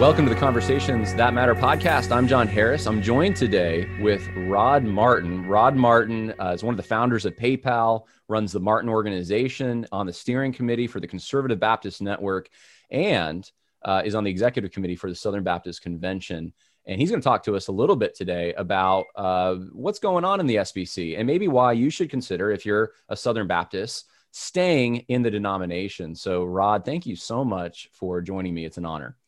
Welcome 0.00 0.24
to 0.24 0.32
the 0.32 0.40
Conversations 0.40 1.12
That 1.16 1.34
Matter 1.34 1.54
podcast. 1.54 2.10
I'm 2.10 2.26
John 2.26 2.48
Harris. 2.48 2.86
I'm 2.86 3.02
joined 3.02 3.36
today 3.36 3.86
with 4.00 4.26
Rod 4.34 4.82
Martin. 4.82 5.46
Rod 5.46 5.76
Martin 5.76 6.32
uh, 6.40 6.52
is 6.54 6.64
one 6.64 6.72
of 6.72 6.78
the 6.78 6.82
founders 6.82 7.26
of 7.26 7.36
PayPal, 7.36 8.04
runs 8.26 8.50
the 8.50 8.60
Martin 8.60 8.88
organization 8.88 9.86
on 9.92 10.06
the 10.06 10.12
steering 10.14 10.54
committee 10.54 10.86
for 10.86 11.00
the 11.00 11.06
Conservative 11.06 11.60
Baptist 11.60 12.00
Network, 12.00 12.48
and 12.90 13.52
uh, 13.84 14.00
is 14.02 14.14
on 14.14 14.24
the 14.24 14.30
executive 14.30 14.70
committee 14.70 14.96
for 14.96 15.10
the 15.10 15.14
Southern 15.14 15.44
Baptist 15.44 15.82
Convention. 15.82 16.54
And 16.86 16.98
he's 16.98 17.10
going 17.10 17.20
to 17.20 17.28
talk 17.28 17.42
to 17.42 17.54
us 17.54 17.68
a 17.68 17.72
little 17.72 17.94
bit 17.94 18.14
today 18.14 18.54
about 18.54 19.04
uh, 19.16 19.56
what's 19.74 19.98
going 19.98 20.24
on 20.24 20.40
in 20.40 20.46
the 20.46 20.56
SBC 20.56 21.18
and 21.18 21.26
maybe 21.26 21.46
why 21.46 21.72
you 21.72 21.90
should 21.90 22.08
consider, 22.08 22.50
if 22.50 22.64
you're 22.64 22.92
a 23.10 23.16
Southern 23.18 23.48
Baptist, 23.48 24.06
staying 24.30 25.04
in 25.08 25.20
the 25.20 25.30
denomination. 25.30 26.14
So, 26.14 26.44
Rod, 26.44 26.86
thank 26.86 27.04
you 27.04 27.16
so 27.16 27.44
much 27.44 27.90
for 27.92 28.22
joining 28.22 28.54
me. 28.54 28.64
It's 28.64 28.78
an 28.78 28.86
honor 28.86 29.18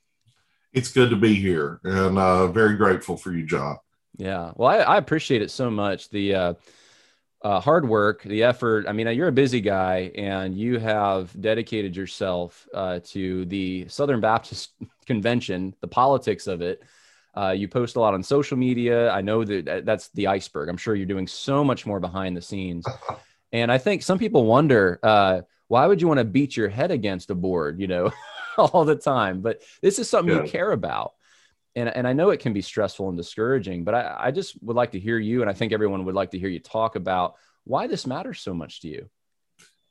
it's 0.73 0.93
good 0.93 1.11
to 1.11 1.17
be 1.17 1.35
here 1.35 1.81
and 1.85 2.19
uh, 2.19 2.47
very 2.49 2.77
grateful 2.77 3.17
for 3.17 3.33
you, 3.33 3.45
John. 3.45 3.77
Yeah. 4.17 4.53
Well, 4.57 4.69
I, 4.69 4.79
I 4.79 4.97
appreciate 4.99 5.43
it 5.43 5.51
so 5.51 5.71
much. 5.71 6.11
The 6.11 6.35
uh, 6.35 6.55
uh, 7.43 7.61
hard 7.61 7.89
work, 7.89 8.23
the 8.23 8.45
effort. 8.45 8.87
I 8.89 8.93
mean, 8.93 9.09
you're 9.09 9.29
a 9.29 9.33
busy 9.33 9.61
guy 9.61 10.13
and 10.15 10.57
you 10.57 10.79
have 10.79 11.39
dedicated 11.41 11.97
yourself 11.97 12.67
uh, 12.73 13.01
to 13.07 13.45
the 13.47 13.89
Southern 13.89 14.21
Baptist 14.21 14.71
Convention, 15.07 15.75
the 15.81 15.89
politics 15.89 16.47
of 16.47 16.63
it. 16.63 16.83
Uh, 17.35 17.51
you 17.51 17.67
post 17.67 17.97
a 17.97 18.01
lot 18.01 18.15
on 18.15 18.23
social 18.23 18.59
media. 18.59 19.11
I 19.11 19.23
know 19.23 19.43
that 19.45 19.87
that's 19.87 20.09
the 20.11 20.27
iceberg. 20.27 20.69
I'm 20.69 20.77
sure 20.77 20.95
you're 20.95 21.07
doing 21.07 21.27
so 21.27 21.65
much 21.65 21.87
more 21.87 21.99
behind 21.99 22.37
the 22.37 22.43
scenes. 22.43 22.87
and 23.53 23.73
I 23.73 23.79
think 23.79 24.03
some 24.03 24.19
people 24.19 24.45
wonder 24.45 25.01
uh, 25.03 25.41
why 25.69 25.87
would 25.87 26.03
you 26.03 26.09
want 26.09 26.19
to 26.19 26.25
beat 26.25 26.57
your 26.57 26.69
head 26.69 26.91
against 26.91 27.31
a 27.31 27.35
board? 27.35 27.81
You 27.81 27.87
know, 27.87 28.13
all 28.59 28.85
the 28.85 28.97
time, 28.97 29.41
but 29.41 29.63
this 29.81 29.99
is 29.99 30.09
something 30.09 30.35
yeah. 30.35 30.43
you 30.43 30.49
care 30.49 30.73
about. 30.73 31.13
And, 31.75 31.89
and 31.89 32.07
I 32.07 32.13
know 32.13 32.31
it 32.31 32.41
can 32.41 32.53
be 32.53 32.61
stressful 32.61 33.09
and 33.09 33.17
discouraging, 33.17 33.85
but 33.85 33.95
I, 33.95 34.17
I 34.19 34.31
just 34.31 34.63
would 34.63 34.77
like 34.77 34.93
to 34.93 35.01
hear 35.01 35.19
you, 35.19 35.41
and 35.41 35.51
I 35.51 35.55
think 35.55 35.73
everyone 35.73 36.05
would 36.05 36.15
like 36.15 36.33
to 36.33 36.39
hear 36.39 36.51
you 36.51 36.61
talk 36.61 36.97
about 36.97 37.35
why 37.65 37.87
this 37.87 38.07
matters 38.07 38.41
so 38.41 38.53
much 38.53 38.81
to 38.83 38.89
you. 38.89 39.09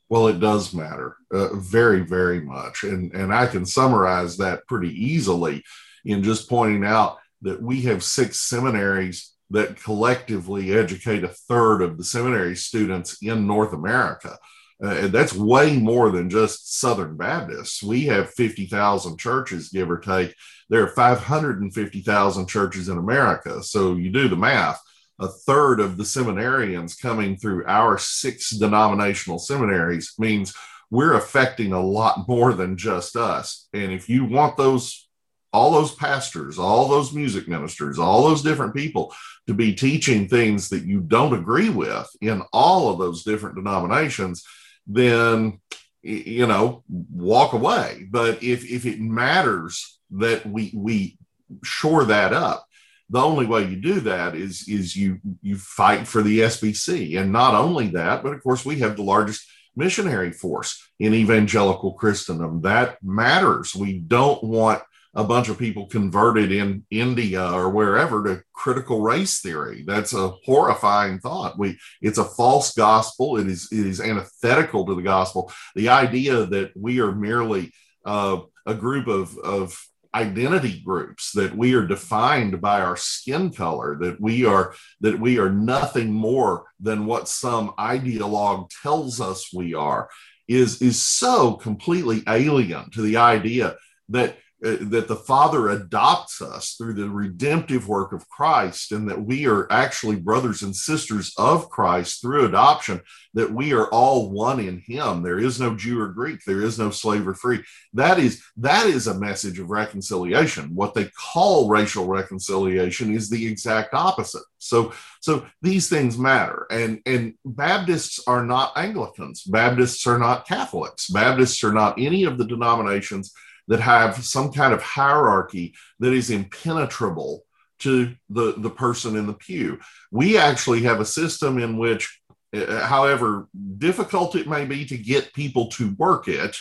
Well, 0.08 0.28
it 0.28 0.40
does 0.40 0.74
matter 0.74 1.16
uh, 1.32 1.56
very, 1.56 2.00
very 2.00 2.40
much. 2.40 2.84
And, 2.84 3.12
and 3.14 3.34
I 3.34 3.46
can 3.46 3.64
summarize 3.64 4.36
that 4.36 4.66
pretty 4.66 4.90
easily 4.90 5.64
in 6.04 6.22
just 6.22 6.50
pointing 6.50 6.84
out 6.84 7.18
that 7.40 7.62
we 7.62 7.82
have 7.82 8.04
six 8.04 8.38
seminaries 8.38 9.32
that 9.50 9.82
collectively 9.82 10.72
educate 10.72 11.24
a 11.24 11.28
third 11.28 11.82
of 11.82 11.96
the 11.96 12.04
seminary 12.04 12.56
students 12.56 13.22
in 13.22 13.46
North 13.46 13.72
America. 13.72 14.38
Uh, 14.82 15.06
that's 15.06 15.32
way 15.32 15.76
more 15.76 16.10
than 16.10 16.28
just 16.28 16.78
Southern 16.80 17.16
Baptists. 17.16 17.82
We 17.82 18.06
have 18.06 18.34
50,000 18.34 19.16
churches, 19.16 19.68
give 19.68 19.88
or 19.88 19.98
take. 19.98 20.34
There 20.68 20.82
are 20.82 20.88
550,000 20.88 22.46
churches 22.48 22.88
in 22.88 22.98
America. 22.98 23.62
So 23.62 23.94
you 23.94 24.10
do 24.10 24.28
the 24.28 24.36
math. 24.36 24.80
A 25.20 25.28
third 25.28 25.78
of 25.78 25.98
the 25.98 26.02
seminarians 26.02 27.00
coming 27.00 27.36
through 27.36 27.64
our 27.66 27.96
six 27.96 28.50
denominational 28.50 29.38
seminaries 29.38 30.14
means 30.18 30.52
we're 30.90 31.14
affecting 31.14 31.72
a 31.72 31.80
lot 31.80 32.26
more 32.26 32.52
than 32.52 32.76
just 32.76 33.14
us. 33.14 33.68
And 33.72 33.92
if 33.92 34.08
you 34.08 34.24
want 34.24 34.56
those, 34.56 35.08
all 35.52 35.70
those 35.70 35.94
pastors, 35.94 36.58
all 36.58 36.88
those 36.88 37.12
music 37.12 37.46
ministers, 37.46 38.00
all 38.00 38.28
those 38.28 38.42
different 38.42 38.74
people 38.74 39.14
to 39.46 39.54
be 39.54 39.74
teaching 39.74 40.26
things 40.26 40.70
that 40.70 40.84
you 40.84 41.00
don't 41.00 41.34
agree 41.34 41.70
with 41.70 42.10
in 42.20 42.42
all 42.52 42.90
of 42.90 42.98
those 42.98 43.22
different 43.22 43.54
denominations, 43.54 44.44
then 44.86 45.60
you 46.02 46.46
know 46.46 46.82
walk 46.88 47.52
away. 47.52 48.06
But 48.10 48.42
if 48.42 48.64
if 48.70 48.86
it 48.86 49.00
matters 49.00 49.98
that 50.12 50.46
we 50.46 50.72
we 50.74 51.18
shore 51.62 52.04
that 52.06 52.32
up 52.32 52.66
the 53.10 53.20
only 53.20 53.44
way 53.44 53.62
you 53.64 53.76
do 53.76 54.00
that 54.00 54.34
is 54.34 54.66
is 54.68 54.96
you 54.96 55.20
you 55.42 55.56
fight 55.56 56.08
for 56.08 56.22
the 56.22 56.40
SBC 56.40 57.20
and 57.20 57.30
not 57.30 57.54
only 57.54 57.88
that 57.88 58.22
but 58.22 58.32
of 58.32 58.42
course 58.42 58.64
we 58.64 58.78
have 58.78 58.96
the 58.96 59.02
largest 59.02 59.46
missionary 59.76 60.32
force 60.32 60.82
in 60.98 61.14
evangelical 61.14 61.94
Christendom. 61.94 62.62
That 62.62 62.98
matters. 63.02 63.74
We 63.74 63.98
don't 63.98 64.42
want 64.42 64.82
a 65.14 65.24
bunch 65.24 65.48
of 65.48 65.58
people 65.58 65.86
converted 65.86 66.50
in 66.52 66.84
India 66.90 67.52
or 67.52 67.68
wherever 67.68 68.24
to 68.24 68.42
critical 68.52 69.02
race 69.02 69.40
theory. 69.40 69.84
That's 69.86 70.14
a 70.14 70.28
horrifying 70.44 71.18
thought. 71.18 71.58
We 71.58 71.78
it's 72.00 72.18
a 72.18 72.24
false 72.24 72.74
gospel. 72.74 73.36
It 73.36 73.46
is 73.46 73.68
it 73.70 73.86
is 73.86 74.00
antithetical 74.00 74.86
to 74.86 74.94
the 74.94 75.02
gospel. 75.02 75.52
The 75.74 75.90
idea 75.90 76.46
that 76.46 76.72
we 76.76 77.00
are 77.00 77.12
merely 77.12 77.72
uh, 78.04 78.40
a 78.66 78.74
group 78.74 79.06
of 79.06 79.36
of 79.38 79.78
identity 80.14 80.82
groups 80.84 81.32
that 81.32 81.56
we 81.56 81.74
are 81.74 81.86
defined 81.86 82.60
by 82.60 82.82
our 82.82 82.96
skin 82.96 83.50
color 83.50 83.96
that 83.98 84.20
we 84.20 84.44
are 84.44 84.74
that 85.00 85.18
we 85.18 85.38
are 85.38 85.50
nothing 85.50 86.12
more 86.12 86.66
than 86.80 87.06
what 87.06 87.28
some 87.28 87.70
ideologue 87.78 88.68
tells 88.82 89.22
us 89.22 89.52
we 89.54 89.72
are 89.72 90.10
is 90.48 90.82
is 90.82 91.00
so 91.00 91.54
completely 91.54 92.22
alien 92.28 92.90
to 92.90 93.00
the 93.00 93.16
idea 93.16 93.74
that 94.10 94.36
Uh, 94.64 94.76
that 94.80 95.08
the 95.08 95.16
Father 95.16 95.70
adopts 95.70 96.40
us 96.40 96.74
through 96.74 96.94
the 96.94 97.10
redemptive 97.10 97.88
work 97.88 98.12
of 98.12 98.28
Christ, 98.28 98.92
and 98.92 99.08
that 99.10 99.20
we 99.20 99.44
are 99.46 99.66
actually 99.72 100.14
brothers 100.14 100.62
and 100.62 100.74
sisters 100.74 101.32
of 101.36 101.68
Christ 101.68 102.20
through 102.20 102.46
adoption, 102.46 103.00
that 103.34 103.52
we 103.52 103.72
are 103.72 103.88
all 103.88 104.30
one 104.30 104.60
in 104.60 104.78
Him. 104.78 105.24
There 105.24 105.40
is 105.40 105.58
no 105.58 105.74
Jew 105.74 106.00
or 106.00 106.08
Greek, 106.08 106.44
there 106.46 106.62
is 106.62 106.78
no 106.78 106.90
slave 106.90 107.26
or 107.26 107.34
free. 107.34 107.64
That 107.92 108.20
is 108.20 108.40
that 108.58 108.86
is 108.86 109.08
a 109.08 109.18
message 109.18 109.58
of 109.58 109.70
reconciliation. 109.70 110.76
What 110.76 110.94
they 110.94 111.06
call 111.06 111.68
racial 111.68 112.06
reconciliation 112.06 113.12
is 113.12 113.28
the 113.28 113.44
exact 113.44 113.94
opposite. 113.94 114.44
So, 114.58 114.92
so 115.20 115.44
these 115.62 115.88
things 115.88 116.16
matter, 116.16 116.68
and 116.70 117.00
and 117.04 117.34
Baptists 117.44 118.20
are 118.28 118.46
not 118.46 118.74
Anglicans. 118.76 119.42
Baptists 119.42 120.06
are 120.06 120.20
not 120.20 120.46
Catholics. 120.46 121.10
Baptists 121.10 121.64
are 121.64 121.72
not 121.72 121.98
any 121.98 122.22
of 122.22 122.38
the 122.38 122.46
denominations 122.46 123.32
that 123.68 123.80
have 123.80 124.24
some 124.24 124.52
kind 124.52 124.72
of 124.72 124.82
hierarchy 124.82 125.74
that 126.00 126.12
is 126.12 126.30
impenetrable 126.30 127.44
to 127.80 128.14
the, 128.30 128.54
the 128.58 128.70
person 128.70 129.16
in 129.16 129.26
the 129.26 129.32
pew. 129.32 129.78
We 130.10 130.38
actually 130.38 130.82
have 130.82 131.00
a 131.00 131.04
system 131.04 131.58
in 131.58 131.78
which, 131.78 132.20
uh, 132.54 132.80
however 132.86 133.48
difficult 133.78 134.36
it 134.36 134.46
may 134.46 134.64
be 134.64 134.84
to 134.86 134.96
get 134.96 135.32
people 135.32 135.68
to 135.70 135.94
work 135.98 136.28
it, 136.28 136.56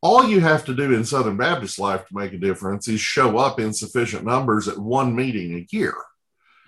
all 0.00 0.28
you 0.28 0.40
have 0.40 0.64
to 0.64 0.74
do 0.74 0.92
in 0.92 1.04
Southern 1.04 1.36
Baptist 1.36 1.78
life 1.78 2.06
to 2.06 2.16
make 2.16 2.32
a 2.32 2.38
difference 2.38 2.88
is 2.88 3.00
show 3.00 3.38
up 3.38 3.58
in 3.58 3.72
sufficient 3.72 4.24
numbers 4.24 4.68
at 4.68 4.78
one 4.78 5.14
meeting 5.14 5.54
a 5.54 5.66
year. 5.76 5.94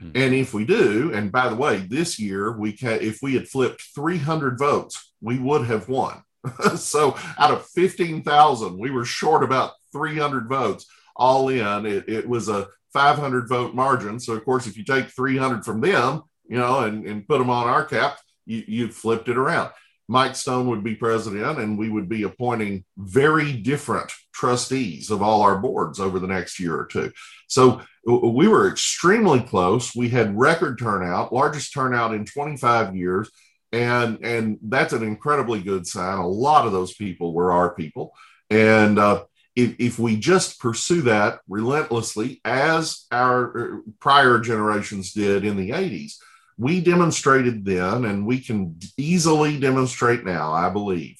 Mm-hmm. 0.00 0.16
And 0.16 0.34
if 0.34 0.52
we 0.52 0.64
do, 0.64 1.12
and 1.14 1.30
by 1.30 1.48
the 1.48 1.56
way, 1.56 1.78
this 1.78 2.18
year 2.18 2.52
we 2.52 2.72
can, 2.72 3.00
if 3.00 3.20
we 3.22 3.34
had 3.34 3.48
flipped 3.48 3.82
300 3.94 4.58
votes, 4.58 5.12
we 5.20 5.38
would 5.38 5.66
have 5.66 5.88
won. 5.88 6.22
so 6.76 7.16
out 7.38 7.50
of 7.50 7.66
15,000, 7.66 8.78
we 8.78 8.90
were 8.90 9.04
short 9.04 9.42
about 9.42 9.72
300 9.92 10.48
votes 10.48 10.86
all 11.16 11.48
in. 11.48 11.86
It, 11.86 12.08
it, 12.08 12.28
was 12.28 12.48
a 12.48 12.68
500 12.92 13.48
vote 13.48 13.74
margin. 13.74 14.18
So, 14.20 14.34
of 14.34 14.44
course, 14.44 14.66
if 14.66 14.76
you 14.76 14.84
take 14.84 15.08
300 15.08 15.64
from 15.64 15.80
them, 15.80 16.22
you 16.48 16.58
know, 16.58 16.80
and, 16.80 17.06
and 17.06 17.26
put 17.26 17.38
them 17.38 17.50
on 17.50 17.68
our 17.68 17.84
cap, 17.84 18.18
you, 18.46 18.64
you 18.66 18.88
flipped 18.88 19.28
it 19.28 19.36
around. 19.36 19.70
Mike 20.06 20.36
Stone 20.36 20.68
would 20.68 20.84
be 20.84 20.94
president, 20.94 21.58
and 21.58 21.78
we 21.78 21.88
would 21.88 22.08
be 22.08 22.24
appointing 22.24 22.84
very 22.98 23.52
different 23.52 24.12
trustees 24.34 25.10
of 25.10 25.22
all 25.22 25.40
our 25.40 25.58
boards 25.58 25.98
over 25.98 26.18
the 26.18 26.26
next 26.26 26.60
year 26.60 26.78
or 26.78 26.84
two. 26.84 27.10
So 27.48 27.80
we 28.04 28.48
were 28.48 28.68
extremely 28.68 29.40
close. 29.40 29.94
We 29.96 30.10
had 30.10 30.38
record 30.38 30.78
turnout, 30.78 31.32
largest 31.32 31.72
turnout 31.72 32.12
in 32.12 32.26
25 32.26 32.94
years 32.94 33.30
and 33.74 34.24
and 34.24 34.58
that's 34.62 34.92
an 34.92 35.02
incredibly 35.02 35.60
good 35.60 35.86
sign. 35.86 36.18
A 36.18 36.26
lot 36.26 36.66
of 36.66 36.72
those 36.72 36.94
people 36.94 37.34
were 37.34 37.52
our 37.52 37.74
people, 37.74 38.12
and 38.48 38.98
uh, 38.98 39.24
if, 39.56 39.74
if 39.78 39.98
we 39.98 40.16
just 40.16 40.60
pursue 40.60 41.02
that 41.02 41.40
relentlessly, 41.48 42.40
as 42.44 43.06
our 43.10 43.58
uh, 43.58 43.80
prior 44.00 44.38
generations 44.38 45.12
did 45.12 45.44
in 45.44 45.56
the 45.56 45.70
'80s, 45.70 46.14
we 46.56 46.80
demonstrated 46.80 47.64
then, 47.64 48.04
and 48.04 48.24
we 48.24 48.38
can 48.38 48.78
easily 48.96 49.58
demonstrate 49.58 50.24
now. 50.24 50.52
I 50.52 50.70
believe 50.70 51.18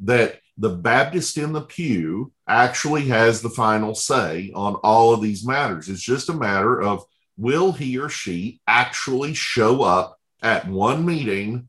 that 0.00 0.38
the 0.56 0.70
Baptist 0.70 1.36
in 1.36 1.52
the 1.52 1.62
pew 1.62 2.32
actually 2.46 3.08
has 3.08 3.42
the 3.42 3.50
final 3.50 3.94
say 3.94 4.52
on 4.54 4.74
all 4.84 5.12
of 5.12 5.20
these 5.20 5.44
matters. 5.44 5.88
It's 5.88 6.02
just 6.02 6.28
a 6.28 6.34
matter 6.34 6.80
of 6.80 7.04
will 7.36 7.72
he 7.72 7.98
or 7.98 8.08
she 8.08 8.60
actually 8.68 9.34
show 9.34 9.82
up 9.82 10.16
at 10.42 10.68
one 10.68 11.04
meeting 11.04 11.68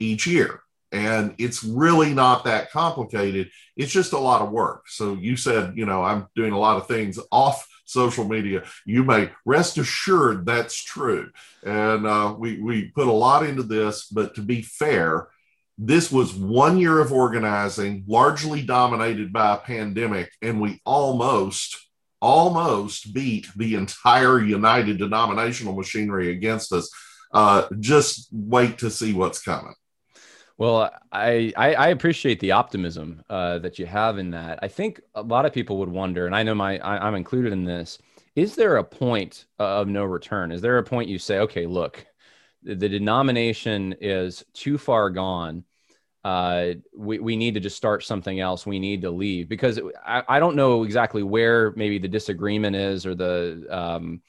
each 0.00 0.26
year. 0.26 0.60
And 0.92 1.34
it's 1.38 1.62
really 1.62 2.12
not 2.12 2.44
that 2.44 2.72
complicated. 2.72 3.50
It's 3.76 3.92
just 3.92 4.12
a 4.12 4.18
lot 4.18 4.42
of 4.42 4.50
work. 4.50 4.88
So 4.88 5.14
you 5.14 5.36
said, 5.36 5.74
you 5.76 5.86
know, 5.86 6.02
I'm 6.02 6.26
doing 6.34 6.52
a 6.52 6.58
lot 6.58 6.78
of 6.78 6.88
things 6.88 7.18
off 7.30 7.66
social 7.84 8.24
media. 8.24 8.64
You 8.84 9.04
may 9.04 9.30
rest 9.44 9.78
assured 9.78 10.46
that's 10.46 10.82
true. 10.82 11.30
And 11.64 12.06
uh, 12.06 12.34
we, 12.36 12.60
we 12.60 12.88
put 12.88 13.06
a 13.06 13.12
lot 13.12 13.46
into 13.46 13.62
this, 13.62 14.06
but 14.06 14.34
to 14.34 14.42
be 14.42 14.62
fair, 14.62 15.28
this 15.78 16.12
was 16.12 16.34
one 16.34 16.78
year 16.78 16.98
of 16.98 17.12
organizing, 17.12 18.04
largely 18.06 18.62
dominated 18.62 19.32
by 19.32 19.54
a 19.54 19.58
pandemic, 19.58 20.30
and 20.42 20.60
we 20.60 20.80
almost 20.84 21.76
almost 22.20 23.14
beat 23.14 23.46
the 23.56 23.76
entire 23.76 24.38
United 24.38 24.98
denominational 24.98 25.74
machinery 25.74 26.30
against 26.30 26.70
us. 26.72 26.90
Uh, 27.32 27.66
just 27.78 28.28
wait 28.30 28.76
to 28.78 28.90
see 28.90 29.14
what's 29.14 29.40
coming. 29.40 29.72
Well, 30.60 30.92
I, 31.10 31.54
I, 31.56 31.74
I 31.74 31.88
appreciate 31.88 32.38
the 32.40 32.52
optimism 32.52 33.24
uh, 33.30 33.60
that 33.60 33.78
you 33.78 33.86
have 33.86 34.18
in 34.18 34.32
that. 34.32 34.58
I 34.62 34.68
think 34.68 35.00
a 35.14 35.22
lot 35.22 35.46
of 35.46 35.54
people 35.54 35.78
would 35.78 35.88
wonder, 35.88 36.26
and 36.26 36.36
I 36.36 36.42
know 36.42 36.54
my 36.54 36.78
I, 36.78 37.06
I'm 37.06 37.14
included 37.14 37.52
in 37.54 37.64
this. 37.64 37.98
Is 38.36 38.56
there 38.56 38.76
a 38.76 38.84
point 38.84 39.46
of 39.58 39.88
no 39.88 40.04
return? 40.04 40.52
Is 40.52 40.60
there 40.60 40.78
a 40.78 40.84
point 40.84 41.08
you 41.08 41.18
say, 41.18 41.38
okay, 41.40 41.66
look, 41.66 42.06
the, 42.62 42.74
the 42.74 42.90
denomination 42.90 43.94
is 44.02 44.44
too 44.54 44.78
far 44.78 45.10
gone. 45.10 45.64
Uh, 46.24 46.72
we, 46.96 47.18
we 47.20 47.36
need 47.36 47.54
to 47.54 47.60
just 47.60 47.76
start 47.76 48.04
something 48.04 48.40
else. 48.40 48.66
We 48.66 48.78
need 48.80 49.02
to 49.02 49.10
leave 49.12 49.48
because 49.48 49.80
I, 50.06 50.24
I 50.28 50.40
don't 50.40 50.56
know 50.56 50.84
exactly 50.84 51.22
where 51.22 51.72
maybe 51.76 51.98
the 51.98 52.08
disagreement 52.08 52.76
is 52.76 53.06
or 53.06 53.14
the 53.14 53.66
um, 53.70 54.22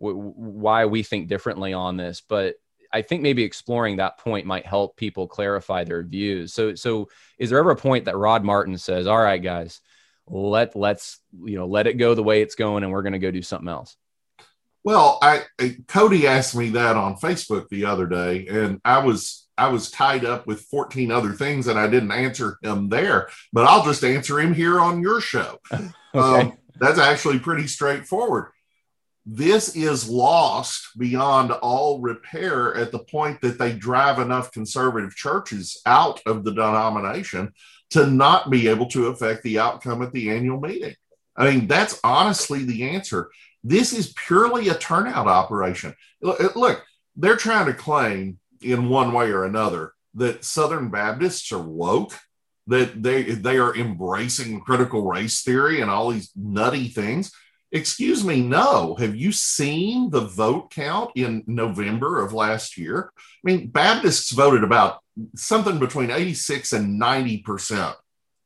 w- 0.00 0.18
why 0.36 0.86
we 0.86 1.02
think 1.02 1.28
differently 1.28 1.72
on 1.74 1.96
this, 1.96 2.22
but 2.22 2.56
I 2.92 3.02
think 3.02 3.22
maybe 3.22 3.42
exploring 3.42 3.96
that 3.96 4.18
point 4.18 4.46
might 4.46 4.66
help 4.66 4.96
people 4.96 5.26
clarify 5.26 5.84
their 5.84 6.02
views. 6.02 6.52
So, 6.52 6.74
so 6.74 7.08
is 7.38 7.50
there 7.50 7.58
ever 7.58 7.70
a 7.70 7.76
point 7.76 8.04
that 8.04 8.16
Rod 8.16 8.44
Martin 8.44 8.76
says, 8.78 9.06
"All 9.06 9.20
right, 9.20 9.42
guys, 9.42 9.80
let 10.26 10.76
let's 10.76 11.20
you 11.44 11.56
know 11.56 11.66
let 11.66 11.86
it 11.86 11.94
go 11.94 12.14
the 12.14 12.22
way 12.22 12.42
it's 12.42 12.54
going, 12.54 12.84
and 12.84 12.92
we're 12.92 13.02
going 13.02 13.14
to 13.14 13.18
go 13.18 13.30
do 13.30 13.42
something 13.42 13.68
else"? 13.68 13.96
Well, 14.84 15.18
I, 15.22 15.42
I 15.60 15.76
Cody 15.88 16.26
asked 16.26 16.56
me 16.56 16.70
that 16.70 16.96
on 16.96 17.16
Facebook 17.16 17.68
the 17.68 17.84
other 17.84 18.06
day, 18.06 18.46
and 18.48 18.80
I 18.84 18.98
was 18.98 19.48
I 19.56 19.68
was 19.68 19.90
tied 19.90 20.24
up 20.24 20.46
with 20.46 20.62
14 20.62 21.10
other 21.10 21.32
things, 21.32 21.68
and 21.68 21.78
I 21.78 21.86
didn't 21.86 22.12
answer 22.12 22.58
him 22.62 22.88
there. 22.88 23.28
But 23.52 23.66
I'll 23.66 23.84
just 23.84 24.04
answer 24.04 24.40
him 24.40 24.54
here 24.54 24.80
on 24.80 25.00
your 25.00 25.20
show. 25.20 25.58
okay. 25.72 25.90
um, 26.14 26.58
that's 26.78 26.98
actually 26.98 27.38
pretty 27.38 27.68
straightforward 27.68 28.46
this 29.24 29.76
is 29.76 30.08
lost 30.08 30.98
beyond 30.98 31.52
all 31.52 32.00
repair 32.00 32.74
at 32.74 32.90
the 32.90 32.98
point 32.98 33.40
that 33.40 33.58
they 33.58 33.72
drive 33.72 34.18
enough 34.18 34.50
conservative 34.50 35.14
churches 35.14 35.80
out 35.86 36.20
of 36.26 36.44
the 36.44 36.52
denomination 36.52 37.52
to 37.90 38.06
not 38.06 38.50
be 38.50 38.68
able 38.68 38.86
to 38.86 39.06
affect 39.06 39.42
the 39.42 39.58
outcome 39.58 40.02
at 40.02 40.12
the 40.12 40.30
annual 40.30 40.60
meeting. 40.60 40.94
I 41.36 41.50
mean, 41.50 41.66
that's 41.66 42.00
honestly 42.02 42.64
the 42.64 42.90
answer. 42.90 43.30
This 43.62 43.92
is 43.92 44.12
purely 44.14 44.68
a 44.68 44.74
turnout 44.74 45.28
operation. 45.28 45.94
Look, 46.20 46.84
they're 47.16 47.36
trying 47.36 47.66
to 47.66 47.74
claim 47.74 48.38
in 48.60 48.88
one 48.88 49.12
way 49.12 49.30
or 49.30 49.44
another 49.44 49.92
that 50.14 50.44
Southern 50.44 50.90
Baptists 50.90 51.52
are 51.52 51.62
woke, 51.62 52.12
that 52.66 53.02
they 53.02 53.22
they 53.22 53.58
are 53.58 53.74
embracing 53.74 54.60
critical 54.60 55.06
race 55.06 55.42
theory 55.42 55.80
and 55.80 55.90
all 55.90 56.10
these 56.10 56.30
nutty 56.36 56.88
things. 56.88 57.32
Excuse 57.72 58.22
me, 58.22 58.42
no. 58.42 58.94
Have 58.96 59.16
you 59.16 59.32
seen 59.32 60.10
the 60.10 60.20
vote 60.20 60.70
count 60.70 61.12
in 61.14 61.42
November 61.46 62.22
of 62.22 62.34
last 62.34 62.76
year? 62.76 63.12
I 63.16 63.22
mean, 63.42 63.68
Baptists 63.68 64.30
voted 64.30 64.62
about 64.62 65.00
something 65.34 65.78
between 65.78 66.10
86 66.10 66.74
and 66.74 67.00
90% 67.00 67.94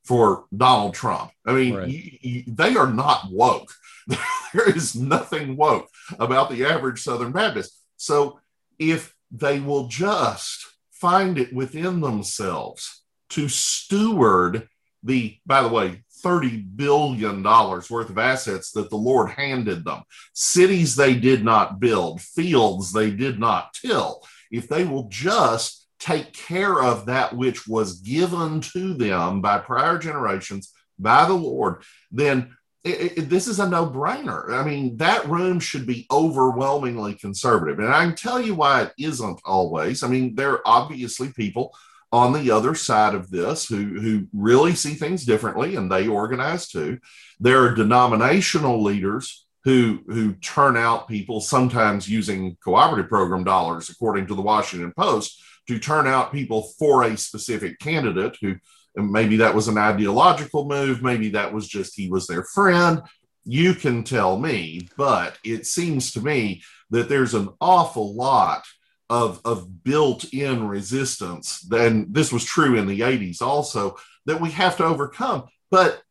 for 0.05 0.45
Donald 0.57 0.95
Trump. 0.95 1.33
I 1.45 1.53
mean, 1.53 1.75
right. 1.75 1.89
you, 1.89 2.19
you, 2.21 2.45
they 2.47 2.77
are 2.77 2.87
not 2.87 3.29
woke. 3.31 3.73
there 4.55 4.71
is 4.71 4.95
nothing 4.95 5.57
woke 5.57 5.89
about 6.21 6.49
the 6.49 6.65
average 6.65 7.03
Southern 7.03 7.33
Baptist. 7.33 7.77
So 7.97 8.39
if 8.79 9.13
they 9.33 9.59
will 9.59 9.89
just 9.89 10.67
find 10.93 11.37
it 11.37 11.53
within 11.53 12.01
themselves 12.01 13.03
to 13.31 13.49
steward 13.49 14.69
the, 15.03 15.37
by 15.45 15.63
the 15.63 15.69
way, 15.69 16.05
$30 16.27 16.77
billion 16.77 17.43
worth 17.43 18.11
of 18.11 18.19
assets 18.19 18.73
that 18.73 18.91
the 18.91 18.97
Lord 18.97 19.31
handed 19.31 19.85
them, 19.85 20.03
cities 20.33 20.97
they 20.97 21.15
did 21.15 21.45
not 21.45 21.79
build, 21.79 22.21
fields 22.21 22.93
they 22.93 23.11
did 23.11 23.39
not 23.39 23.73
till. 23.75 24.23
If 24.51 24.69
they 24.69 24.85
will 24.85 25.09
just 25.09 25.87
take 26.01 26.33
care 26.33 26.83
of 26.83 27.07
that 27.07 27.37
which 27.37 27.69
was 27.69 28.01
given 28.01 28.61
to 28.61 28.95
them 28.95 29.41
by 29.41 29.59
prior 29.59 29.99
generations, 29.99 30.73
by 30.99 31.27
the 31.27 31.35
Lord, 31.35 31.83
then 32.11 32.57
it, 32.83 33.19
it, 33.19 33.31
this 33.31 33.47
is 33.47 33.59
a 33.61 33.69
no 33.69 33.87
brainer. 33.87 34.51
I 34.51 34.65
mean, 34.65 34.97
that 34.97 35.29
room 35.29 35.61
should 35.61 35.87
be 35.87 36.07
overwhelmingly 36.11 37.15
conservative. 37.15 37.79
And 37.79 37.89
I 37.89 38.05
can 38.05 38.15
tell 38.15 38.41
you 38.41 38.55
why 38.55 38.83
it 38.83 38.93
isn't 38.99 39.41
always. 39.45 40.03
I 40.03 40.09
mean, 40.09 40.35
there 40.35 40.53
are 40.53 40.63
obviously 40.65 41.33
people 41.33 41.73
on 42.13 42.33
the 42.33 42.51
other 42.51 42.75
side 42.75 43.15
of 43.15 43.31
this 43.31 43.67
who, 43.67 44.01
who 44.01 44.27
really 44.33 44.75
see 44.75 44.95
things 44.95 45.25
differently 45.25 45.77
and 45.77 45.91
they 45.91 46.07
organize 46.07 46.69
too. 46.69 46.99
There 47.41 47.63
are 47.65 47.75
denominational 47.75 48.83
leaders 48.83 49.47
who, 49.65 50.01
who 50.07 50.35
turn 50.35 50.77
out 50.77 51.09
people, 51.09 51.41
sometimes 51.41 52.09
using 52.09 52.57
cooperative 52.63 53.09
program 53.09 53.43
dollars, 53.43 53.91
according 53.91 54.29
to 54.29 54.35
the 54.35 54.43
Washington 54.43 54.93
Post, 54.97 55.43
to 55.67 55.81
turn 55.81 56.07
out 56.07 56.33
people 56.33 56.71
for 56.79 57.03
a 57.03 57.17
specific 57.17 57.81
candidate 57.81 58.37
who 58.41 58.55
maybe 58.95 59.37
that 59.39 59.55
was 59.55 59.67
an 59.67 59.77
ideological 59.77 60.69
move, 60.69 61.03
maybe 61.03 61.31
that 61.31 61.53
was 61.53 61.67
just 61.67 61.97
he 61.97 62.09
was 62.09 62.29
their 62.29 62.45
friend. 62.45 63.03
You 63.45 63.75
can 63.75 64.05
tell 64.05 64.39
me, 64.39 64.89
but 64.97 65.37
it 65.45 65.67
seems 65.67 66.13
to 66.13 66.21
me 66.21 66.63
that 66.91 67.09
there's 67.09 67.35
an 67.35 67.49
awful 67.61 68.15
lot 68.15 68.65
of, 69.09 69.41
of 69.45 69.85
built-in 69.85 70.67
resistance, 70.67 71.61
then 71.61 72.07
this 72.11 72.33
was 72.33 72.45
true 72.45 72.77
in 72.77 72.87
the 72.87 73.01
80s 73.01 73.41
also, 73.41 73.97
that 74.27 74.41
we 74.41 74.51
have 74.51 74.77
to 74.79 74.85
overcome. 74.85 75.45
But 75.71 76.03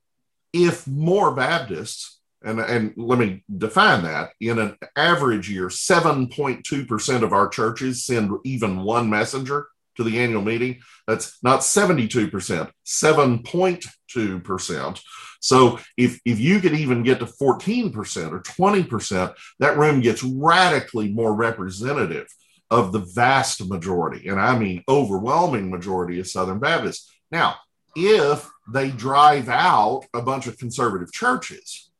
if 0.54 0.88
more 0.88 1.36
Baptists, 1.36 2.22
and, 2.44 2.60
and 2.60 2.94
let 2.96 3.20
me 3.20 3.44
define 3.58 4.04
that, 4.04 4.30
in 4.40 4.60
an 4.60 4.78
average 4.96 5.50
year, 5.50 5.68
7.2% 5.68 7.24
of 7.24 7.34
our 7.34 7.50
churches 7.50 8.06
send 8.06 8.32
even 8.46 8.84
one 8.84 9.10
messenger 9.10 9.68
to 9.98 10.04
the 10.04 10.20
annual 10.20 10.42
meeting. 10.42 10.80
That's 11.08 11.38
not 11.42 11.62
72%, 11.62 12.70
7.2%. 12.86 15.02
So 15.42 15.80
if, 15.98 16.20
if 16.26 16.40
you 16.40 16.60
could 16.60 16.74
even 16.74 17.04
get 17.04 17.20
to 17.20 17.26
14% 17.26 18.32
or 18.32 18.42
20%, 18.42 19.34
that 19.60 19.78
room 19.78 20.02
gets 20.02 20.24
radically 20.24 21.12
more 21.12 21.34
representative 21.34 22.28
of 22.72 22.92
the 22.92 23.00
vast 23.00 23.68
majority, 23.68 24.28
and 24.28 24.40
I 24.40 24.58
mean 24.58 24.84
overwhelming 24.90 25.70
majority 25.70 26.20
of 26.20 26.28
Southern 26.28 26.60
Baptists. 26.60 27.12
Now, 27.32 27.56
if 27.96 28.50
they 28.72 28.90
drive 28.90 29.50
out 29.50 30.06
a 30.14 30.22
bunch 30.22 30.48
of 30.48 30.58
conservative 30.58 31.12
churches, 31.12 31.92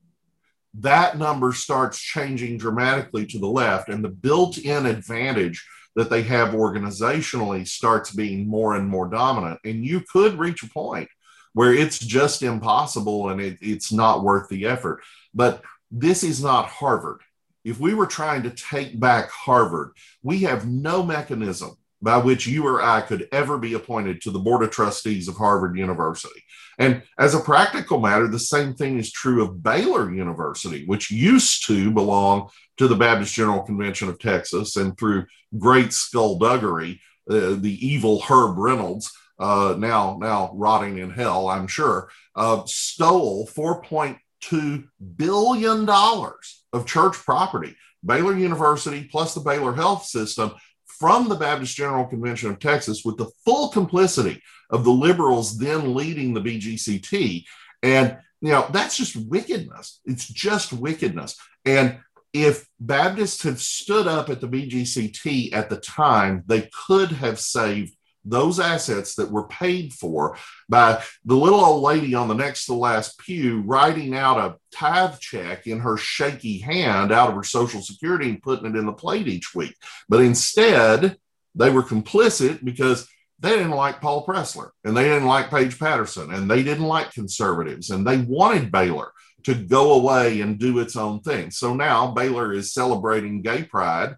that 0.80 1.18
number 1.18 1.54
starts 1.54 2.00
changing 2.00 2.58
dramatically 2.58 3.26
to 3.28 3.40
the 3.40 3.48
left, 3.48 3.90
and 3.90 4.04
the 4.04 4.10
built 4.10 4.58
in 4.58 4.86
advantage 4.86 5.66
that 5.96 6.10
they 6.10 6.24
have 6.24 6.54
organizationally 6.54 7.66
starts 7.66 8.12
being 8.12 8.48
more 8.48 8.76
and 8.76 8.88
more 8.88 9.08
dominant. 9.08 9.60
And 9.64 9.86
you 9.86 10.02
could 10.02 10.38
reach 10.38 10.62
a 10.64 10.70
point 10.70 11.08
where 11.54 11.74
it's 11.74 12.00
just 12.00 12.44
impossible 12.44 13.30
and 13.30 13.40
it, 13.40 13.58
it's 13.62 13.94
not 13.94 14.24
worth 14.24 14.50
the 14.50 14.66
effort. 14.66 15.02
But 15.34 15.64
this 15.90 16.22
is 16.22 16.44
not 16.44 16.68
Harvard 16.68 17.22
if 17.66 17.80
we 17.80 17.96
were 17.96 18.06
trying 18.06 18.44
to 18.44 18.52
take 18.52 18.98
back 19.00 19.30
Harvard, 19.32 19.92
we 20.24 20.40
have 20.40 20.68
no 20.68 21.04
mechanism 21.04 21.76
by 22.02 22.18
which 22.18 22.46
you 22.46 22.66
or 22.68 22.84
I 22.84 23.02
could 23.02 23.28
ever 23.32 23.58
be 23.58 23.74
appointed 23.74 24.22
to 24.22 24.32
the 24.32 24.40
Board 24.40 24.64
of 24.64 24.70
Trustees 24.70 25.28
of 25.28 25.38
Harvard 25.38 25.76
University. 25.76 26.44
And 26.78 27.02
as 27.18 27.34
a 27.34 27.40
practical 27.40 28.00
matter, 28.00 28.28
the 28.28 28.38
same 28.38 28.76
thing 28.76 29.00
is 29.00 29.12
true 29.12 29.44
of 29.44 29.64
Baylor 29.64 30.14
University, 30.14 30.86
which 30.86 31.10
used 31.10 31.66
to 31.66 31.90
belong 31.90 32.50
to 32.78 32.88
the 32.88 32.96
Baptist 32.96 33.34
General 33.34 33.64
Convention 33.64 34.10
of 34.10 34.20
Texas, 34.20 34.76
and 34.76 34.96
through 34.98 35.26
great 35.58 35.94
skullduggery, 35.94 37.02
uh, 37.30 37.56
the 37.56 37.78
evil 37.82 38.22
Herb 38.22 38.58
Reynolds, 38.58 39.12
uh, 39.40 39.76
now 39.78 40.18
now 40.22 40.52
rotting 40.54 41.00
in 41.00 41.10
hell, 41.10 41.48
I'm 41.48 41.68
sure, 41.68 42.10
uh, 42.36 42.64
stole 42.66 43.48
4.2 43.48 44.88
billion 45.18 45.86
dollars 45.86 46.65
of 46.76 46.86
church 46.86 47.16
property, 47.16 47.76
Baylor 48.06 48.38
University 48.38 49.08
plus 49.10 49.34
the 49.34 49.40
Baylor 49.40 49.74
Health 49.74 50.06
System 50.06 50.52
from 50.86 51.28
the 51.28 51.36
Baptist 51.36 51.76
General 51.76 52.06
Convention 52.06 52.50
of 52.50 52.60
Texas 52.60 53.04
with 53.04 53.18
the 53.18 53.30
full 53.44 53.70
complicity 53.70 54.42
of 54.70 54.84
the 54.84 54.92
liberals 54.92 55.58
then 55.58 55.96
leading 55.96 56.34
the 56.34 56.42
BGCT. 56.42 57.44
And, 57.84 58.18
you 58.42 58.52
know, 58.52 58.68
that's 58.72 58.98
just 58.98 59.16
wickedness. 59.16 60.02
It's 60.06 60.28
just 60.28 60.74
wickedness. 60.74 61.38
And 61.66 62.00
if 62.34 62.68
Baptists 62.80 63.44
had 63.44 63.60
stood 63.60 64.08
up 64.08 64.30
at 64.30 64.42
the 64.42 64.48
BGCT 64.48 65.54
at 65.54 65.70
the 65.70 65.78
time, 65.78 66.44
they 66.48 66.70
could 66.88 67.12
have 67.12 67.40
saved 67.40 67.96
those 68.26 68.60
assets 68.60 69.16
that 69.16 69.32
were 69.32 69.48
paid 69.48 69.94
for 69.94 70.38
by 70.68 71.02
the 71.24 71.36
little 71.36 71.64
old 71.64 71.84
lady 71.84 72.16
on 72.16 72.28
the 72.28 72.34
next 72.34 72.66
to 72.66 72.74
last 72.74 73.20
pew 73.20 73.62
writing 73.62 74.16
out 74.16 74.38
a 74.38 74.58
tithe 74.76 75.20
check 75.20 75.68
in 75.68 75.80
her 75.80 75.96
shaky 75.96 76.58
hand 76.58 77.12
out 77.12 77.30
of 77.30 77.36
her 77.36 77.44
social 77.44 77.82
security 77.82 78.30
and 78.30 78.42
putting 78.42 78.66
it 78.66 78.76
in 78.76 78.86
the 78.86 78.94
plate 78.94 79.28
each 79.28 79.54
week. 79.54 79.76
But 80.10 80.22
instead, 80.22 81.18
they 81.54 81.70
were 81.70 81.84
complicit 81.84 82.64
because 82.64 83.08
they 83.40 83.50
didn't 83.50 83.72
like 83.72 84.02
Paul 84.02 84.26
Pressler 84.26 84.70
and 84.84 84.96
they 84.96 85.04
didn't 85.04 85.28
like 85.28 85.50
Paige 85.50 85.78
Patterson 85.78 86.34
and 86.34 86.50
they 86.50 86.64
didn't 86.64 86.86
like 86.86 87.12
conservatives 87.12 87.90
and 87.90 88.06
they 88.06 88.18
wanted 88.18 88.72
Baylor 88.72 89.12
to 89.44 89.54
go 89.54 89.94
away 89.94 90.42
and 90.42 90.58
do 90.58 90.80
its 90.80 90.96
own 90.96 91.22
thing. 91.22 91.52
So 91.52 91.76
now 91.76 92.12
Baylor 92.12 92.52
is 92.52 92.74
celebrating 92.74 93.42
gay 93.42 93.64
pride 93.64 94.16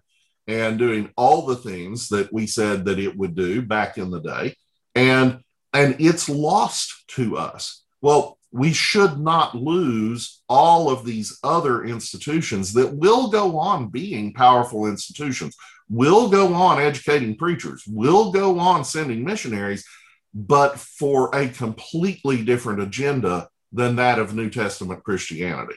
and 0.48 0.78
doing 0.78 1.10
all 1.16 1.46
the 1.46 1.56
things 1.56 2.08
that 2.08 2.32
we 2.32 2.46
said 2.46 2.86
that 2.86 2.98
it 2.98 3.16
would 3.16 3.36
do 3.36 3.62
back 3.62 3.98
in 3.98 4.10
the 4.10 4.20
day. 4.20 4.56
And 4.94 5.40
and 5.74 5.96
it's 6.00 6.28
lost 6.28 7.04
to 7.08 7.36
us. 7.36 7.84
Well, 8.00 8.38
we 8.50 8.72
should 8.72 9.18
not 9.18 9.54
lose 9.54 10.42
all 10.48 10.90
of 10.90 11.04
these 11.04 11.38
other 11.44 11.84
institutions 11.84 12.72
that 12.72 12.94
will 12.94 13.28
go 13.28 13.58
on 13.58 13.88
being 13.88 14.32
powerful 14.32 14.86
institutions, 14.86 15.54
will 15.90 16.30
go 16.30 16.54
on 16.54 16.80
educating 16.80 17.36
preachers, 17.36 17.84
will 17.86 18.32
go 18.32 18.58
on 18.58 18.84
sending 18.84 19.22
missionaries, 19.22 19.84
but 20.32 20.78
for 20.78 21.34
a 21.34 21.48
completely 21.48 22.42
different 22.42 22.80
agenda 22.80 23.48
than 23.72 23.96
that 23.96 24.18
of 24.18 24.34
New 24.34 24.48
Testament 24.48 25.04
Christianity. 25.04 25.76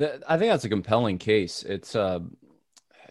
I 0.00 0.38
think 0.38 0.50
that's 0.50 0.64
a 0.64 0.70
compelling 0.70 1.18
case. 1.18 1.62
It's 1.62 1.94
uh, 1.94 2.20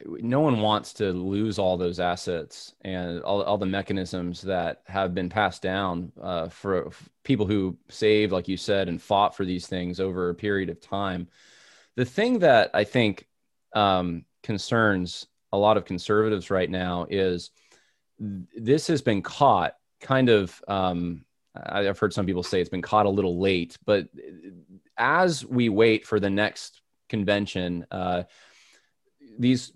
no 0.05 0.39
one 0.41 0.59
wants 0.59 0.93
to 0.93 1.11
lose 1.11 1.59
all 1.59 1.77
those 1.77 1.99
assets 1.99 2.73
and 2.81 3.21
all, 3.21 3.41
all 3.43 3.57
the 3.57 3.65
mechanisms 3.65 4.41
that 4.41 4.81
have 4.85 5.13
been 5.13 5.29
passed 5.29 5.61
down 5.61 6.11
uh, 6.21 6.49
for, 6.49 6.91
people 7.23 7.45
who 7.45 7.77
saved, 7.89 8.31
like 8.31 8.47
you 8.47 8.57
said, 8.57 8.87
and 8.87 9.01
fought 9.01 9.35
for 9.35 9.45
these 9.45 9.67
things 9.67 9.99
over 9.99 10.29
a 10.29 10.35
period 10.35 10.69
of 10.69 10.81
time. 10.81 11.27
The 11.95 12.05
thing 12.05 12.39
that 12.39 12.71
I 12.73 12.83
think 12.83 13.27
um, 13.75 14.25
concerns 14.43 15.27
a 15.51 15.57
lot 15.57 15.77
of 15.77 15.85
conservatives 15.85 16.49
right 16.49 16.69
now 16.69 17.05
is 17.09 17.51
this 18.19 18.87
has 18.87 19.01
been 19.01 19.21
caught 19.21 19.75
kind 19.99 20.29
of 20.29 20.61
um, 20.67 21.25
I've 21.55 21.99
heard 21.99 22.13
some 22.13 22.25
people 22.25 22.43
say 22.43 22.61
it's 22.61 22.69
been 22.69 22.81
caught 22.81 23.05
a 23.05 23.09
little 23.09 23.39
late, 23.39 23.77
but 23.85 24.07
as 24.97 25.45
we 25.45 25.69
wait 25.69 26.05
for 26.05 26.19
the 26.19 26.29
next 26.29 26.81
convention, 27.09 27.85
uh, 27.91 28.23
these 29.37 29.73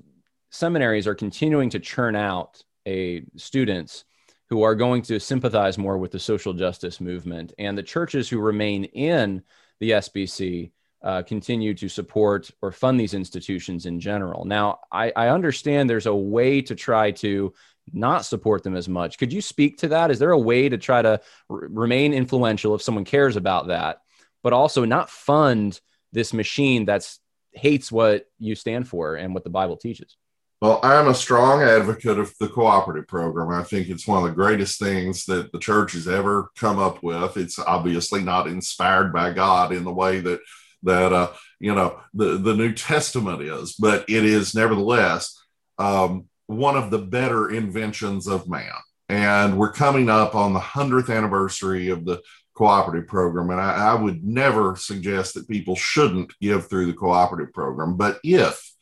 seminaries 0.55 1.07
are 1.07 1.15
continuing 1.15 1.69
to 1.69 1.79
churn 1.79 2.15
out 2.15 2.63
a 2.87 3.23
students 3.35 4.05
who 4.49 4.61
are 4.61 4.75
going 4.75 5.01
to 5.01 5.19
sympathize 5.19 5.77
more 5.77 5.97
with 5.97 6.11
the 6.11 6.19
social 6.19 6.53
justice 6.53 7.01
movement, 7.01 7.53
and 7.57 7.77
the 7.77 7.83
churches 7.83 8.29
who 8.29 8.39
remain 8.39 8.85
in 8.85 9.41
the 9.79 9.91
SBC 9.91 10.71
uh, 11.03 11.23
continue 11.23 11.73
to 11.73 11.89
support 11.89 12.49
or 12.61 12.71
fund 12.71 12.99
these 12.99 13.13
institutions 13.13 13.85
in 13.85 13.99
general. 13.99 14.45
Now, 14.45 14.79
I, 14.91 15.11
I 15.15 15.27
understand 15.29 15.89
there's 15.89 16.05
a 16.05 16.15
way 16.15 16.61
to 16.61 16.75
try 16.75 17.11
to 17.11 17.53
not 17.91 18.25
support 18.25 18.63
them 18.63 18.75
as 18.75 18.87
much. 18.87 19.17
Could 19.17 19.33
you 19.33 19.41
speak 19.41 19.77
to 19.79 19.89
that? 19.89 20.09
Is 20.09 20.19
there 20.19 20.31
a 20.31 20.39
way 20.39 20.69
to 20.69 20.77
try 20.77 21.01
to 21.01 21.21
r- 21.49 21.67
remain 21.69 22.13
influential 22.13 22.73
if 22.75 22.81
someone 22.81 23.05
cares 23.05 23.35
about 23.35 23.67
that, 23.67 24.01
but 24.41 24.53
also 24.53 24.85
not 24.85 25.09
fund 25.09 25.79
this 26.11 26.33
machine 26.33 26.85
that's 26.85 27.19
hates 27.51 27.91
what 27.91 28.25
you 28.39 28.55
stand 28.55 28.87
for 28.87 29.15
and 29.15 29.33
what 29.33 29.43
the 29.43 29.49
Bible 29.49 29.77
teaches? 29.77 30.17
Well, 30.61 30.79
I'm 30.83 31.09
a 31.09 31.13
strong 31.13 31.61
advocate 31.61 32.17
of 32.17 32.33
the 32.39 32.47
cooperative 32.47 33.07
program. 33.07 33.49
I 33.49 33.63
think 33.63 33.89
it's 33.89 34.07
one 34.07 34.23
of 34.23 34.23
the 34.23 34.35
greatest 34.35 34.79
things 34.79 35.25
that 35.25 35.51
the 35.51 35.59
church 35.59 35.93
has 35.93 36.07
ever 36.07 36.49
come 36.55 36.79
up 36.79 37.03
with. 37.03 37.37
It's 37.37 37.59
obviously 37.59 38.23
not 38.23 38.47
inspired 38.47 39.11
by 39.11 39.33
God 39.33 39.73
in 39.73 39.83
the 39.83 39.93
way 39.93 40.21
that 40.21 40.39
that 40.83 41.11
uh, 41.11 41.31
you 41.59 41.75
know 41.75 41.99
the 42.13 42.37
the 42.37 42.53
New 42.53 42.73
Testament 42.73 43.41
is, 43.41 43.73
but 43.73 44.05
it 44.07 44.23
is 44.23 44.55
nevertheless 44.55 45.37
um, 45.77 46.25
one 46.47 46.77
of 46.77 46.89
the 46.89 46.99
better 46.99 47.49
inventions 47.49 48.27
of 48.27 48.49
man. 48.49 48.71
And 49.09 49.57
we're 49.57 49.71
coming 49.71 50.09
up 50.09 50.35
on 50.35 50.53
the 50.53 50.59
100th 50.59 51.15
anniversary 51.15 51.89
of 51.89 52.05
the 52.05 52.21
cooperative 52.55 53.07
program. 53.07 53.51
And 53.51 53.61
I, 53.61 53.91
I, 53.91 53.93
would 53.93 54.23
never 54.23 54.75
suggest 54.75 55.35
that 55.35 55.47
people 55.47 55.75
shouldn't 55.75 56.33
give 56.39 56.67
through 56.67 56.87
the 56.87 56.93
cooperative 56.93 57.53
program. 57.53 57.97
But 57.97 58.19
if 58.23 58.73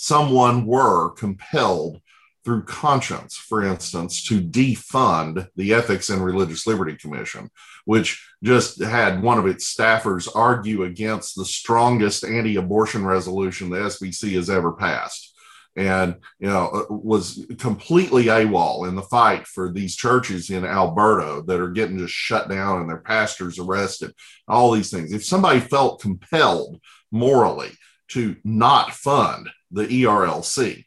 someone 0.00 0.64
were 0.64 1.10
compelled 1.10 2.00
through 2.42 2.64
conscience, 2.64 3.36
for 3.36 3.62
instance, 3.62 4.24
to 4.24 4.40
defund 4.40 5.46
the 5.56 5.74
Ethics 5.74 6.08
and 6.08 6.24
Religious 6.24 6.66
Liberty 6.66 6.96
Commission, 6.96 7.50
which 7.84 8.26
just 8.42 8.82
had 8.82 9.22
one 9.22 9.38
of 9.38 9.46
its 9.46 9.74
staffers 9.74 10.26
argue 10.34 10.84
against 10.84 11.36
the 11.36 11.44
strongest 11.44 12.24
anti 12.24 12.56
abortion 12.56 13.04
resolution 13.04 13.68
the 13.68 13.76
SBC 13.76 14.32
has 14.36 14.48
ever 14.48 14.72
passed 14.72 15.36
and 15.76 16.16
you 16.40 16.48
know 16.48 16.66
uh, 16.68 16.84
was 16.88 17.46
completely 17.58 18.24
AWOL 18.24 18.88
in 18.88 18.96
the 18.96 19.02
fight 19.02 19.46
for 19.46 19.70
these 19.70 19.94
churches 19.94 20.50
in 20.50 20.64
Alberta 20.64 21.44
that 21.46 21.60
are 21.60 21.70
getting 21.70 21.98
just 21.98 22.12
shut 22.12 22.48
down 22.48 22.80
and 22.80 22.88
their 22.88 22.98
pastors 22.98 23.58
arrested. 23.58 24.12
All 24.48 24.72
these 24.72 24.90
things. 24.90 25.12
If 25.12 25.24
somebody 25.24 25.60
felt 25.60 26.00
compelled 26.00 26.80
morally 27.12 27.70
to 28.08 28.34
not 28.42 28.92
fund 28.92 29.48
the 29.70 29.86
ERLC, 29.86 30.84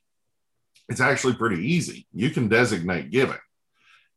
it's 0.90 1.02
actually 1.02 1.34
pretty 1.34 1.74
easy. 1.74 2.08
You 2.14 2.30
can 2.30 2.48
designate 2.48 3.12
giving, 3.12 3.38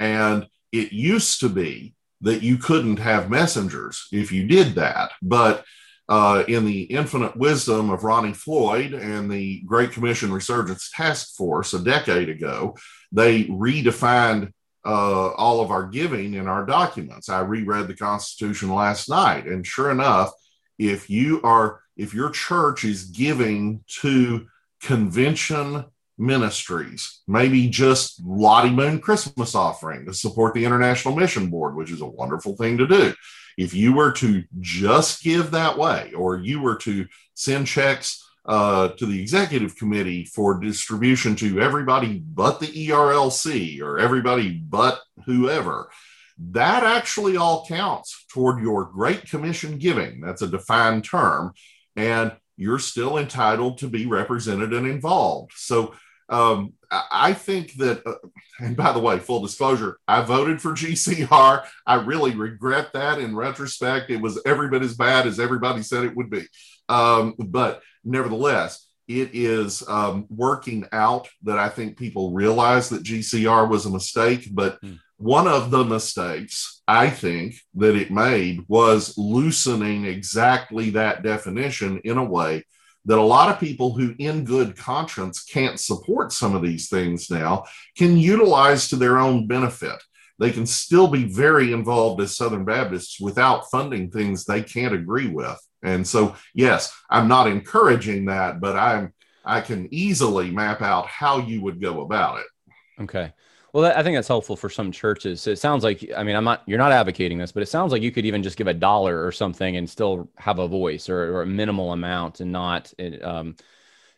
and 0.00 0.46
it 0.72 0.92
used 0.92 1.40
to 1.40 1.48
be 1.48 1.94
that 2.22 2.42
you 2.42 2.56
couldn't 2.56 2.98
have 2.98 3.30
messengers 3.30 4.08
if 4.12 4.32
you 4.32 4.46
did 4.46 4.74
that, 4.74 5.12
but 5.22 5.64
uh, 6.08 6.44
in 6.46 6.64
the 6.64 6.82
infinite 6.82 7.36
wisdom 7.36 7.90
of 7.90 8.04
Ronnie 8.04 8.32
Floyd 8.32 8.92
and 8.92 9.30
the 9.30 9.60
Great 9.62 9.90
Commission 9.90 10.32
Resurgence 10.32 10.90
Task 10.94 11.34
Force 11.34 11.74
a 11.74 11.82
decade 11.82 12.28
ago, 12.28 12.76
they 13.10 13.44
redefined 13.44 14.52
uh, 14.84 15.30
all 15.32 15.60
of 15.60 15.72
our 15.72 15.84
giving 15.84 16.34
in 16.34 16.46
our 16.46 16.64
documents. 16.64 17.28
I 17.28 17.40
reread 17.40 17.88
the 17.88 17.96
Constitution 17.96 18.72
last 18.72 19.08
night, 19.08 19.46
and 19.46 19.66
sure 19.66 19.90
enough, 19.90 20.32
if 20.78 21.10
you 21.10 21.40
are 21.42 21.80
if 21.96 22.14
your 22.14 22.30
church 22.30 22.84
is 22.84 23.04
giving 23.04 23.82
to 24.00 24.46
convention 24.86 25.84
ministries, 26.16 27.20
maybe 27.26 27.68
just 27.68 28.24
Lottie 28.24 28.70
Moon 28.70 29.00
Christmas 29.00 29.56
offering 29.56 30.06
to 30.06 30.14
support 30.14 30.54
the 30.54 30.64
International 30.64 31.14
Mission 31.14 31.50
Board, 31.50 31.74
which 31.74 31.90
is 31.90 32.00
a 32.00 32.06
wonderful 32.06 32.56
thing 32.56 32.78
to 32.78 32.86
do. 32.86 33.12
If 33.58 33.74
you 33.74 33.92
were 33.92 34.12
to 34.12 34.44
just 34.60 35.24
give 35.24 35.50
that 35.50 35.76
way, 35.76 36.12
or 36.14 36.36
you 36.36 36.60
were 36.60 36.76
to 36.76 37.06
send 37.34 37.66
checks 37.66 38.24
uh, 38.44 38.90
to 38.90 39.06
the 39.06 39.20
executive 39.20 39.74
committee 39.74 40.24
for 40.24 40.60
distribution 40.60 41.34
to 41.34 41.60
everybody 41.60 42.18
but 42.20 42.60
the 42.60 42.68
ERLC 42.68 43.80
or 43.80 43.98
everybody 43.98 44.52
but 44.52 45.00
whoever, 45.24 45.90
that 46.38 46.84
actually 46.84 47.36
all 47.36 47.66
counts 47.66 48.24
toward 48.30 48.62
your 48.62 48.84
Great 48.84 49.28
Commission 49.28 49.78
giving. 49.78 50.20
That's 50.20 50.42
a 50.42 50.46
defined 50.46 51.02
term. 51.02 51.54
And 51.96 52.36
you're 52.56 52.78
still 52.78 53.18
entitled 53.18 53.78
to 53.78 53.88
be 53.88 54.06
represented 54.06 54.72
and 54.72 54.86
involved. 54.86 55.52
So 55.54 55.94
um, 56.28 56.72
I 56.90 57.32
think 57.34 57.74
that, 57.74 58.04
uh, 58.06 58.14
and 58.58 58.76
by 58.76 58.92
the 58.92 58.98
way, 58.98 59.18
full 59.18 59.42
disclosure, 59.42 59.98
I 60.08 60.22
voted 60.22 60.60
for 60.60 60.72
GCR. 60.72 61.64
I 61.86 61.94
really 61.94 62.34
regret 62.34 62.92
that 62.94 63.18
in 63.18 63.36
retrospect. 63.36 64.10
It 64.10 64.20
was 64.20 64.40
every 64.44 64.68
bit 64.68 64.82
as 64.82 64.96
bad 64.96 65.26
as 65.26 65.38
everybody 65.38 65.82
said 65.82 66.04
it 66.04 66.16
would 66.16 66.30
be. 66.30 66.44
Um, 66.88 67.34
but 67.38 67.82
nevertheless, 68.04 68.88
it 69.08 69.30
is 69.34 69.86
um, 69.88 70.26
working 70.28 70.84
out 70.90 71.28
that 71.44 71.58
I 71.58 71.68
think 71.68 71.96
people 71.96 72.32
realize 72.32 72.88
that 72.88 73.04
GCR 73.04 73.68
was 73.68 73.86
a 73.86 73.90
mistake. 73.90 74.48
But 74.50 74.80
mm. 74.82 74.98
One 75.18 75.48
of 75.48 75.70
the 75.70 75.84
mistakes 75.84 76.82
I 76.86 77.08
think 77.10 77.56
that 77.74 77.96
it 77.96 78.10
made 78.10 78.64
was 78.68 79.16
loosening 79.16 80.04
exactly 80.04 80.90
that 80.90 81.22
definition 81.22 82.00
in 82.04 82.18
a 82.18 82.24
way 82.24 82.64
that 83.06 83.18
a 83.18 83.22
lot 83.22 83.48
of 83.48 83.60
people 83.60 83.94
who, 83.94 84.14
in 84.18 84.44
good 84.44 84.76
conscience, 84.76 85.44
can't 85.44 85.78
support 85.80 86.32
some 86.32 86.54
of 86.54 86.62
these 86.62 86.88
things 86.88 87.30
now 87.30 87.64
can 87.96 88.16
utilize 88.16 88.88
to 88.88 88.96
their 88.96 89.18
own 89.18 89.46
benefit. 89.46 90.02
They 90.38 90.50
can 90.50 90.66
still 90.66 91.08
be 91.08 91.24
very 91.24 91.72
involved 91.72 92.20
as 92.20 92.36
Southern 92.36 92.64
Baptists 92.64 93.20
without 93.20 93.70
funding 93.70 94.10
things 94.10 94.44
they 94.44 94.62
can't 94.62 94.94
agree 94.94 95.28
with. 95.28 95.58
And 95.82 96.06
so, 96.06 96.34
yes, 96.52 96.92
I'm 97.08 97.28
not 97.28 97.46
encouraging 97.46 98.26
that, 98.26 98.60
but 98.60 98.76
I'm 98.76 99.14
I 99.46 99.60
can 99.60 99.88
easily 99.94 100.50
map 100.50 100.82
out 100.82 101.06
how 101.06 101.38
you 101.38 101.62
would 101.62 101.80
go 101.80 102.00
about 102.00 102.40
it. 102.40 103.02
Okay. 103.02 103.32
Well, 103.76 103.92
I 103.94 104.02
think 104.02 104.16
that's 104.16 104.26
helpful 104.26 104.56
for 104.56 104.70
some 104.70 104.90
churches. 104.90 105.46
It 105.46 105.58
sounds 105.58 105.84
like, 105.84 106.10
I 106.16 106.22
mean, 106.22 106.34
I'm 106.34 106.44
not, 106.44 106.62
you're 106.64 106.78
not 106.78 106.92
advocating 106.92 107.36
this, 107.36 107.52
but 107.52 107.62
it 107.62 107.66
sounds 107.66 107.92
like 107.92 108.00
you 108.00 108.10
could 108.10 108.24
even 108.24 108.42
just 108.42 108.56
give 108.56 108.68
a 108.68 108.72
dollar 108.72 109.22
or 109.22 109.30
something 109.30 109.76
and 109.76 109.88
still 109.88 110.30
have 110.38 110.58
a 110.58 110.66
voice 110.66 111.10
or, 111.10 111.36
or 111.36 111.42
a 111.42 111.46
minimal 111.46 111.92
amount 111.92 112.40
and 112.40 112.50
not, 112.50 112.90
um, 113.20 113.54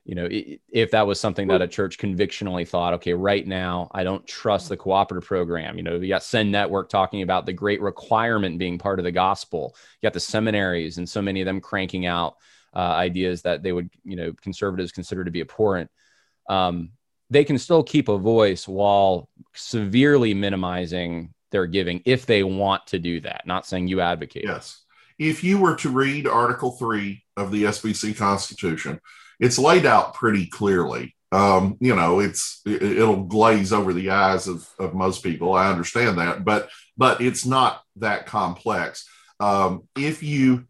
you 0.05 0.15
know, 0.15 0.29
if 0.31 0.93
that 0.93 1.09
was 1.09 1.19
something 1.19 1.49
that 1.49 1.61
a 1.61 1.67
church 1.67 1.99
convictionally 1.99 2.65
thought, 2.65 2.95
okay, 2.95 3.15
right 3.15 3.45
now, 3.45 3.91
I 3.91 4.05
don't 4.05 4.25
trust 4.29 4.69
the 4.69 4.77
cooperative 4.77 5.27
program. 5.27 5.77
You 5.77 5.83
know, 5.83 5.97
you 5.97 6.07
got 6.07 6.23
Send 6.23 6.53
Network 6.53 6.89
talking 6.89 7.23
about 7.23 7.45
the 7.45 7.53
great 7.53 7.81
requirement 7.81 8.61
being 8.61 8.79
part 8.79 9.01
of 9.01 9.05
the 9.05 9.11
gospel. 9.11 9.75
You 10.01 10.07
got 10.07 10.15
the 10.15 10.21
seminaries 10.21 10.99
and 10.99 11.09
so 11.09 11.21
many 11.21 11.41
of 11.41 11.47
them 11.47 11.61
cranking 11.61 12.07
out 12.07 12.37
uh, 12.77 12.79
ideas 12.79 13.43
that 13.43 13.65
they 13.65 13.73
would, 13.73 13.91
you 14.05 14.15
know, 14.15 14.35
conservatives 14.35 14.93
consider 14.93 15.25
to 15.25 15.33
be 15.33 15.41
abhorrent. 15.41 15.91
Um, 16.49 16.91
they 17.31 17.45
can 17.45 17.59
still 17.59 17.83
keep 17.83 18.09
a 18.09 18.19
voice 18.19 18.67
while 18.67 19.29
severely 19.55 20.35
minimizing 20.35 21.35
their 21.51 21.67
giving 21.67 22.03
if 22.05 22.27
they 22.27 22.43
want 22.43 22.87
to 22.89 22.99
do 22.99 23.21
that. 23.21 23.47
Not 23.47 23.67
saying 23.67 23.89
you 23.89 24.01
advocate. 24.01 24.45
Yes. 24.45 24.85
if 25.19 25.43
you 25.43 25.59
were 25.59 25.75
to 25.77 25.91
read 25.91 26.27
Article 26.27 26.73
3 26.73 27.23
of 27.37 27.51
the 27.51 27.65
SBC 27.65 28.17
Constitution, 28.17 29.01
it's 29.41 29.59
laid 29.59 29.87
out 29.87 30.15
pretty 30.15 30.47
clearly. 30.47 31.15
Um, 31.31 31.77
you 31.81 31.95
know, 31.95 32.21
it's 32.21 32.63
it, 32.65 32.83
it'll 32.83 33.25
glaze 33.25 33.73
over 33.73 33.93
the 33.93 34.11
eyes 34.11 34.49
of, 34.49 34.67
of 34.79 34.95
most 34.95 35.23
people. 35.23 35.53
I 35.55 35.71
understand 35.71 36.19
that, 36.19 36.45
but 36.45 36.71
but 36.97 37.21
it's 37.21 37.45
not 37.45 37.83
that 37.97 38.27
complex. 38.27 39.07
Um, 39.39 39.89
if 39.97 40.23
you 40.23 40.67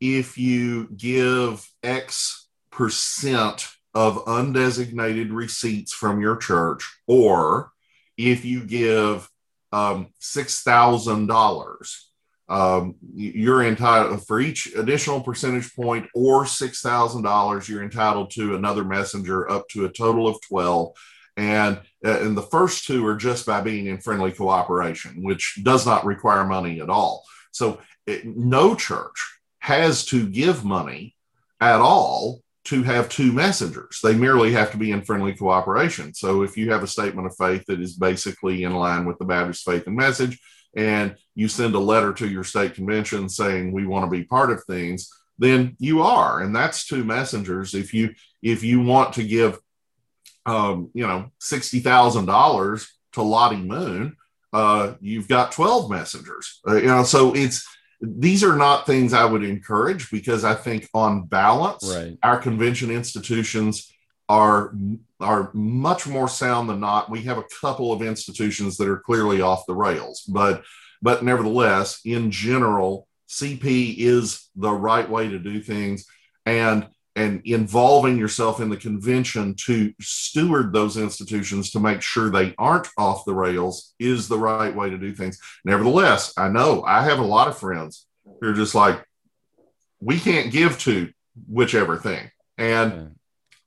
if 0.00 0.36
you 0.36 0.88
give 0.94 1.66
X 1.82 2.46
percent 2.70 3.68
of 3.94 4.24
undesignated 4.24 5.32
receipts 5.32 5.92
from 5.92 6.20
your 6.20 6.36
church, 6.36 6.88
or 7.06 7.72
if 8.16 8.44
you 8.44 8.64
give 8.64 9.28
um, 9.72 10.08
$6,000, 10.20 11.96
um, 12.48 12.96
you're 13.14 13.64
entitled 13.64 14.26
for 14.26 14.40
each 14.40 14.74
additional 14.74 15.20
percentage 15.20 15.74
point 15.74 16.06
or 16.14 16.44
$6,000, 16.44 17.68
you're 17.68 17.82
entitled 17.82 18.30
to 18.32 18.54
another 18.54 18.84
messenger 18.84 19.50
up 19.50 19.68
to 19.68 19.84
a 19.84 19.92
total 19.92 20.28
of 20.28 20.40
12. 20.42 20.92
And, 21.38 21.80
uh, 22.04 22.20
and 22.20 22.36
the 22.36 22.42
first 22.42 22.84
two 22.86 23.06
are 23.06 23.16
just 23.16 23.46
by 23.46 23.62
being 23.62 23.86
in 23.86 23.98
friendly 23.98 24.32
cooperation, 24.32 25.22
which 25.22 25.60
does 25.62 25.86
not 25.86 26.04
require 26.04 26.44
money 26.44 26.80
at 26.80 26.90
all. 26.90 27.24
So 27.52 27.80
it, 28.06 28.26
no 28.26 28.74
church 28.74 29.38
has 29.60 30.04
to 30.06 30.28
give 30.28 30.64
money 30.64 31.16
at 31.60 31.80
all 31.80 32.42
to 32.64 32.82
have 32.84 33.08
two 33.08 33.32
messengers. 33.32 34.00
They 34.02 34.14
merely 34.14 34.52
have 34.52 34.70
to 34.70 34.76
be 34.76 34.92
in 34.92 35.02
friendly 35.02 35.34
cooperation. 35.34 36.14
So 36.14 36.42
if 36.42 36.56
you 36.56 36.70
have 36.70 36.82
a 36.82 36.86
statement 36.86 37.26
of 37.26 37.36
faith 37.36 37.64
that 37.66 37.80
is 37.80 37.94
basically 37.94 38.62
in 38.62 38.72
line 38.74 39.04
with 39.04 39.18
the 39.18 39.24
Baptist 39.24 39.64
faith 39.64 39.86
and 39.86 39.96
message, 39.96 40.40
and 40.74 41.16
you 41.34 41.48
send 41.48 41.74
a 41.74 41.78
letter 41.78 42.12
to 42.14 42.28
your 42.28 42.44
state 42.44 42.74
convention 42.74 43.28
saying 43.28 43.72
we 43.72 43.86
want 43.86 44.04
to 44.04 44.10
be 44.10 44.24
part 44.24 44.50
of 44.50 44.64
things, 44.64 45.10
then 45.38 45.76
you 45.78 46.02
are, 46.02 46.40
and 46.40 46.54
that's 46.54 46.86
two 46.86 47.04
messengers. 47.04 47.74
If 47.74 47.92
you 47.92 48.14
if 48.42 48.62
you 48.62 48.80
want 48.80 49.14
to 49.14 49.24
give, 49.24 49.58
um, 50.46 50.90
you 50.94 51.06
know, 51.06 51.30
sixty 51.40 51.80
thousand 51.80 52.26
dollars 52.26 52.88
to 53.12 53.22
Lottie 53.22 53.56
Moon, 53.56 54.16
uh, 54.52 54.94
you've 55.00 55.28
got 55.28 55.52
twelve 55.52 55.90
messengers. 55.90 56.60
Uh, 56.66 56.76
you 56.76 56.86
know, 56.86 57.02
so 57.02 57.34
it's 57.34 57.66
these 58.02 58.42
are 58.42 58.56
not 58.56 58.84
things 58.84 59.12
I 59.12 59.24
would 59.24 59.44
encourage 59.44 60.10
because 60.10 60.44
I 60.44 60.54
think 60.54 60.88
on 60.92 61.26
balance, 61.26 61.88
right. 61.94 62.18
our 62.22 62.36
convention 62.36 62.90
institutions 62.90 63.92
are 64.28 64.74
are 65.20 65.50
much 65.54 66.06
more 66.08 66.28
sound 66.28 66.68
than 66.68 66.80
not. 66.80 67.10
We 67.10 67.22
have 67.22 67.38
a 67.38 67.44
couple 67.60 67.92
of 67.92 68.02
institutions 68.02 68.76
that 68.78 68.88
are 68.88 68.98
clearly 68.98 69.40
off 69.40 69.66
the 69.66 69.74
rails, 69.74 70.22
but 70.22 70.64
but 71.00 71.22
nevertheless, 71.22 72.00
in 72.04 72.30
general, 72.32 73.06
CP 73.28 73.96
is 73.98 74.48
the 74.56 74.72
right 74.72 75.08
way 75.08 75.28
to 75.28 75.38
do 75.38 75.62
things, 75.62 76.04
and 76.44 76.88
and 77.14 77.42
involving 77.44 78.16
yourself 78.16 78.60
in 78.60 78.70
the 78.70 78.76
convention 78.76 79.54
to 79.54 79.92
steward 80.00 80.72
those 80.72 80.96
institutions 80.96 81.70
to 81.70 81.80
make 81.80 82.00
sure 82.00 82.30
they 82.30 82.54
aren't 82.56 82.88
off 82.96 83.24
the 83.24 83.34
rails 83.34 83.94
is 83.98 84.28
the 84.28 84.38
right 84.38 84.74
way 84.74 84.88
to 84.88 84.96
do 84.96 85.14
things. 85.14 85.38
Nevertheless, 85.64 86.32
I 86.38 86.48
know 86.48 86.82
I 86.84 87.04
have 87.04 87.18
a 87.18 87.24
lot 87.24 87.48
of 87.48 87.58
friends 87.58 88.06
who 88.40 88.48
are 88.48 88.54
just 88.54 88.74
like, 88.74 89.04
we 90.00 90.18
can't 90.18 90.50
give 90.50 90.78
to 90.80 91.10
whichever 91.48 91.98
thing. 91.98 92.30
And 92.56 92.92
yeah. 92.92 93.06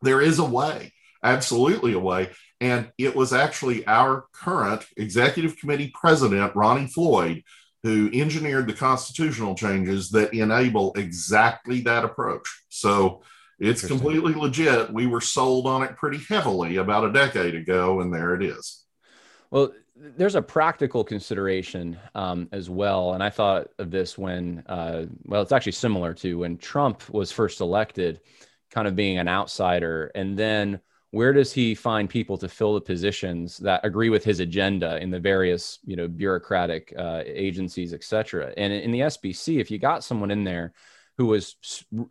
there 0.02 0.22
is 0.22 0.40
a 0.40 0.46
way, 0.46 0.94
absolutely 1.24 1.94
a 1.94 2.00
way. 2.00 2.32
And 2.60 2.92
it 2.98 3.16
was 3.16 3.32
actually 3.32 3.86
our 3.86 4.26
current 4.34 4.86
executive 4.98 5.58
committee 5.58 5.92
president, 5.94 6.56
Ronnie 6.56 6.88
Floyd, 6.88 7.44
who 7.84 8.10
engineered 8.12 8.68
the 8.68 8.74
constitutional 8.74 9.54
changes 9.54 10.10
that 10.10 10.34
enable 10.34 10.94
exactly 10.94 11.82
that 11.82 12.04
approach. 12.04 12.64
So 12.70 13.22
it's 13.60 13.86
completely 13.86 14.34
legit. 14.34 14.92
We 14.92 15.08
were 15.08 15.22
sold 15.22 15.68
on 15.68 15.84
it 15.84 15.96
pretty 15.96 16.20
heavily 16.30 16.78
about 16.78 17.06
a 17.06 17.14
decade 17.14 17.56
ago, 17.56 18.02
and 18.02 18.14
there 18.14 18.36
it 18.36 18.44
is. 18.44 18.84
Well, 19.52 19.72
there's 19.96 20.36
a 20.36 20.42
practical 20.42 21.04
consideration 21.04 21.98
um, 22.16 22.50
as 22.52 22.70
well. 22.70 23.14
And 23.14 23.24
I 23.24 23.30
thought 23.30 23.70
of 23.80 23.92
this 23.92 24.18
when, 24.18 24.64
uh, 24.68 25.06
well, 25.24 25.42
it's 25.42 25.54
actually 25.54 25.72
similar 25.72 26.14
to 26.16 26.40
when 26.40 26.58
Trump 26.58 27.10
was 27.10 27.32
first 27.32 27.62
elected, 27.62 28.20
kind 28.72 28.88
of 28.88 28.96
being 28.96 29.18
an 29.18 29.30
outsider. 29.30 30.12
And 30.16 30.38
then 30.38 30.82
where 31.12 31.32
does 31.32 31.54
he 31.54 31.76
find 31.76 32.10
people 32.10 32.38
to 32.40 32.50
fill 32.50 32.74
the 32.74 32.82
positions 32.82 33.58
that 33.60 33.86
agree 33.86 34.10
with 34.10 34.26
his 34.26 34.42
agenda 34.42 34.98
in 34.98 35.12
the 35.12 35.20
various, 35.20 35.80
you 35.86 35.96
know, 35.96 36.10
bureaucratic 36.10 36.94
uh, 36.98 37.22
agencies, 37.26 37.94
et 37.94 38.04
cetera? 38.04 38.54
And 38.58 38.74
in 38.74 38.92
the 38.92 39.00
SBC, 39.00 39.62
if 39.62 39.72
you 39.72 39.80
got 39.80 40.04
someone 40.04 40.30
in 40.30 40.44
there 40.44 40.74
who 41.18 41.28
was 41.28 41.56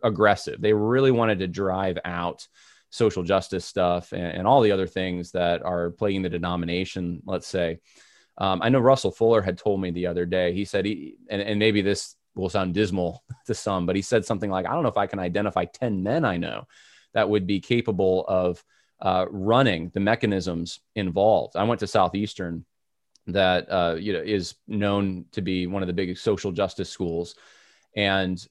aggressive. 0.03 0.61
They 0.61 0.73
really 0.73 1.11
wanted 1.11 1.39
to 1.39 1.47
drive 1.47 1.97
out 2.05 2.47
social 2.89 3.23
justice 3.23 3.65
stuff 3.65 4.13
and, 4.13 4.23
and 4.23 4.47
all 4.47 4.61
the 4.61 4.71
other 4.71 4.87
things 4.87 5.31
that 5.31 5.63
are 5.63 5.91
plaguing 5.91 6.21
the 6.21 6.29
denomination, 6.29 7.21
let's 7.25 7.47
say. 7.47 7.79
Um, 8.37 8.61
I 8.61 8.69
know 8.69 8.79
Russell 8.79 9.11
Fuller 9.11 9.41
had 9.41 9.57
told 9.57 9.81
me 9.81 9.91
the 9.91 10.07
other 10.07 10.25
day, 10.25 10.53
he 10.53 10.65
said, 10.65 10.85
he, 10.85 11.15
and, 11.29 11.41
and 11.41 11.59
maybe 11.59 11.81
this 11.81 12.15
will 12.35 12.49
sound 12.49 12.73
dismal 12.73 13.23
to 13.47 13.53
some, 13.53 13.85
but 13.85 13.95
he 13.95 14.01
said 14.01 14.25
something 14.25 14.49
like, 14.49 14.65
I 14.65 14.73
don't 14.73 14.83
know 14.83 14.89
if 14.89 14.97
I 14.97 15.07
can 15.07 15.19
identify 15.19 15.65
10 15.65 16.03
men 16.03 16.25
I 16.25 16.37
know 16.37 16.67
that 17.13 17.29
would 17.29 17.47
be 17.47 17.59
capable 17.59 18.25
of 18.27 18.63
uh, 19.01 19.25
running 19.29 19.91
the 19.93 19.99
mechanisms 19.99 20.79
involved. 20.95 21.55
I 21.55 21.63
went 21.63 21.79
to 21.79 21.87
Southeastern 21.87 22.65
that 23.27 23.71
uh, 23.71 23.95
you 23.99 24.13
know 24.13 24.21
is 24.21 24.55
known 24.67 25.25
to 25.31 25.41
be 25.41 25.65
one 25.65 25.81
of 25.81 25.87
the 25.87 25.93
biggest 25.93 26.23
social 26.23 26.51
justice 26.51 26.89
schools 26.89 27.35
and 27.95 28.45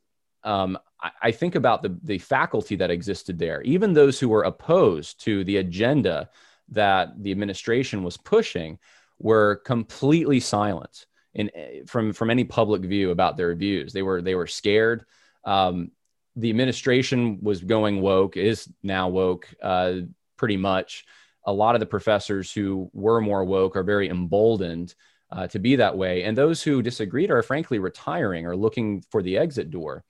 um, 0.44 0.78
I, 1.00 1.10
I 1.22 1.30
think 1.30 1.54
about 1.54 1.82
the, 1.82 1.98
the 2.02 2.18
faculty 2.18 2.76
that 2.76 2.90
existed 2.90 3.38
there, 3.38 3.62
even 3.62 3.92
those 3.92 4.18
who 4.20 4.28
were 4.28 4.42
opposed 4.42 5.20
to 5.24 5.44
the 5.44 5.58
agenda 5.58 6.30
that 6.70 7.22
the 7.22 7.30
administration 7.30 8.02
was 8.02 8.16
pushing 8.16 8.78
were 9.18 9.56
completely 9.64 10.40
silent 10.40 11.06
in 11.34 11.50
from 11.86 12.12
from 12.12 12.30
any 12.30 12.44
public 12.44 12.82
view 12.82 13.10
about 13.10 13.36
their 13.36 13.54
views. 13.54 13.92
They 13.92 14.02
were 14.02 14.22
they 14.22 14.34
were 14.34 14.46
scared. 14.46 15.04
Um, 15.44 15.90
the 16.36 16.50
administration 16.50 17.38
was 17.42 17.60
going 17.60 18.00
woke, 18.00 18.36
is 18.36 18.68
now 18.82 19.08
woke, 19.08 19.48
uh, 19.62 19.94
pretty 20.36 20.56
much. 20.56 21.04
A 21.46 21.52
lot 21.52 21.74
of 21.74 21.80
the 21.80 21.86
professors 21.86 22.50
who 22.50 22.90
were 22.92 23.20
more 23.20 23.44
woke 23.44 23.76
are 23.76 23.82
very 23.82 24.08
emboldened 24.08 24.94
uh, 25.30 25.46
to 25.48 25.58
be 25.58 25.76
that 25.76 25.96
way, 25.96 26.24
and 26.24 26.36
those 26.36 26.62
who 26.62 26.82
disagreed 26.82 27.30
are 27.30 27.42
frankly 27.42 27.78
retiring 27.78 28.46
or 28.46 28.56
looking 28.56 29.02
for 29.10 29.22
the 29.22 29.36
exit 29.36 29.70
door. 29.70 30.04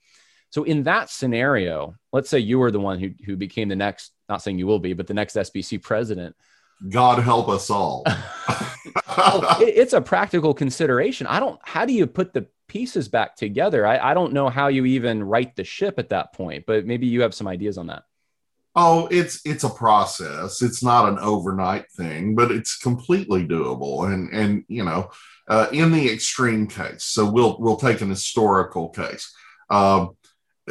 So 0.55 0.63
in 0.63 0.83
that 0.83 1.09
scenario, 1.09 1.95
let's 2.13 2.29
say 2.29 2.39
you 2.39 2.59
were 2.59 2.71
the 2.71 2.79
one 2.79 2.97
who, 2.97 3.09
who 3.25 3.35
became 3.35 3.67
the 3.67 3.75
next, 3.75 4.13
not 4.29 4.41
saying 4.41 4.57
you 4.57 4.65
will 4.65 4.79
be, 4.79 4.93
but 4.93 5.05
the 5.05 5.13
next 5.13 5.35
SBC 5.35 5.83
president. 5.83 6.33
God 6.89 7.21
help 7.21 7.49
us 7.49 7.69
all. 7.69 8.05
well, 9.17 9.61
it, 9.61 9.73
it's 9.75 9.91
a 9.91 9.99
practical 9.99 10.53
consideration. 10.53 11.27
I 11.27 11.41
don't, 11.41 11.59
how 11.61 11.83
do 11.83 11.91
you 11.91 12.07
put 12.07 12.31
the 12.31 12.47
pieces 12.69 13.09
back 13.09 13.35
together? 13.35 13.85
I, 13.85 13.97
I 13.97 14.13
don't 14.13 14.31
know 14.31 14.47
how 14.47 14.69
you 14.69 14.85
even 14.85 15.25
right 15.25 15.53
the 15.57 15.65
ship 15.65 15.99
at 15.99 16.07
that 16.11 16.31
point, 16.31 16.63
but 16.65 16.85
maybe 16.85 17.05
you 17.05 17.23
have 17.23 17.33
some 17.33 17.49
ideas 17.49 17.77
on 17.77 17.87
that. 17.87 18.03
Oh, 18.77 19.09
it's 19.11 19.41
it's 19.43 19.65
a 19.65 19.69
process. 19.69 20.61
It's 20.61 20.81
not 20.81 21.09
an 21.09 21.19
overnight 21.19 21.91
thing, 21.91 22.33
but 22.33 22.49
it's 22.49 22.77
completely 22.77 23.45
doable. 23.45 24.09
And 24.09 24.29
and 24.33 24.63
you 24.69 24.85
know, 24.85 25.11
uh, 25.49 25.67
in 25.73 25.91
the 25.91 26.09
extreme 26.09 26.67
case, 26.67 27.03
so 27.03 27.29
we'll 27.29 27.57
we'll 27.59 27.77
take 27.77 27.99
an 27.99 28.09
historical 28.09 28.89
case. 28.89 29.33
Um, 29.69 30.15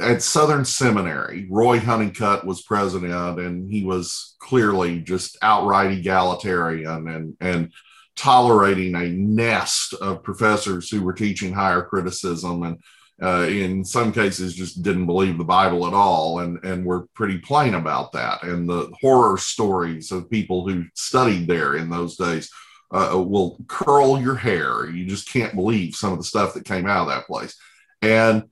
at 0.01 0.23
Southern 0.23 0.65
Seminary, 0.65 1.47
Roy 1.51 1.79
Honeycutt 1.79 2.45
was 2.45 2.63
president, 2.63 3.39
and 3.39 3.71
he 3.71 3.85
was 3.85 4.35
clearly 4.41 5.01
just 5.01 5.39
outright 5.43 5.93
egalitarian 5.93 7.09
and 7.09 7.37
and 7.41 7.73
tolerating 8.17 8.95
a 8.95 9.09
nest 9.09 9.95
of 9.95 10.23
professors 10.23 10.89
who 10.89 11.03
were 11.03 11.13
teaching 11.13 11.53
higher 11.53 11.83
criticism 11.83 12.63
and 12.63 12.79
uh, 13.23 13.47
in 13.49 13.85
some 13.85 14.13
cases 14.13 14.55
just 14.55 14.83
didn't 14.83 15.07
believe 15.07 15.39
the 15.39 15.45
Bible 15.45 15.87
at 15.87 15.95
all 15.95 16.41
and 16.41 16.59
and 16.65 16.85
were 16.85 17.07
pretty 17.15 17.39
plain 17.39 17.75
about 17.75 18.13
that. 18.13 18.43
And 18.43 18.69
the 18.69 18.93
horror 19.01 19.39
stories 19.39 20.11
of 20.11 20.31
people 20.31 20.69
who 20.69 20.85
studied 20.95 21.47
there 21.47 21.77
in 21.77 21.89
those 21.89 22.17
days 22.17 22.51
uh, 22.91 23.13
will 23.15 23.57
curl 23.69 24.21
your 24.21 24.35
hair. 24.35 24.91
You 24.91 25.07
just 25.07 25.29
can't 25.29 25.55
believe 25.55 25.95
some 25.95 26.13
of 26.13 26.19
the 26.19 26.25
stuff 26.25 26.55
that 26.55 26.65
came 26.65 26.87
out 26.87 27.03
of 27.03 27.15
that 27.15 27.27
place. 27.27 27.57
And 28.03 28.45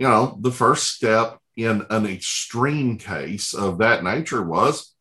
you 0.00 0.08
know, 0.08 0.38
the 0.40 0.50
first 0.50 0.94
step 0.94 1.38
in 1.58 1.84
an 1.90 2.06
extreme 2.06 2.96
case 2.96 3.52
of 3.52 3.76
that 3.78 4.02
nature 4.02 4.42
was 4.42 4.94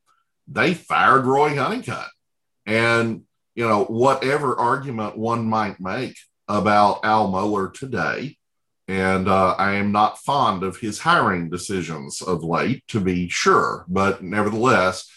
they 0.45 0.73
fired 0.73 1.25
Roy 1.25 1.55
Honeycutt. 1.55 2.09
And, 2.65 3.21
you 3.55 3.65
know, 3.65 3.85
whatever 3.85 4.57
argument 4.57 5.17
one 5.17 5.45
might 5.45 5.79
make 5.79 6.17
about 6.49 7.05
Al 7.05 7.31
Mohler 7.31 7.73
today, 7.73 8.35
and 8.89 9.29
uh, 9.29 9.55
I 9.57 9.75
am 9.75 9.93
not 9.93 10.19
fond 10.19 10.63
of 10.63 10.77
his 10.77 10.99
hiring 10.99 11.49
decisions 11.49 12.21
of 12.21 12.43
late, 12.43 12.83
to 12.89 12.99
be 12.99 13.29
sure. 13.29 13.85
But 13.87 14.21
nevertheless, 14.21 15.09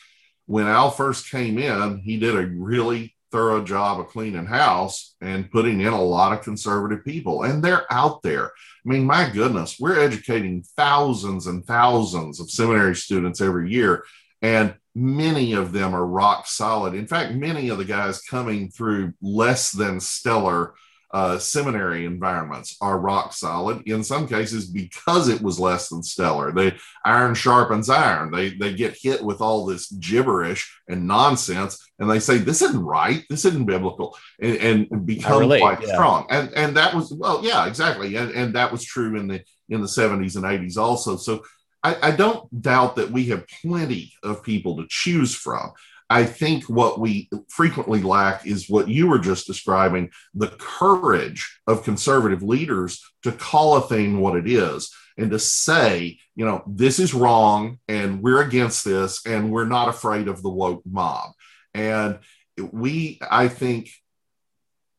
when 0.47 0.69
Al 0.69 0.93
first 0.93 1.29
came 1.29 1.59
in, 1.59 1.99
he 1.99 2.21
did 2.21 2.37
a 2.37 2.47
really 2.47 3.17
thorough 3.33 3.65
job 3.65 3.99
of 3.99 4.09
cleaning 4.09 4.47
house 4.47 5.17
and 5.21 5.51
putting 5.51 5.81
in 5.81 5.93
a 5.93 6.03
lot 6.03 6.33
of 6.33 6.45
conservative 6.45 7.05
people. 7.05 7.43
And 7.43 7.65
they're 7.65 7.91
out 7.91 8.23
there. 8.23 8.47
I 8.47 8.89
mean, 8.89 9.05
my 9.05 9.29
goodness, 9.31 9.81
we're 9.81 9.99
educating 9.99 10.63
thousands 10.77 11.47
and 11.47 11.65
thousands 11.65 12.39
of 12.39 12.51
seminary 12.51 12.95
students 12.95 13.41
every 13.41 13.73
year. 13.73 14.05
And 14.43 14.75
many 14.95 15.55
of 15.55 15.73
them 15.73 15.95
are 15.95 16.07
rock 16.07 16.47
solid. 16.47 16.95
In 16.95 17.07
fact, 17.07 17.35
many 17.35 17.71
of 17.71 17.79
the 17.79 17.85
guys 17.85 18.21
coming 18.21 18.71
through 18.71 19.15
less 19.23 19.73
than 19.73 19.99
stellar 19.99 20.75
uh, 21.13 21.39
seminary 21.39 22.07
environments 22.07 22.77
are 22.81 22.99
rock 22.99 23.35
solid 23.35 23.83
in 23.87 24.03
some 24.03 24.27
cases 24.27 24.67
because 24.67 25.29
it 25.29 25.43
was 25.43 25.61
less 25.61 25.89
than 25.89 26.03
stellar. 26.03 26.53
They 26.53 26.75
iron 27.05 27.35
sharpens 27.35 27.91
iron. 27.91 28.31
They 28.31 28.51
they 28.51 28.73
get 28.73 28.97
hit 29.01 29.23
with 29.23 29.41
all 29.41 29.67
this 29.67 29.91
gibberish 29.91 30.75
and 30.89 31.07
nonsense, 31.07 31.79
and 31.99 32.11
they 32.11 32.19
say 32.19 32.39
this 32.39 32.63
isn't 32.63 32.83
right, 32.83 33.25
this 33.29 33.45
isn't 33.45 33.67
biblical, 33.67 34.17
and, 34.41 34.57
and 34.57 35.07
become 35.07 35.41
relate, 35.41 35.61
quite 35.61 35.83
yeah. 35.83 35.95
strong. 35.95 36.27
And 36.31 36.51
and 36.55 36.77
that 36.79 36.95
was 36.95 37.13
well, 37.13 37.45
yeah, 37.45 37.67
exactly, 37.67 38.17
and 38.17 38.31
and 38.31 38.55
that 38.55 38.73
was 38.73 38.85
true 38.85 39.19
in 39.19 39.29
the 39.29 39.43
in 39.69 39.83
the 39.83 39.89
seventies 39.89 40.37
and 40.37 40.47
eighties 40.47 40.77
also. 40.77 41.17
So. 41.17 41.45
I, 41.85 42.11
I 42.11 42.11
don't 42.13 42.63
doubt 42.63 42.95
that 42.95 43.11
we 43.11 43.25
have 43.31 43.45
plenty 43.61 44.13
of 44.23 44.45
people 44.45 44.77
to 44.77 44.87
choose 44.89 45.35
from. 45.35 45.73
I 46.13 46.27
think 46.27 46.65
what 46.65 47.01
we 47.01 47.31
frequently 47.49 48.03
lack 48.03 48.47
is 48.47 48.69
what 48.69 48.87
you 48.87 49.09
were 49.09 49.19
just 49.19 49.47
describing 49.47 50.11
the 50.35 50.49
courage 50.49 51.59
of 51.67 51.85
conservative 51.85 52.43
leaders 52.43 53.03
to 53.23 53.33
call 53.33 53.77
a 53.77 53.81
thing 53.81 54.21
what 54.21 54.37
it 54.37 54.47
is 54.47 54.95
and 55.17 55.31
to 55.31 55.39
say, 55.39 56.19
you 56.37 56.45
know, 56.45 56.63
this 56.67 56.99
is 56.99 57.15
wrong 57.15 57.79
and 57.89 58.23
we're 58.23 58.43
against 58.43 58.85
this 58.85 59.25
and 59.25 59.51
we're 59.51 59.65
not 59.65 59.89
afraid 59.89 60.29
of 60.29 60.43
the 60.43 60.51
woke 60.51 60.83
mob. 60.85 61.31
And 61.73 62.19
we, 62.61 63.19
I 63.31 63.49
think, 63.49 63.89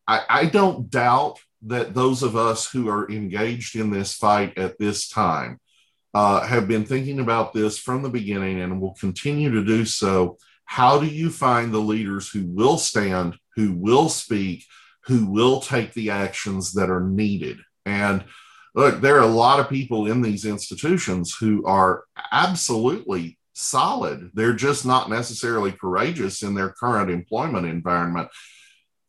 I, 0.08 0.22
I 0.28 0.46
don't 0.46 0.90
doubt 0.90 1.38
that 1.62 1.94
those 1.94 2.24
of 2.24 2.34
us 2.34 2.68
who 2.68 2.88
are 2.88 3.08
engaged 3.08 3.76
in 3.76 3.90
this 3.92 4.14
fight 4.14 4.58
at 4.58 4.80
this 4.80 5.08
time 5.08 5.60
uh, 6.12 6.44
have 6.44 6.66
been 6.66 6.84
thinking 6.84 7.20
about 7.20 7.52
this 7.52 7.78
from 7.78 8.02
the 8.02 8.10
beginning 8.10 8.60
and 8.60 8.80
will 8.80 8.94
continue 8.94 9.52
to 9.52 9.64
do 9.64 9.84
so 9.84 10.38
how 10.64 10.98
do 10.98 11.06
you 11.06 11.30
find 11.30 11.72
the 11.72 11.78
leaders 11.78 12.28
who 12.28 12.46
will 12.46 12.78
stand, 12.78 13.36
who 13.56 13.72
will 13.72 14.08
speak, 14.08 14.64
who 15.04 15.26
will 15.26 15.60
take 15.60 15.92
the 15.92 16.10
actions 16.10 16.72
that 16.74 16.90
are 16.90 17.04
needed? 17.04 17.58
And 17.86 18.24
look, 18.74 19.00
there 19.00 19.16
are 19.16 19.22
a 19.22 19.26
lot 19.26 19.60
of 19.60 19.68
people 19.68 20.06
in 20.06 20.22
these 20.22 20.44
institutions 20.44 21.36
who 21.38 21.64
are 21.66 22.04
absolutely 22.32 23.38
solid. 23.52 24.30
They're 24.34 24.54
just 24.54 24.84
not 24.84 25.08
necessarily 25.08 25.72
courageous 25.72 26.42
in 26.42 26.54
their 26.54 26.70
current 26.70 27.10
employment 27.10 27.66
environment. 27.66 28.28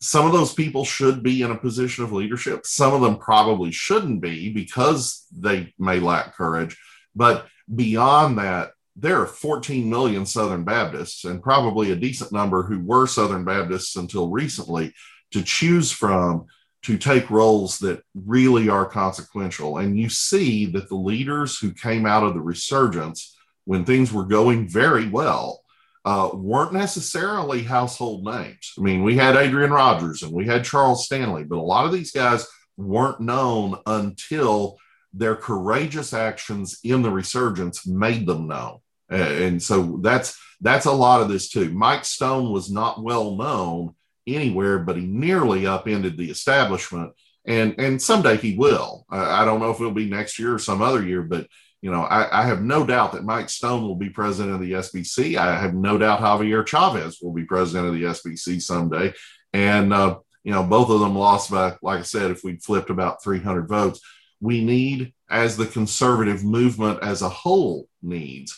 Some 0.01 0.25
of 0.25 0.33
those 0.33 0.53
people 0.53 0.85
should 0.85 1.23
be 1.23 1.41
in 1.41 1.51
a 1.51 1.57
position 1.57 2.03
of 2.03 2.11
leadership. 2.11 2.65
Some 2.65 2.93
of 2.93 3.01
them 3.01 3.17
probably 3.17 3.71
shouldn't 3.71 4.21
be 4.21 4.53
because 4.53 5.25
they 5.31 5.73
may 5.79 5.99
lack 5.99 6.35
courage. 6.35 6.77
But 7.15 7.47
beyond 7.73 8.37
that, 8.37 8.71
there 8.95 9.21
are 9.21 9.27
14 9.27 9.89
million 9.89 10.25
Southern 10.25 10.63
Baptists 10.63 11.25
and 11.25 11.43
probably 11.43 11.91
a 11.91 11.97
decent 11.97 12.31
number 12.31 12.63
who 12.63 12.79
were 12.79 13.07
Southern 13.07 13.43
Baptists 13.43 13.95
until 13.97 14.29
recently 14.29 14.93
to 15.31 15.43
choose 15.43 15.91
from 15.91 16.45
to 16.83 16.97
take 16.97 17.29
roles 17.29 17.79
that 17.79 18.01
really 18.13 18.69
are 18.69 18.85
consequential. 18.85 19.79
And 19.79 19.99
you 19.99 20.07
see 20.07 20.67
that 20.67 20.87
the 20.87 20.95
leaders 20.95 21.57
who 21.57 21.73
came 21.73 22.05
out 22.05 22.23
of 22.23 22.35
the 22.35 22.41
resurgence 22.41 23.35
when 23.65 23.83
things 23.83 24.13
were 24.13 24.23
going 24.23 24.69
very 24.69 25.09
well 25.09 25.61
uh, 26.05 26.29
weren't 26.33 26.71
necessarily 26.71 27.63
household 27.63 28.23
names. 28.23 28.73
I 28.77 28.81
mean, 28.81 29.03
we 29.03 29.17
had 29.17 29.35
Adrian 29.35 29.71
Rogers 29.71 30.21
and 30.21 30.31
we 30.31 30.45
had 30.45 30.63
Charles 30.63 31.05
Stanley, 31.05 31.43
but 31.43 31.57
a 31.57 31.61
lot 31.61 31.85
of 31.85 31.91
these 31.91 32.11
guys 32.11 32.47
weren't 32.77 33.19
known 33.19 33.77
until 33.87 34.77
their 35.11 35.35
courageous 35.35 36.13
actions 36.13 36.79
in 36.83 37.01
the 37.01 37.09
resurgence 37.09 37.87
made 37.87 38.27
them 38.27 38.47
known 38.47 38.79
and 39.09 39.61
so 39.61 39.99
that's 40.01 40.39
that's 40.61 40.85
a 40.85 40.91
lot 40.91 41.21
of 41.21 41.29
this 41.29 41.49
too. 41.49 41.71
Mike 41.71 42.05
Stone 42.05 42.51
was 42.51 42.71
not 42.71 43.03
well 43.03 43.35
known 43.35 43.95
anywhere, 44.27 44.79
but 44.79 44.97
he 44.97 45.05
nearly 45.05 45.67
upended 45.67 46.17
the 46.17 46.31
establishment, 46.31 47.13
and 47.45 47.75
and 47.77 48.01
someday 48.01 48.37
he 48.37 48.55
will. 48.55 49.05
I 49.09 49.45
don't 49.45 49.59
know 49.59 49.71
if 49.71 49.79
it'll 49.79 49.91
be 49.91 50.09
next 50.09 50.39
year 50.39 50.53
or 50.53 50.59
some 50.59 50.81
other 50.81 51.03
year, 51.03 51.21
but 51.21 51.47
you 51.81 51.91
know, 51.91 52.01
I, 52.01 52.41
I, 52.41 52.47
have 52.47 52.63
no 52.63 52.83
doubt 52.83 53.11
that 53.11 53.25
Mike 53.25 53.47
Stone 53.47 53.83
will 53.83 53.95
be 53.95 54.09
president 54.09 54.55
of 54.55 54.61
the 54.61 54.71
SBC. 54.71 55.37
I 55.37 55.59
have 55.59 55.75
no 55.75 55.99
doubt 55.99 56.19
Javier 56.19 56.65
Chavez 56.65 57.19
will 57.21 57.33
be 57.33 57.43
president 57.43 57.87
of 57.87 57.93
the 57.93 58.03
SBC 58.03 58.59
someday, 58.59 59.13
and 59.53 59.93
uh, 59.93 60.17
you 60.45 60.51
know, 60.51 60.63
both 60.63 60.89
of 60.89 60.99
them 60.99 61.15
lost 61.15 61.51
by, 61.51 61.75
like 61.81 61.99
I 61.99 62.03
said, 62.03 62.31
if 62.31 62.43
we 62.43 62.57
flipped 62.57 62.89
about 62.89 63.23
300 63.23 63.67
votes. 63.67 63.99
We 64.39 64.63
need, 64.63 65.13
as 65.29 65.57
the 65.57 65.65
conservative 65.65 66.43
movement 66.43 66.99
as 67.01 67.23
a 67.23 67.29
whole 67.29 67.87
needs, 68.03 68.55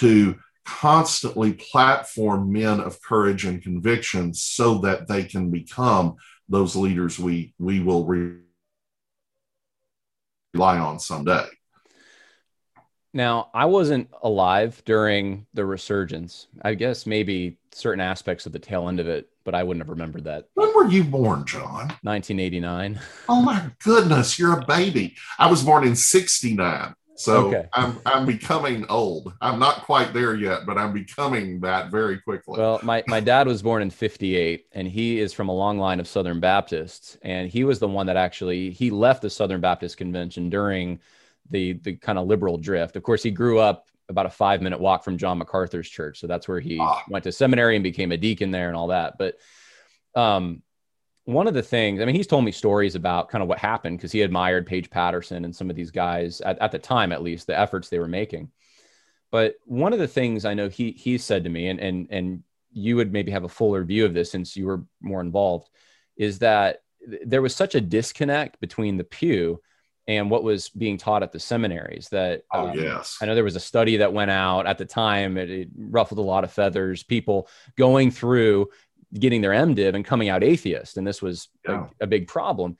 to 0.00 0.36
constantly 0.64 1.52
platform 1.54 2.52
men 2.52 2.80
of 2.80 3.02
courage 3.02 3.44
and 3.44 3.62
conviction 3.62 4.34
so 4.34 4.78
that 4.78 5.08
they 5.08 5.24
can 5.24 5.50
become 5.50 6.16
those 6.48 6.76
leaders 6.76 7.18
we 7.18 7.54
we 7.58 7.80
will 7.80 8.04
rely 8.04 8.38
on 10.78 10.98
someday. 10.98 11.46
Now, 13.12 13.50
I 13.52 13.66
wasn't 13.66 14.08
alive 14.22 14.80
during 14.84 15.46
the 15.52 15.64
resurgence. 15.64 16.46
I 16.62 16.74
guess 16.74 17.06
maybe 17.06 17.58
certain 17.72 18.00
aspects 18.00 18.46
of 18.46 18.52
the 18.52 18.60
tail 18.60 18.88
end 18.88 19.00
of 19.00 19.08
it, 19.08 19.28
but 19.44 19.54
I 19.54 19.64
wouldn't 19.64 19.82
have 19.84 19.90
remembered 19.90 20.24
that. 20.24 20.46
When 20.54 20.72
were 20.74 20.86
you 20.86 21.02
born, 21.02 21.44
John? 21.44 21.88
1989. 22.02 23.00
Oh 23.28 23.42
my 23.42 23.70
goodness, 23.82 24.38
you're 24.38 24.60
a 24.60 24.64
baby. 24.64 25.16
I 25.40 25.50
was 25.50 25.64
born 25.64 25.84
in 25.84 25.96
69. 25.96 26.94
So 27.20 27.48
okay. 27.48 27.68
I'm 27.74 28.00
I'm 28.06 28.24
becoming 28.24 28.86
old. 28.88 29.34
I'm 29.42 29.58
not 29.58 29.82
quite 29.82 30.14
there 30.14 30.34
yet, 30.34 30.60
but 30.64 30.78
I'm 30.78 30.94
becoming 30.94 31.60
that 31.60 31.90
very 31.90 32.18
quickly. 32.18 32.58
Well, 32.58 32.80
my, 32.82 33.04
my 33.08 33.20
dad 33.20 33.46
was 33.46 33.60
born 33.60 33.82
in 33.82 33.90
58 33.90 34.68
and 34.72 34.88
he 34.88 35.20
is 35.20 35.34
from 35.34 35.50
a 35.50 35.54
long 35.54 35.78
line 35.78 36.00
of 36.00 36.08
Southern 36.08 36.40
Baptists. 36.40 37.18
And 37.20 37.50
he 37.50 37.64
was 37.64 37.78
the 37.78 37.88
one 37.88 38.06
that 38.06 38.16
actually 38.16 38.70
he 38.70 38.88
left 38.88 39.20
the 39.20 39.28
Southern 39.28 39.60
Baptist 39.60 39.98
convention 39.98 40.48
during 40.48 40.98
the 41.50 41.74
the 41.74 41.96
kind 41.96 42.18
of 42.18 42.26
liberal 42.26 42.56
drift. 42.56 42.96
Of 42.96 43.02
course, 43.02 43.22
he 43.22 43.30
grew 43.30 43.58
up 43.58 43.88
about 44.08 44.24
a 44.24 44.30
five 44.30 44.62
minute 44.62 44.80
walk 44.80 45.04
from 45.04 45.18
John 45.18 45.36
MacArthur's 45.36 45.90
church. 45.90 46.20
So 46.20 46.26
that's 46.26 46.48
where 46.48 46.60
he 46.60 46.78
ah. 46.80 47.04
went 47.10 47.24
to 47.24 47.32
seminary 47.32 47.76
and 47.76 47.82
became 47.82 48.12
a 48.12 48.16
deacon 48.16 48.50
there 48.50 48.68
and 48.68 48.76
all 48.78 48.86
that. 48.86 49.18
But 49.18 49.36
um 50.14 50.62
one 51.32 51.46
of 51.46 51.54
the 51.54 51.62
things, 51.62 52.00
I 52.00 52.04
mean, 52.04 52.14
he's 52.14 52.26
told 52.26 52.44
me 52.44 52.52
stories 52.52 52.94
about 52.94 53.28
kind 53.28 53.42
of 53.42 53.48
what 53.48 53.58
happened 53.58 53.98
because 53.98 54.12
he 54.12 54.22
admired 54.22 54.66
Paige 54.66 54.90
Patterson 54.90 55.44
and 55.44 55.54
some 55.54 55.70
of 55.70 55.76
these 55.76 55.90
guys 55.90 56.40
at, 56.40 56.58
at 56.58 56.72
the 56.72 56.78
time, 56.78 57.12
at 57.12 57.22
least 57.22 57.46
the 57.46 57.58
efforts 57.58 57.88
they 57.88 57.98
were 57.98 58.08
making. 58.08 58.50
But 59.30 59.54
one 59.64 59.92
of 59.92 59.98
the 59.98 60.08
things 60.08 60.44
I 60.44 60.54
know 60.54 60.68
he 60.68 60.90
he 60.90 61.16
said 61.18 61.44
to 61.44 61.50
me, 61.50 61.68
and 61.68 61.78
and 61.78 62.08
and 62.10 62.42
you 62.72 62.96
would 62.96 63.12
maybe 63.12 63.30
have 63.30 63.44
a 63.44 63.48
fuller 63.48 63.84
view 63.84 64.04
of 64.04 64.14
this 64.14 64.30
since 64.30 64.56
you 64.56 64.66
were 64.66 64.84
more 65.00 65.20
involved, 65.20 65.70
is 66.16 66.40
that 66.40 66.82
there 67.24 67.42
was 67.42 67.54
such 67.54 67.74
a 67.74 67.80
disconnect 67.80 68.60
between 68.60 68.96
the 68.96 69.04
pew 69.04 69.60
and 70.08 70.30
what 70.30 70.42
was 70.42 70.68
being 70.70 70.98
taught 70.98 71.22
at 71.22 71.30
the 71.30 71.38
seminaries 71.38 72.08
that 72.08 72.42
oh 72.52 72.68
um, 72.68 72.78
yes 72.78 73.18
i 73.20 73.26
know 73.26 73.34
there 73.34 73.44
was 73.44 73.56
a 73.56 73.60
study 73.60 73.98
that 73.98 74.12
went 74.12 74.30
out 74.30 74.66
at 74.66 74.78
the 74.78 74.84
time 74.84 75.36
it, 75.36 75.50
it, 75.50 75.68
ruffled 75.76 76.18
a 76.18 76.22
lot 76.22 76.44
of 76.44 76.52
feathers 76.52 77.02
people 77.02 77.48
going 77.76 78.10
through 78.10 78.68
getting 79.14 79.40
their 79.40 79.52
MDiv 79.52 79.94
and 79.94 80.04
coming 80.04 80.28
out 80.28 80.44
atheist. 80.44 80.96
And 80.96 81.06
this 81.06 81.20
was 81.20 81.48
yeah. 81.66 81.86
a, 82.00 82.04
a, 82.04 82.06
big 82.06 82.28
problem. 82.28 82.76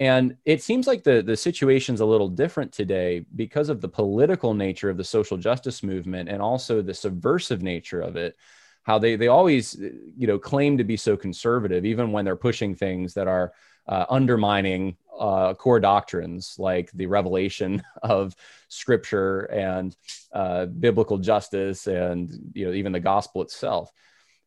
And 0.00 0.36
it 0.44 0.62
seems 0.62 0.86
like 0.86 1.02
the, 1.02 1.22
the 1.22 1.36
situation's 1.36 2.00
a 2.00 2.06
little 2.06 2.28
different 2.28 2.72
today 2.72 3.24
because 3.34 3.68
of 3.68 3.80
the 3.80 3.88
political 3.88 4.54
nature 4.54 4.90
of 4.90 4.96
the 4.96 5.04
social 5.04 5.36
justice 5.36 5.82
movement 5.82 6.28
and 6.28 6.40
also 6.40 6.82
the 6.82 6.94
subversive 6.94 7.62
nature 7.62 8.00
of 8.00 8.16
it. 8.16 8.36
How 8.84 8.98
they, 8.98 9.16
they 9.16 9.28
always, 9.28 9.76
you 10.16 10.26
know, 10.26 10.38
claim 10.38 10.78
to 10.78 10.84
be 10.84 10.96
so 10.96 11.16
conservative, 11.16 11.84
even 11.84 12.10
when 12.10 12.24
they're 12.24 12.36
pushing 12.36 12.74
things 12.74 13.14
that 13.14 13.28
are 13.28 13.52
uh, 13.86 14.04
undermining 14.08 14.96
uh, 15.18 15.54
core 15.54 15.80
doctrines 15.80 16.56
like 16.58 16.90
the 16.92 17.06
revelation 17.06 17.82
of 18.02 18.36
scripture 18.68 19.42
and 19.44 19.96
uh, 20.32 20.66
biblical 20.66 21.18
justice 21.18 21.86
and 21.86 22.52
you 22.54 22.66
know 22.66 22.72
even 22.72 22.92
the 22.92 23.00
gospel 23.00 23.42
itself 23.42 23.90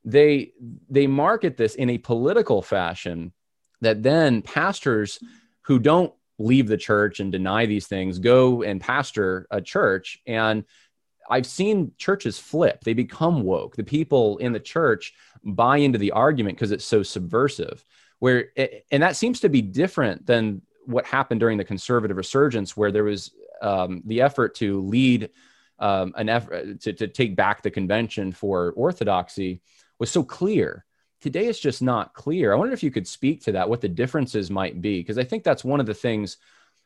they 0.04 0.54
they 0.90 1.08
market 1.08 1.58
this 1.58 1.76
in 1.76 1.90
a 1.90 1.98
political 1.98 2.62
fashion 2.62 3.32
that 3.82 4.04
then 4.04 4.42
pastors 4.42 5.20
who 5.62 5.80
don't 5.80 6.14
leave 6.40 6.68
the 6.68 6.78
church 6.78 7.20
and 7.20 7.32
deny 7.32 7.66
these 7.66 7.88
things 7.88 8.20
go 8.20 8.64
and 8.64 8.82
pastor 8.82 9.48
a 9.52 9.62
church 9.62 10.20
and 10.26 10.64
I've 11.30 11.46
seen 11.46 11.94
churches 11.98 12.38
flip. 12.38 12.84
They 12.84 12.94
become 12.94 13.44
woke. 13.44 13.78
The 13.78 13.86
people 13.86 14.38
in 14.40 14.52
the 14.52 14.60
church 14.60 15.14
buy 15.46 15.78
into 15.78 15.98
the 15.98 16.12
argument 16.12 16.58
because 16.58 16.72
it's 16.72 16.84
so 16.84 17.04
subversive. 17.04 17.86
Where 18.20 18.50
it, 18.58 18.86
and 18.92 19.02
that 19.02 19.16
seems 19.16 19.40
to 19.40 19.50
be 19.50 19.62
different 19.62 20.26
than 20.26 20.62
what 20.86 21.06
happened 21.06 21.40
during 21.40 21.58
the 21.58 21.64
conservative 21.64 22.18
resurgence, 22.18 22.76
where 22.76 22.92
there 22.92 23.06
was 23.06 23.32
um, 23.62 24.04
the 24.06 24.22
effort 24.22 24.56
to 24.56 24.82
lead 24.82 25.30
um, 25.80 26.14
an 26.18 26.28
effort 26.30 26.82
to, 26.82 26.94
to 26.94 27.08
take 27.08 27.36
back 27.36 27.62
the 27.62 27.72
convention 27.72 28.32
for 28.32 28.74
orthodoxy 28.76 29.62
was 30.02 30.12
so 30.12 30.24
clear 30.24 30.84
today 31.22 31.46
it's 31.46 31.60
just 31.60 31.82
not 31.82 32.14
clear. 32.14 32.52
I 32.52 32.56
wonder 32.56 32.74
if 32.74 32.84
you 32.84 32.92
could 32.92 33.08
speak 33.08 33.44
to 33.44 33.52
that, 33.54 33.70
what 33.70 33.80
the 33.80 33.88
differences 33.88 34.50
might 34.50 34.82
be, 34.82 35.00
because 35.00 35.20
I 35.20 35.24
think 35.24 35.44
that's 35.44 35.64
one 35.64 35.80
of 35.80 35.86
the 35.86 35.94
things 35.94 36.38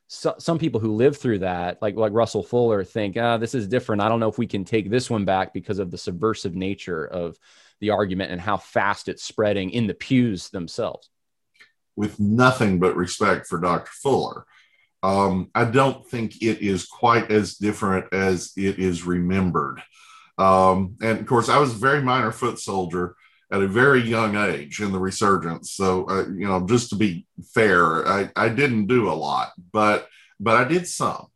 so, 0.07 0.35
some 0.37 0.59
people 0.59 0.79
who 0.79 0.93
live 0.93 1.17
through 1.17 1.39
that, 1.39 1.81
like 1.81 1.95
like 1.95 2.11
Russell 2.13 2.43
Fuller, 2.43 2.83
think, 2.83 3.17
ah, 3.17 3.37
this 3.37 3.55
is 3.55 3.67
different. 3.67 4.03
I 4.03 4.09
don't 4.09 4.19
know 4.19 4.29
if 4.29 4.37
we 4.37 4.45
can 4.45 4.63
take 4.63 4.89
this 4.89 5.09
one 5.09 5.25
back 5.25 5.51
because 5.51 5.79
of 5.79 5.89
the 5.89 5.97
subversive 5.97 6.53
nature 6.53 7.05
of 7.05 7.39
the 7.79 7.89
argument 7.89 8.31
and 8.31 8.39
how 8.39 8.57
fast 8.57 9.07
it's 9.07 9.23
spreading 9.23 9.71
in 9.71 9.87
the 9.87 9.95
pews 9.95 10.49
themselves. 10.49 11.09
With 11.95 12.19
nothing 12.19 12.79
but 12.79 12.95
respect 12.95 13.47
for 13.47 13.57
Dr. 13.57 13.89
Fuller, 14.03 14.45
um, 15.01 15.49
I 15.55 15.65
don't 15.65 16.05
think 16.07 16.41
it 16.43 16.61
is 16.61 16.85
quite 16.85 17.31
as 17.31 17.55
different 17.55 18.13
as 18.13 18.51
it 18.55 18.77
is 18.77 19.05
remembered. 19.05 19.81
Um, 20.37 20.97
and 21.01 21.19
of 21.19 21.25
course, 21.25 21.49
I 21.49 21.57
was 21.57 21.71
a 21.71 21.77
very 21.77 22.01
minor 22.01 22.31
foot 22.31 22.59
soldier 22.59 23.15
at 23.51 23.61
a 23.61 23.67
very 23.67 24.01
young 24.01 24.35
age 24.35 24.81
in 24.81 24.91
the 24.91 24.99
resurgence. 24.99 25.71
So, 25.71 26.05
uh, 26.09 26.27
you 26.27 26.47
know, 26.47 26.65
just 26.65 26.89
to 26.89 26.95
be 26.95 27.25
fair, 27.53 28.07
I, 28.07 28.29
I 28.35 28.49
didn't 28.49 28.87
do 28.87 29.09
a 29.09 29.13
lot, 29.13 29.51
but 29.71 30.07
but 30.39 30.57
I 30.57 30.65
did 30.65 30.87
some. 30.87 31.27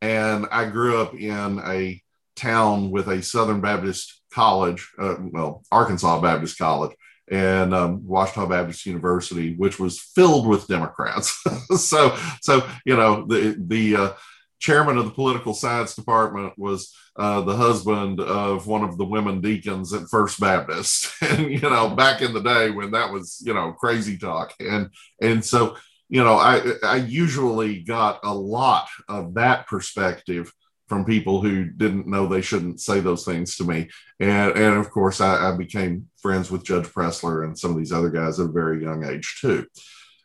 And 0.00 0.46
I 0.50 0.64
grew 0.66 1.00
up 1.00 1.14
in 1.14 1.60
a 1.64 2.00
town 2.36 2.90
with 2.90 3.08
a 3.08 3.22
Southern 3.22 3.60
Baptist 3.60 4.22
college, 4.32 4.88
uh, 4.98 5.16
well, 5.18 5.64
Arkansas 5.72 6.20
Baptist 6.20 6.58
College, 6.58 6.92
and 7.30 7.74
um, 7.74 8.02
Ouachita 8.06 8.48
Baptist 8.48 8.86
University, 8.86 9.54
which 9.54 9.78
was 9.78 10.00
filled 10.00 10.46
with 10.46 10.68
Democrats. 10.68 11.42
so, 11.76 12.16
so 12.40 12.66
you 12.84 12.96
know, 12.96 13.26
the 13.26 13.56
the 13.58 13.96
uh, 13.96 14.12
chairman 14.58 14.98
of 14.98 15.04
the 15.04 15.10
political 15.10 15.54
science 15.54 15.94
department 15.94 16.54
was 16.56 16.94
uh, 17.16 17.40
the 17.40 17.56
husband 17.56 18.20
of 18.20 18.66
one 18.66 18.84
of 18.84 18.96
the 18.96 19.04
women 19.04 19.40
deacons 19.40 19.92
at 19.92 20.08
First 20.08 20.40
Baptist, 20.40 21.10
and 21.22 21.50
you 21.50 21.60
know, 21.60 21.90
back 21.90 22.22
in 22.22 22.32
the 22.32 22.42
day 22.42 22.70
when 22.70 22.92
that 22.92 23.12
was 23.12 23.42
you 23.44 23.54
know 23.54 23.72
crazy 23.72 24.18
talk, 24.18 24.54
and 24.60 24.90
and 25.20 25.44
so 25.44 25.76
you 26.08 26.22
know, 26.22 26.34
I 26.34 26.62
I 26.82 26.96
usually 26.96 27.80
got 27.80 28.20
a 28.24 28.32
lot 28.32 28.88
of 29.08 29.34
that 29.34 29.66
perspective 29.66 30.52
from 30.88 31.04
people 31.04 31.42
who 31.42 31.66
didn't 31.66 32.06
know 32.06 32.26
they 32.26 32.40
shouldn't 32.40 32.80
say 32.80 33.00
those 33.00 33.24
things 33.24 33.56
to 33.56 33.64
me, 33.64 33.88
and 34.20 34.52
and 34.52 34.78
of 34.78 34.90
course 34.90 35.20
I, 35.20 35.50
I 35.50 35.56
became 35.56 36.08
friends 36.22 36.50
with 36.50 36.64
Judge 36.64 36.86
Pressler 36.86 37.44
and 37.44 37.58
some 37.58 37.72
of 37.72 37.78
these 37.78 37.92
other 37.92 38.10
guys 38.10 38.40
at 38.40 38.46
a 38.46 38.52
very 38.52 38.82
young 38.82 39.04
age 39.04 39.38
too 39.40 39.66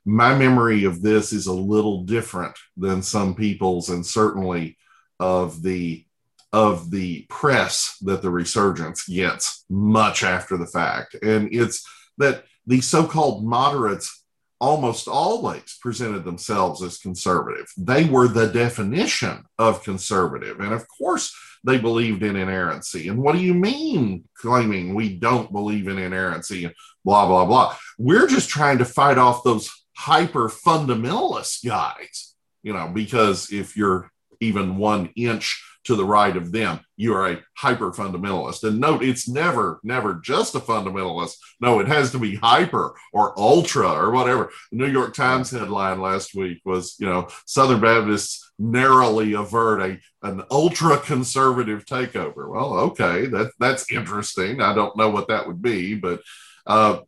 my 0.05 0.37
memory 0.37 0.83
of 0.83 1.01
this 1.01 1.31
is 1.31 1.47
a 1.47 1.53
little 1.53 2.03
different 2.03 2.55
than 2.75 3.01
some 3.01 3.35
people's 3.35 3.89
and 3.89 4.05
certainly 4.05 4.77
of 5.19 5.61
the 5.61 6.05
of 6.51 6.91
the 6.91 7.25
press 7.29 7.97
that 8.01 8.21
the 8.21 8.29
resurgence 8.29 9.07
gets 9.07 9.65
much 9.71 10.23
after 10.23 10.55
the 10.55 10.67
fact. 10.67 11.15
And 11.23 11.49
it's 11.51 11.83
that 12.19 12.43
the 12.67 12.79
so-called 12.79 13.43
moderates 13.43 14.23
almost 14.61 15.07
always 15.07 15.77
presented 15.81 16.23
themselves 16.23 16.83
as 16.83 16.99
conservative. 16.99 17.65
They 17.75 18.05
were 18.05 18.27
the 18.27 18.47
definition 18.47 19.45
of 19.57 19.83
conservative. 19.83 20.59
And 20.59 20.73
of 20.73 20.85
course 20.87 21.35
they 21.65 21.79
believed 21.79 22.23
in 22.23 22.35
inerrancy. 22.35 23.07
And 23.07 23.17
what 23.17 23.33
do 23.33 23.39
you 23.39 23.53
mean 23.53 24.25
claiming 24.37 24.93
we 24.93 25.17
don't 25.17 25.51
believe 25.51 25.87
in 25.87 25.97
inerrancy 25.97 26.65
and 26.65 26.73
blah 27.03 27.25
blah 27.25 27.45
blah? 27.45 27.75
We're 27.97 28.27
just 28.27 28.49
trying 28.49 28.77
to 28.77 28.85
fight 28.85 29.17
off 29.17 29.43
those 29.43 29.69
hyper 29.95 30.49
fundamentalist 30.49 31.65
guys, 31.65 32.36
you 32.62 32.73
know, 32.73 32.89
because 32.93 33.51
if 33.51 33.77
you're 33.77 34.12
even 34.39 34.77
one 34.77 35.10
inch 35.15 35.63
to 35.86 35.95
the 35.95 36.06
right 36.06 36.38
of 36.38 36.51
them, 36.51 36.79
you 36.95 37.13
are 37.13 37.29
a 37.29 37.43
hyper 37.58 37.91
fundamentalist. 37.91 38.63
And 38.63 38.79
note, 38.79 39.03
it's 39.03 39.27
never, 39.27 39.79
never 39.84 40.15
just 40.23 40.56
a 40.56 40.60
fundamentalist. 40.60 41.36
No, 41.60 41.79
it 41.79 41.88
has 41.88 42.12
to 42.12 42.19
be 42.19 42.36
hyper 42.36 42.95
or 43.12 43.38
ultra 43.38 43.91
or 43.91 44.12
whatever. 44.12 44.49
The 44.71 44.77
New 44.77 44.88
York 44.88 45.13
Times 45.13 45.51
headline 45.51 45.99
last 45.99 46.36
week 46.36 46.62
was, 46.63 46.95
you 46.99 47.06
know, 47.06 47.27
Southern 47.45 47.82
Baptists 47.82 48.51
narrowly 48.58 49.34
avert 49.34 49.82
a 49.82 49.99
an 50.25 50.43
ultra 50.49 50.97
conservative 50.99 51.86
takeover. 51.86 52.49
Well, 52.49 52.73
okay, 52.79 53.25
that 53.27 53.51
that's 53.60 53.91
interesting. 53.91 54.62
I 54.62 54.73
don't 54.73 54.95
know 54.95 55.10
what 55.10 55.27
that 55.27 55.47
would 55.47 55.62
be, 55.62 55.95
but 55.95 56.21
uh, 56.65 56.99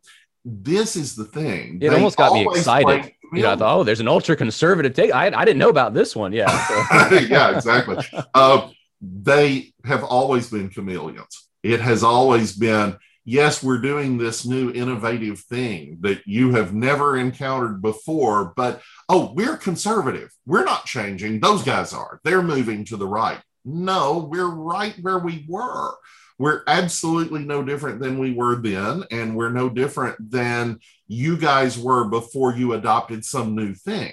this 0.48 0.94
is 0.94 1.16
the 1.16 1.24
thing. 1.24 1.78
It 1.82 1.90
they 1.90 1.94
almost 1.96 2.16
got 2.16 2.32
me 2.32 2.46
excited. 2.48 3.12
You 3.32 3.42
know, 3.42 3.52
I 3.52 3.56
thought, 3.56 3.78
oh, 3.78 3.82
there's 3.82 3.98
an 3.98 4.06
ultra 4.06 4.36
conservative 4.36 4.94
take. 4.94 5.12
I, 5.12 5.26
I 5.26 5.44
didn't 5.44 5.58
know 5.58 5.68
about 5.68 5.92
this 5.92 6.14
one. 6.14 6.32
Yeah. 6.32 6.46
So. 6.46 7.16
yeah, 7.18 7.56
exactly. 7.56 7.96
Uh, 8.32 8.68
they 9.00 9.72
have 9.84 10.04
always 10.04 10.48
been 10.48 10.70
chameleons. 10.70 11.48
It 11.64 11.80
has 11.80 12.04
always 12.04 12.56
been, 12.56 12.96
yes, 13.24 13.64
we're 13.64 13.80
doing 13.80 14.18
this 14.18 14.46
new 14.46 14.70
innovative 14.70 15.40
thing 15.40 15.98
that 16.02 16.24
you 16.26 16.54
have 16.54 16.72
never 16.72 17.16
encountered 17.16 17.82
before, 17.82 18.52
but 18.56 18.80
oh, 19.08 19.32
we're 19.34 19.56
conservative. 19.56 20.30
We're 20.46 20.64
not 20.64 20.86
changing. 20.86 21.40
Those 21.40 21.64
guys 21.64 21.92
are. 21.92 22.20
They're 22.22 22.42
moving 22.42 22.84
to 22.86 22.96
the 22.96 23.08
right. 23.08 23.40
No, 23.64 24.28
we're 24.30 24.46
right 24.46 24.94
where 25.00 25.18
we 25.18 25.44
were 25.48 25.96
we're 26.38 26.62
absolutely 26.66 27.44
no 27.44 27.62
different 27.62 28.00
than 28.00 28.18
we 28.18 28.32
were 28.32 28.56
then 28.56 29.04
and 29.10 29.36
we're 29.36 29.50
no 29.50 29.68
different 29.68 30.30
than 30.30 30.78
you 31.08 31.36
guys 31.36 31.78
were 31.78 32.08
before 32.08 32.54
you 32.54 32.74
adopted 32.74 33.24
some 33.24 33.54
new 33.54 33.74
thing. 33.74 34.12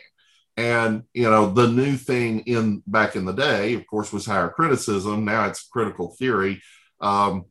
And 0.56 1.04
you 1.14 1.30
know 1.30 1.50
the 1.50 1.68
new 1.68 1.98
thing 1.98 2.42
in 2.42 2.84
back 2.86 3.16
in 3.16 3.26
the 3.26 3.34
day 3.34 3.74
of 3.74 3.88
course 3.88 4.14
was 4.14 4.26
higher 4.26 4.50
criticism. 4.50 5.26
Now 5.26 5.48
it's 5.48 5.68
critical 5.68 6.16
theory. 6.18 6.62
Um, 7.02 7.46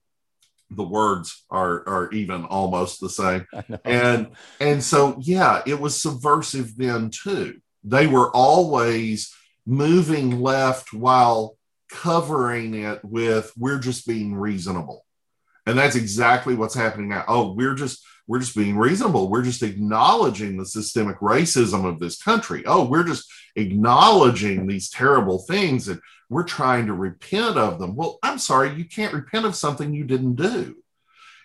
the 0.71 0.85
words 0.85 1.45
are 1.51 1.87
are 1.89 2.13
even 2.13 2.45
almost 2.45 3.01
the 3.01 3.11
same. 3.11 3.47
And 3.85 4.29
and 4.61 4.83
so 4.83 5.19
yeah 5.21 5.63
it 5.67 5.79
was 5.81 6.01
subversive 6.01 6.77
then 6.77 7.11
too. 7.11 7.61
They 7.85 8.07
were 8.07 8.31
always 8.31 9.35
moving 9.67 10.41
left 10.41 10.93
while 10.93 11.57
covering 11.93 12.75
it 12.75 13.05
with 13.05 13.53
we're 13.57 13.79
just 13.79 14.07
being 14.07 14.35
reasonable. 14.35 15.05
And 15.67 15.79
that's 15.79 15.95
exactly 15.95 16.55
what's 16.55 16.75
happening 16.75 17.09
now. 17.09 17.25
Oh 17.29 17.53
we're 17.53 17.75
just 17.75 18.05
we're 18.27 18.41
just 18.41 18.57
being 18.57 18.77
reasonable. 18.77 19.29
We're 19.29 19.43
just 19.43 19.63
acknowledging 19.63 20.57
the 20.57 20.65
systemic 20.65 21.19
racism 21.19 21.85
of 21.85 21.99
this 21.99 22.21
country. 22.21 22.65
Oh 22.67 22.85
we're 22.85 23.05
just 23.05 23.31
acknowledging 23.57 24.67
these 24.67 24.91
terrible 24.91 25.39
things 25.39 25.89
and 25.89 26.01
we're 26.31 26.45
trying 26.45 26.87
to 26.87 26.95
repent 26.95 27.59
of 27.59 27.79
them. 27.79 27.95
Well 27.95 28.19
i'm 28.23 28.39
sorry 28.39 28.75
you 28.75 28.85
can't 28.85 29.15
repent 29.15 29.45
of 29.45 29.55
something 29.55 29.93
you 29.93 30.05
didn't 30.05 30.37
do. 30.37 30.77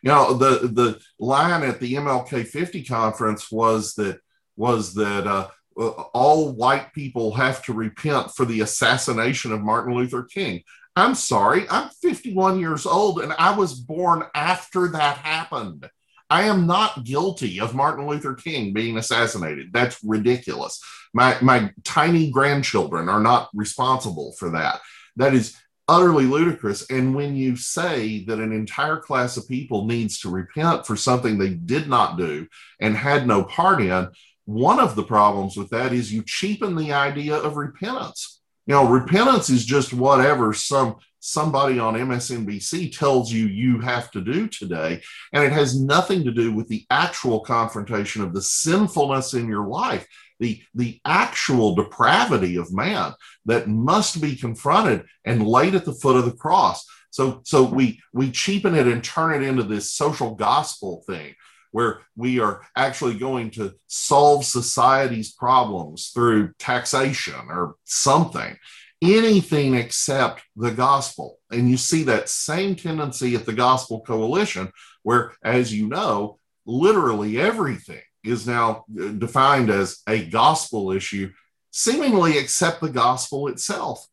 You 0.02 0.12
know 0.12 0.34
the 0.34 0.68
the 0.68 1.02
line 1.20 1.64
at 1.64 1.80
the 1.80 1.96
mlk 1.96 2.48
50 2.48 2.84
conference 2.84 3.52
was 3.52 3.96
that 3.96 4.22
was 4.56 4.94
that 4.96 5.28
uh, 5.28 5.50
Uh, 5.80 5.90
all 6.14 6.54
white 6.54 6.94
people 6.94 7.34
have 7.34 7.64
to 7.64 7.74
repent 7.74 8.32
for 8.32 8.46
the 8.46 8.62
assassination 8.62 9.52
of 9.52 9.62
Martin 9.62 9.94
Luther 9.94 10.24
King. 10.24 10.64
I'm 10.96 11.14
sorry, 11.14 11.66
I'm 11.70 11.90
51 12.02 12.60
years 12.60 12.88
old 12.88 13.22
and 13.22 13.32
I 13.38 13.56
was 13.56 13.80
born 13.80 14.24
after 14.34 14.88
that 14.88 15.18
happened. 15.18 15.88
I 16.30 16.44
am 16.44 16.66
not 16.66 17.04
guilty 17.04 17.60
of 17.60 17.76
Martin 17.76 18.08
Luther 18.08 18.34
King 18.34 18.74
being 18.74 18.98
assassinated. 18.98 19.72
That's 19.72 20.04
ridiculous. 20.04 20.82
My, 21.14 21.38
my 21.42 21.72
tiny 21.84 22.32
grandchildren 22.32 23.08
are 23.10 23.22
not 23.22 23.50
responsible 23.54 24.34
for 24.40 24.50
that. 24.52 24.82
That 25.16 25.34
is 25.34 25.56
utterly 25.88 26.26
ludicrous. 26.26 26.90
And 26.90 27.16
when 27.16 27.36
you 27.36 27.56
say 27.56 28.26
that 28.26 28.40
an 28.40 28.52
entire 28.52 28.98
class 28.98 29.38
of 29.38 29.48
people 29.48 29.86
needs 29.86 30.20
to 30.20 30.30
repent 30.30 30.86
for 30.86 30.96
something 30.96 31.38
they 31.38 31.54
did 31.54 31.88
not 31.88 32.18
do 32.18 32.48
and 32.82 32.96
had 32.96 33.26
no 33.26 33.44
part 33.44 33.82
in, 33.82 34.10
one 34.48 34.80
of 34.80 34.96
the 34.96 35.04
problems 35.04 35.58
with 35.58 35.70
that 35.72 35.92
is 35.92 36.12
you 36.12 36.24
cheapen 36.26 36.74
the 36.76 36.94
idea 36.94 37.36
of 37.36 37.58
repentance. 37.58 38.40
You 38.66 38.76
know, 38.76 38.88
repentance 38.88 39.50
is 39.50 39.66
just 39.66 39.94
whatever 39.94 40.54
some 40.54 40.96
somebody 41.20 41.80
on 41.80 41.96
MSNBC 41.96 42.98
tells 42.98 43.30
you 43.30 43.46
you 43.48 43.82
have 43.82 44.10
to 44.12 44.22
do 44.22 44.48
today, 44.48 45.02
and 45.34 45.44
it 45.44 45.52
has 45.52 45.78
nothing 45.78 46.24
to 46.24 46.32
do 46.32 46.54
with 46.54 46.70
the 46.70 46.86
actual 46.90 47.42
confrontation 47.42 48.22
of 48.22 48.34
the 48.34 48.42
sinfulness 48.42 49.34
in 49.34 49.50
your 49.50 49.68
life, 49.68 50.08
the 50.40 50.62
the 50.74 51.02
actual 51.04 51.76
depravity 51.76 52.56
of 52.56 52.74
man 52.74 53.14
that 53.46 53.68
must 53.68 54.22
be 54.22 54.34
confronted 54.34 55.04
and 55.26 55.46
laid 55.46 55.76
at 55.76 55.84
the 55.84 55.94
foot 55.94 56.16
of 56.16 56.24
the 56.24 56.32
cross. 56.32 56.86
So 57.10 57.42
so 57.44 57.64
we 57.64 58.00
we 58.14 58.32
cheapen 58.32 58.76
it 58.76 58.88
and 58.88 59.04
turn 59.04 59.44
it 59.44 59.46
into 59.46 59.64
this 59.64 59.92
social 59.92 60.36
gospel 60.36 61.04
thing 61.06 61.36
where 61.72 62.02
we 62.16 62.40
are 62.40 62.62
actually 62.76 63.18
going 63.18 63.52
to 63.52 63.74
solve 63.88 64.46
society's 64.46 65.34
problems 65.34 66.10
through 66.14 66.54
taxation 66.60 67.36
or 67.50 67.76
something. 67.86 68.58
Anything 69.02 69.76
except 69.76 70.44
the 70.56 70.72
gospel. 70.72 71.38
And 71.52 71.70
you 71.70 71.78
see 71.78 72.04
that 72.04 72.30
same 72.30 72.76
tendency 72.76 73.36
at 73.36 73.46
the 73.46 73.54
Gospel 73.54 74.02
Coalition, 74.02 74.72
where, 75.04 75.34
as 75.44 75.72
you 75.72 75.88
know, 75.88 76.40
literally 76.66 77.40
everything 77.40 78.02
is 78.24 78.48
now 78.48 78.86
uh, 79.00 79.10
defined 79.10 79.70
as 79.70 80.00
a 80.08 80.26
gospel 80.26 80.92
issue, 80.92 81.32
seemingly 81.72 82.38
except 82.38 82.82
the 82.82 82.90
gospel 82.90 83.48
itself. 83.48 84.06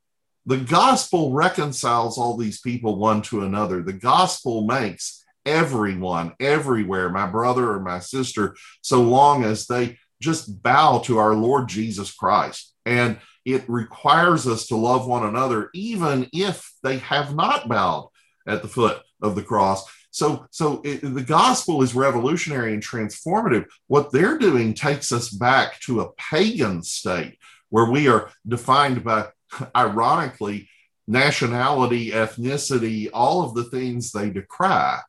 The 0.46 0.58
gospel 0.58 1.32
reconciles 1.32 2.18
all 2.18 2.36
these 2.36 2.60
people 2.60 2.96
one 2.98 3.22
to 3.22 3.42
another. 3.42 3.82
The 3.82 3.94
gospel 3.94 4.66
makes 4.66 5.23
everyone, 5.46 6.34
everywhere, 6.40 7.08
my 7.10 7.26
brother 7.26 7.70
or 7.70 7.80
my 7.80 7.98
sister, 7.98 8.56
so 8.80 9.02
long 9.02 9.44
as 9.44 9.66
they 9.66 9.98
just 10.20 10.62
bow 10.62 10.98
to 11.00 11.18
our 11.18 11.34
Lord 11.34 11.68
Jesus 11.68 12.12
Christ. 12.12 12.74
And 12.86 13.18
it 13.44 13.64
requires 13.68 14.46
us 14.46 14.66
to 14.68 14.76
love 14.76 15.06
one 15.06 15.24
another, 15.24 15.70
even 15.74 16.28
if 16.32 16.72
they 16.82 16.98
have 16.98 17.34
not 17.34 17.68
bowed 17.68 18.10
at 18.46 18.62
the 18.62 18.68
foot 18.68 19.02
of 19.22 19.34
the 19.34 19.42
cross. 19.42 19.84
So, 20.10 20.46
so 20.50 20.80
it, 20.84 21.00
the 21.00 21.22
gospel 21.22 21.82
is 21.82 21.94
revolutionary 21.94 22.72
and 22.72 22.82
transformative. 22.82 23.66
What 23.88 24.12
they're 24.12 24.38
doing 24.38 24.72
takes 24.72 25.12
us 25.12 25.28
back 25.28 25.80
to 25.80 26.00
a 26.00 26.12
pagan 26.12 26.82
state 26.82 27.38
where 27.68 27.90
we 27.90 28.08
are 28.08 28.30
defined 28.46 29.02
by, 29.02 29.28
ironically, 29.76 30.68
nationality, 31.06 32.12
ethnicity, 32.12 33.10
all 33.12 33.42
of 33.42 33.54
the 33.54 33.64
things 33.64 34.12
they 34.12 34.30
decry. 34.30 35.00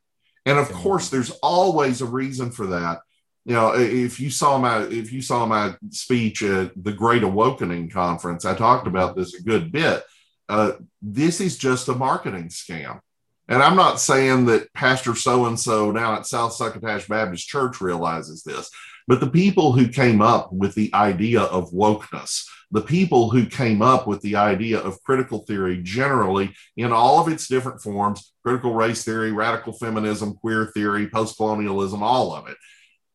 And 0.46 0.58
of 0.58 0.72
course, 0.72 1.10
there's 1.10 1.32
always 1.42 2.00
a 2.00 2.06
reason 2.06 2.52
for 2.52 2.68
that. 2.68 3.00
You 3.44 3.54
know, 3.54 3.74
if 3.74 4.18
you 4.18 4.30
saw 4.30 4.58
my 4.58 4.84
if 4.84 5.12
you 5.12 5.20
saw 5.20 5.44
my 5.44 5.74
speech 5.90 6.42
at 6.42 6.72
the 6.82 6.92
Great 6.92 7.24
Awakening 7.24 7.90
conference, 7.90 8.44
I 8.44 8.54
talked 8.54 8.86
about 8.86 9.16
this 9.16 9.34
a 9.34 9.42
good 9.42 9.70
bit. 9.70 10.02
Uh, 10.48 10.72
this 11.02 11.40
is 11.40 11.58
just 11.58 11.88
a 11.88 11.94
marketing 11.94 12.48
scam. 12.48 13.00
And 13.48 13.62
I'm 13.62 13.76
not 13.76 14.00
saying 14.00 14.46
that 14.46 14.72
Pastor 14.72 15.14
so 15.14 15.46
and 15.46 15.58
so 15.58 15.90
now 15.90 16.14
at 16.14 16.26
South 16.26 16.52
Succotash 16.52 17.06
Baptist 17.06 17.46
Church 17.46 17.80
realizes 17.80 18.42
this, 18.42 18.70
but 19.06 19.20
the 19.20 19.30
people 19.30 19.72
who 19.72 19.88
came 19.88 20.20
up 20.20 20.52
with 20.52 20.74
the 20.74 20.92
idea 20.94 21.42
of 21.42 21.70
wokeness, 21.70 22.48
the 22.70 22.82
people 22.82 23.30
who 23.30 23.46
came 23.46 23.80
up 23.80 24.06
with 24.06 24.20
the 24.22 24.36
idea 24.36 24.80
of 24.80 25.02
critical 25.02 25.40
theory 25.40 25.80
generally 25.82 26.54
in 26.76 26.92
all 26.92 27.20
of 27.20 27.32
its 27.32 27.46
different 27.46 27.80
forms 27.80 28.32
critical 28.42 28.74
race 28.74 29.04
theory, 29.04 29.32
radical 29.32 29.72
feminism, 29.72 30.34
queer 30.34 30.66
theory, 30.66 31.08
post 31.08 31.36
colonialism, 31.36 32.02
all 32.02 32.32
of 32.32 32.46
it 32.48 32.56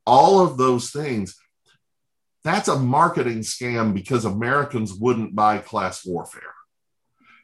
all 0.05 0.41
of 0.41 0.57
those 0.57 0.89
things. 0.89 1.37
That's 2.43 2.67
a 2.67 2.79
marketing 2.79 3.39
scam 3.39 3.93
because 3.93 4.25
Americans 4.25 4.93
wouldn't 4.93 5.35
buy 5.35 5.59
class 5.59 6.05
warfare. 6.05 6.41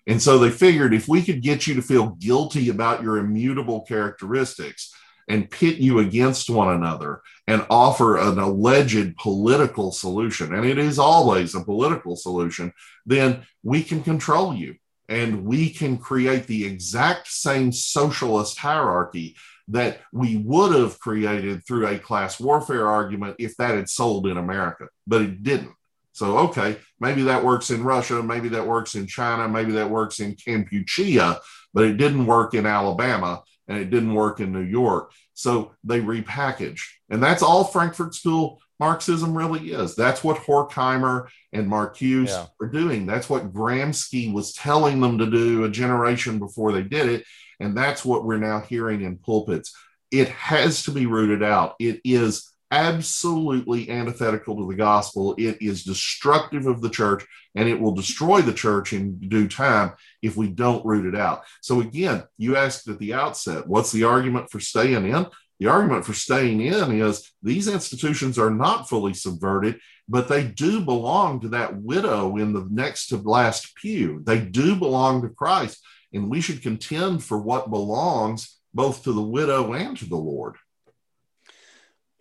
And 0.08 0.22
so 0.22 0.40
they 0.40 0.50
figured 0.50 0.94
if 0.94 1.08
we 1.08 1.22
could 1.22 1.42
get 1.42 1.68
you 1.68 1.76
to 1.76 1.82
feel 1.82 2.10
guilty 2.20 2.70
about 2.70 3.04
your 3.04 3.18
immutable 3.18 3.82
characteristics 3.82 4.94
and 5.28 5.50
pit 5.50 5.78
you 5.78 6.00
against 6.00 6.50
one 6.50 6.74
another 6.74 7.22
and 7.48 7.66
offer 7.70 8.18
an 8.18 8.40
alleged 8.40 9.16
political 9.18 9.92
solution, 9.92 10.54
and 10.54 10.66
it 10.66 10.78
is 10.78 11.00
always 11.00 11.56
a 11.56 11.64
political 11.64 12.16
solution, 12.16 12.74
then 13.06 13.46
we 13.64 13.84
can 13.84 14.04
control 14.04 14.54
you 14.54 14.76
and 15.10 15.46
we 15.46 15.70
can 15.70 15.98
create 15.98 16.48
the 16.48 16.66
exact 16.66 17.28
same 17.28 17.72
socialist 17.72 18.58
hierarchy 18.58 19.36
that 19.70 20.02
we 20.14 20.38
would 20.38 20.74
have 20.74 21.00
created 21.00 21.66
through 21.66 21.88
a 21.88 22.00
class 22.00 22.40
warfare 22.40 22.88
argument 22.88 23.36
if 23.40 23.56
that 23.58 23.76
had 23.76 23.90
sold 23.90 24.28
in 24.28 24.38
America, 24.38 24.88
but 25.06 25.22
it 25.22 25.44
didn't. 25.44 25.74
So, 26.14 26.38
okay, 26.38 26.78
maybe 27.00 27.24
that 27.24 27.44
works 27.44 27.70
in 27.70 27.84
Russia, 27.84 28.24
maybe 28.24 28.50
that 28.50 28.66
works 28.66 28.96
in 28.96 29.08
China, 29.08 29.48
maybe 29.48 29.74
that 29.74 29.90
works 29.90 30.20
in 30.20 30.36
Kampuchea, 30.36 31.40
but 31.74 31.84
it 31.84 31.98
didn't 31.98 32.26
work 32.26 32.54
in 32.54 32.66
Alabama 32.66 33.44
and 33.68 33.78
it 33.78 33.90
didn't 33.90 34.14
work 34.14 34.40
in 34.40 34.52
New 34.52 34.62
York. 34.62 35.12
So 35.34 35.74
they 35.84 36.00
repackaged. 36.00 36.84
And 37.10 37.22
that's 37.22 37.44
all 37.44 37.64
Frankfurt 37.64 38.16
School 38.16 38.60
Marxism 38.80 39.36
really 39.36 39.72
is. 39.72 39.96
That's 39.96 40.24
what 40.24 40.38
Horkheimer 40.38 41.28
and 41.52 41.70
Marcuse 41.70 42.28
yeah. 42.28 42.46
are 42.62 42.68
doing. 42.68 43.06
That's 43.06 43.30
what 43.30 43.52
Gramsci 43.52 44.32
was 44.32 44.54
telling 44.54 45.02
them 45.02 45.18
to 45.18 45.30
do 45.30 45.64
a 45.64 45.70
generation 45.70 46.40
before 46.40 46.72
they 46.72 46.84
did 46.84 47.10
it. 47.10 47.26
And 47.60 47.76
that's 47.76 48.06
what 48.06 48.24
we're 48.24 48.38
now 48.38 48.60
hearing 48.62 49.02
in 49.02 49.18
pulpits. 49.18 49.76
It 50.12 50.30
has 50.30 50.84
to 50.84 50.92
be 50.92 51.08
rooted 51.08 51.42
out. 51.42 51.76
It 51.80 52.02
is 52.06 52.52
absolutely 52.72 53.90
antithetical 53.90 54.58
to 54.58 54.68
the 54.68 54.76
gospel. 54.76 55.36
It 55.38 55.62
is 55.62 55.84
destructive 55.84 56.66
of 56.66 56.82
the 56.82 56.90
church 56.90 57.26
and 57.56 57.68
it 57.68 57.80
will 57.80 57.94
destroy 57.94 58.42
the 58.42 58.54
church 58.54 58.94
in 58.94 59.18
due 59.30 59.48
time 59.48 59.94
if 60.22 60.36
we 60.36 60.48
don't 60.48 60.86
root 60.86 61.12
it 61.12 61.20
out. 61.20 61.44
So, 61.62 61.82
again, 61.82 62.24
you 62.38 62.56
asked 62.56 62.88
at 62.88 63.00
the 63.00 63.14
outset, 63.14 63.68
what's 63.68 63.92
the 63.92 64.04
argument 64.04 64.52
for 64.52 64.60
staying 64.60 65.08
in? 65.08 65.26
The 65.60 65.68
argument 65.68 66.06
for 66.06 66.14
staying 66.14 66.62
in 66.62 67.02
is 67.02 67.32
these 67.42 67.68
institutions 67.68 68.38
are 68.38 68.52
not 68.52 68.88
fully 68.88 69.14
subverted, 69.14 69.80
but 70.08 70.28
they 70.28 70.44
do 70.44 70.82
belong 70.82 71.40
to 71.42 71.50
that 71.50 71.76
widow 71.78 72.38
in 72.38 72.54
the 72.54 72.68
next 72.70 73.08
to 73.08 73.18
last 73.18 73.76
pew. 73.76 74.22
They 74.24 74.40
do 74.40 74.76
belong 74.76 75.24
to 75.24 75.30
Christ, 75.30 75.84
and 76.14 76.30
we 76.30 76.42
should 76.42 76.62
contend 76.62 77.24
for 77.24 77.40
what 77.40 77.72
belongs 77.72 78.60
both 78.74 79.04
to 79.04 79.14
the 79.14 79.22
widow 79.22 79.74
and 79.74 79.98
to 79.98 80.06
the 80.06 80.16
Lord 80.16 80.58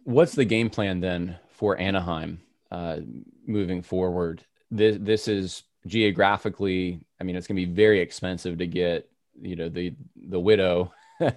what's 0.07 0.35
the 0.35 0.45
game 0.45 0.71
plan 0.71 1.01
then 1.01 1.37
for 1.51 1.79
Anaheim 1.79 2.41
uh, 2.71 2.99
moving 3.47 3.83
forward? 3.83 4.43
This 4.71 4.97
this 5.01 5.29
is 5.29 5.65
geographically. 5.87 7.05
I 7.21 7.25
mean, 7.25 7.37
it's 7.37 7.47
going 7.47 7.61
to 7.61 7.67
be 7.67 7.73
very 7.73 8.01
expensive 8.01 8.59
to 8.59 8.67
get 8.67 9.11
you 9.41 9.57
know 9.57 9.69
the 9.69 9.95
the 10.17 10.41
widow 10.41 10.93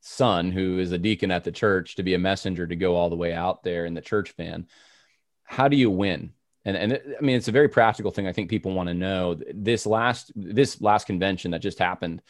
son 0.00 0.50
who 0.50 0.78
is 0.78 0.92
a 0.92 0.98
deacon 0.98 1.30
at 1.30 1.44
the 1.44 1.52
church 1.52 1.96
to 1.96 2.02
be 2.02 2.14
a 2.14 2.18
messenger 2.18 2.66
to 2.66 2.76
go 2.76 2.96
all 2.96 3.10
the 3.10 3.16
way 3.16 3.32
out 3.32 3.62
there 3.62 3.84
in 3.84 3.94
the 3.94 4.00
church 4.00 4.32
van. 4.36 4.66
How 5.44 5.68
do 5.68 5.76
you 5.76 5.90
win? 5.90 6.32
And 6.64 6.76
and 6.76 6.92
I 6.92 7.20
mean, 7.20 7.36
it's 7.36 7.48
a 7.48 7.52
very 7.52 7.68
practical 7.68 8.12
thing. 8.12 8.28
I 8.28 8.32
think 8.32 8.50
people 8.50 8.72
want 8.72 8.88
to 8.88 8.94
know. 8.94 9.36
This 9.52 9.84
last 9.84 10.32
this 10.36 10.80
last 10.80 11.06
convention 11.06 11.50
that 11.50 11.60
just 11.60 11.80
happened 11.80 12.22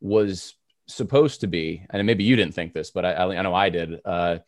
was 0.00 0.54
supposed 0.86 1.40
to 1.40 1.48
be, 1.48 1.84
and 1.90 2.06
maybe 2.06 2.24
you 2.24 2.36
didn't 2.36 2.54
think 2.54 2.72
this, 2.72 2.90
but 2.90 3.04
I, 3.04 3.14
I 3.14 3.42
know 3.42 3.54
I 3.54 3.68
did. 3.68 4.00
Uh, 4.04 4.38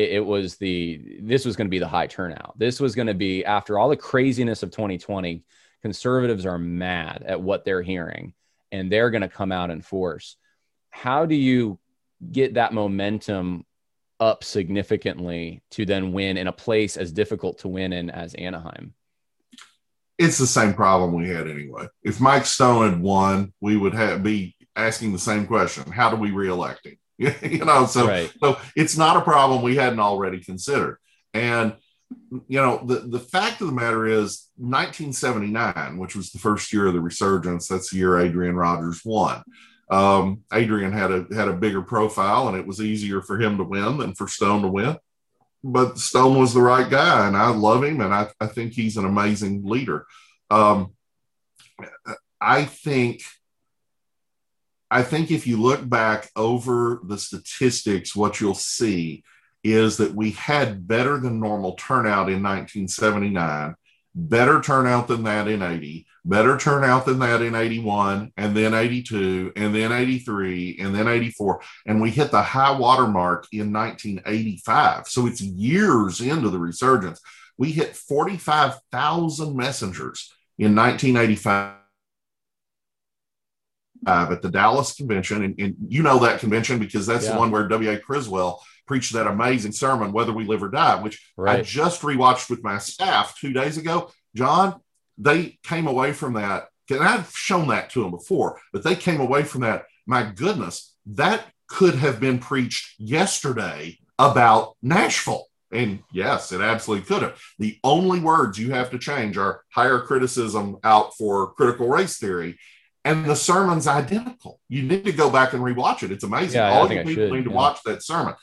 it, 0.00 0.12
it 0.12 0.26
was 0.26 0.56
the 0.56 1.20
this 1.22 1.44
was 1.44 1.56
going 1.56 1.66
to 1.66 1.70
be 1.70 1.78
the 1.78 1.88
high 1.88 2.06
turnout. 2.06 2.58
This 2.58 2.80
was 2.80 2.94
going 2.94 3.08
to 3.08 3.14
be 3.14 3.44
after 3.44 3.78
all 3.78 3.88
the 3.88 3.96
craziness 3.96 4.62
of 4.62 4.70
2020. 4.70 5.44
Conservatives 5.82 6.46
are 6.46 6.58
mad 6.58 7.22
at 7.26 7.40
what 7.40 7.64
they're 7.64 7.82
hearing, 7.82 8.34
and 8.72 8.90
they're 8.90 9.10
going 9.10 9.22
to 9.22 9.28
come 9.28 9.52
out 9.52 9.70
in 9.70 9.82
force. 9.82 10.36
How 10.90 11.26
do 11.26 11.34
you 11.34 11.78
get 12.30 12.54
that 12.54 12.74
momentum 12.74 13.64
up 14.18 14.44
significantly 14.44 15.62
to 15.70 15.86
then 15.86 16.12
win 16.12 16.36
in 16.36 16.46
a 16.46 16.52
place 16.52 16.98
as 16.98 17.12
difficult 17.12 17.58
to 17.58 17.68
win 17.68 17.92
in 17.92 18.10
as 18.10 18.34
Anaheim? 18.34 18.92
It's 20.18 20.36
the 20.36 20.46
same 20.46 20.74
problem 20.74 21.14
we 21.14 21.30
had 21.30 21.48
anyway. 21.48 21.86
If 22.02 22.20
Mike 22.20 22.44
Stone 22.44 22.90
had 22.90 23.00
won, 23.00 23.54
we 23.60 23.78
would 23.78 23.94
have 23.94 24.22
be 24.22 24.54
asking 24.76 25.12
the 25.12 25.18
same 25.18 25.46
question: 25.46 25.90
How 25.90 26.10
do 26.10 26.16
we 26.16 26.30
reelect 26.30 26.86
him? 26.86 26.98
you 27.42 27.64
know, 27.66 27.84
so 27.84 28.06
right. 28.06 28.32
so 28.42 28.58
it's 28.74 28.96
not 28.96 29.18
a 29.18 29.20
problem 29.20 29.60
we 29.60 29.76
hadn't 29.76 30.00
already 30.00 30.40
considered. 30.42 30.96
And 31.34 31.74
you 32.48 32.60
know, 32.60 32.82
the, 32.84 33.00
the 33.00 33.20
fact 33.20 33.60
of 33.60 33.66
the 33.66 33.74
matter 33.74 34.06
is 34.06 34.48
1979, 34.56 35.98
which 35.98 36.16
was 36.16 36.30
the 36.30 36.38
first 36.38 36.72
year 36.72 36.86
of 36.86 36.94
the 36.94 37.00
resurgence, 37.00 37.68
that's 37.68 37.90
the 37.90 37.98
year 37.98 38.18
Adrian 38.18 38.56
Rogers 38.56 39.02
won. 39.04 39.42
Um, 39.90 40.44
Adrian 40.52 40.92
had 40.92 41.10
a 41.10 41.26
had 41.34 41.48
a 41.48 41.52
bigger 41.52 41.82
profile 41.82 42.48
and 42.48 42.56
it 42.56 42.66
was 42.66 42.80
easier 42.80 43.20
for 43.20 43.38
him 43.38 43.58
to 43.58 43.64
win 43.64 43.98
than 43.98 44.14
for 44.14 44.26
Stone 44.26 44.62
to 44.62 44.68
win. 44.68 44.96
But 45.62 45.98
Stone 45.98 46.38
was 46.38 46.54
the 46.54 46.62
right 46.62 46.88
guy, 46.88 47.26
and 47.26 47.36
I 47.36 47.50
love 47.50 47.84
him, 47.84 48.00
and 48.00 48.14
I, 48.14 48.28
I 48.40 48.46
think 48.46 48.72
he's 48.72 48.96
an 48.96 49.04
amazing 49.04 49.66
leader. 49.66 50.06
Um, 50.50 50.94
I 52.40 52.64
think 52.64 53.20
I 54.90 55.02
think 55.02 55.30
if 55.30 55.46
you 55.46 55.56
look 55.56 55.88
back 55.88 56.28
over 56.34 57.00
the 57.04 57.18
statistics, 57.18 58.16
what 58.16 58.40
you'll 58.40 58.54
see 58.54 59.22
is 59.62 59.98
that 59.98 60.14
we 60.14 60.32
had 60.32 60.88
better 60.88 61.18
than 61.18 61.38
normal 61.38 61.72
turnout 61.74 62.28
in 62.28 62.42
1979, 62.42 63.74
better 64.14 64.60
turnout 64.60 65.06
than 65.06 65.22
that 65.24 65.46
in 65.46 65.62
80, 65.62 66.06
better 66.24 66.56
turnout 66.56 67.06
than 67.06 67.20
that 67.20 67.40
in 67.42 67.54
81, 67.54 68.32
and 68.36 68.56
then 68.56 68.74
82, 68.74 69.52
and 69.54 69.74
then 69.74 69.92
83, 69.92 70.78
and 70.80 70.94
then 70.94 71.06
84. 71.06 71.60
And 71.86 72.00
we 72.00 72.10
hit 72.10 72.32
the 72.32 72.42
high 72.42 72.76
water 72.76 73.06
mark 73.06 73.46
in 73.52 73.72
1985. 73.72 75.06
So 75.06 75.26
it's 75.26 75.40
years 75.40 76.20
into 76.20 76.50
the 76.50 76.58
resurgence. 76.58 77.20
We 77.58 77.70
hit 77.70 77.94
45,000 77.94 79.54
messengers 79.54 80.32
in 80.58 80.74
1985 80.74 81.79
uh, 84.06 84.28
at 84.30 84.42
the 84.42 84.50
Dallas 84.50 84.94
convention, 84.94 85.44
and, 85.44 85.58
and, 85.58 85.76
you 85.88 86.02
know 86.02 86.18
that 86.20 86.40
convention 86.40 86.78
because 86.78 87.06
that's 87.06 87.26
yeah. 87.26 87.32
the 87.32 87.38
one 87.38 87.50
where 87.50 87.68
W.A. 87.68 87.98
Criswell 87.98 88.62
preached 88.86 89.12
that 89.12 89.26
amazing 89.26 89.72
sermon, 89.72 90.12
Whether 90.12 90.32
We 90.32 90.44
Live 90.44 90.62
or 90.62 90.68
Die, 90.68 91.02
which 91.02 91.22
right. 91.36 91.60
I 91.60 91.62
just 91.62 92.02
rewatched 92.02 92.50
with 92.50 92.64
my 92.64 92.78
staff 92.78 93.38
two 93.38 93.52
days 93.52 93.76
ago. 93.76 94.10
John, 94.34 94.80
they 95.18 95.58
came 95.62 95.86
away 95.86 96.12
from 96.12 96.34
that, 96.34 96.68
and 96.88 97.02
I've 97.02 97.30
shown 97.36 97.68
that 97.68 97.90
to 97.90 98.02
them 98.02 98.10
before, 98.10 98.60
but 98.72 98.82
they 98.82 98.96
came 98.96 99.20
away 99.20 99.42
from 99.42 99.60
that. 99.62 99.84
My 100.06 100.24
goodness, 100.24 100.94
that 101.06 101.44
could 101.68 101.94
have 101.94 102.20
been 102.20 102.38
preached 102.38 102.94
yesterday 102.98 103.98
about 104.18 104.76
Nashville. 104.82 105.46
And 105.72 106.00
yes, 106.12 106.50
it 106.50 106.60
absolutely 106.60 107.06
could 107.06 107.22
have. 107.22 107.40
The 107.58 107.78
only 107.84 108.18
words 108.18 108.58
you 108.58 108.72
have 108.72 108.90
to 108.90 108.98
change 108.98 109.36
are 109.38 109.62
higher 109.72 110.00
criticism 110.00 110.78
out 110.82 111.16
for 111.16 111.52
critical 111.52 111.88
race 111.88 112.18
theory 112.18 112.58
and 113.04 113.24
the 113.24 113.36
sermon's 113.36 113.86
identical. 113.86 114.60
You 114.68 114.82
need 114.82 115.04
to 115.04 115.12
go 115.12 115.30
back 115.30 115.52
and 115.52 115.62
rewatch 115.62 116.02
it. 116.02 116.12
It's 116.12 116.24
amazing. 116.24 116.60
Yeah, 116.60 116.70
All 116.70 116.92
you 116.92 117.02
people 117.02 117.34
need 117.34 117.44
to 117.44 117.50
yeah. 117.50 117.56
watch 117.56 117.82
that 117.84 118.02
sermon. 118.02 118.34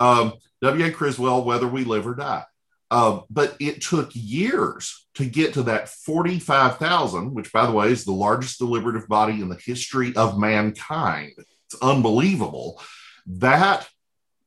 Um, 0.00 0.34
W.A. 0.62 0.90
Criswell, 0.90 1.44
Whether 1.44 1.66
We 1.66 1.84
Live 1.84 2.06
or 2.06 2.14
Die. 2.14 2.44
Uh, 2.90 3.20
but 3.28 3.56
it 3.58 3.82
took 3.82 4.10
years 4.12 5.08
to 5.14 5.24
get 5.24 5.54
to 5.54 5.64
that 5.64 5.88
45,000, 5.88 7.34
which, 7.34 7.52
by 7.52 7.66
the 7.66 7.72
way, 7.72 7.88
is 7.88 8.04
the 8.04 8.12
largest 8.12 8.58
deliberative 8.58 9.08
body 9.08 9.40
in 9.40 9.48
the 9.48 9.58
history 9.64 10.14
of 10.14 10.38
mankind. 10.38 11.32
It's 11.66 11.82
unbelievable. 11.82 12.80
That 13.26 13.88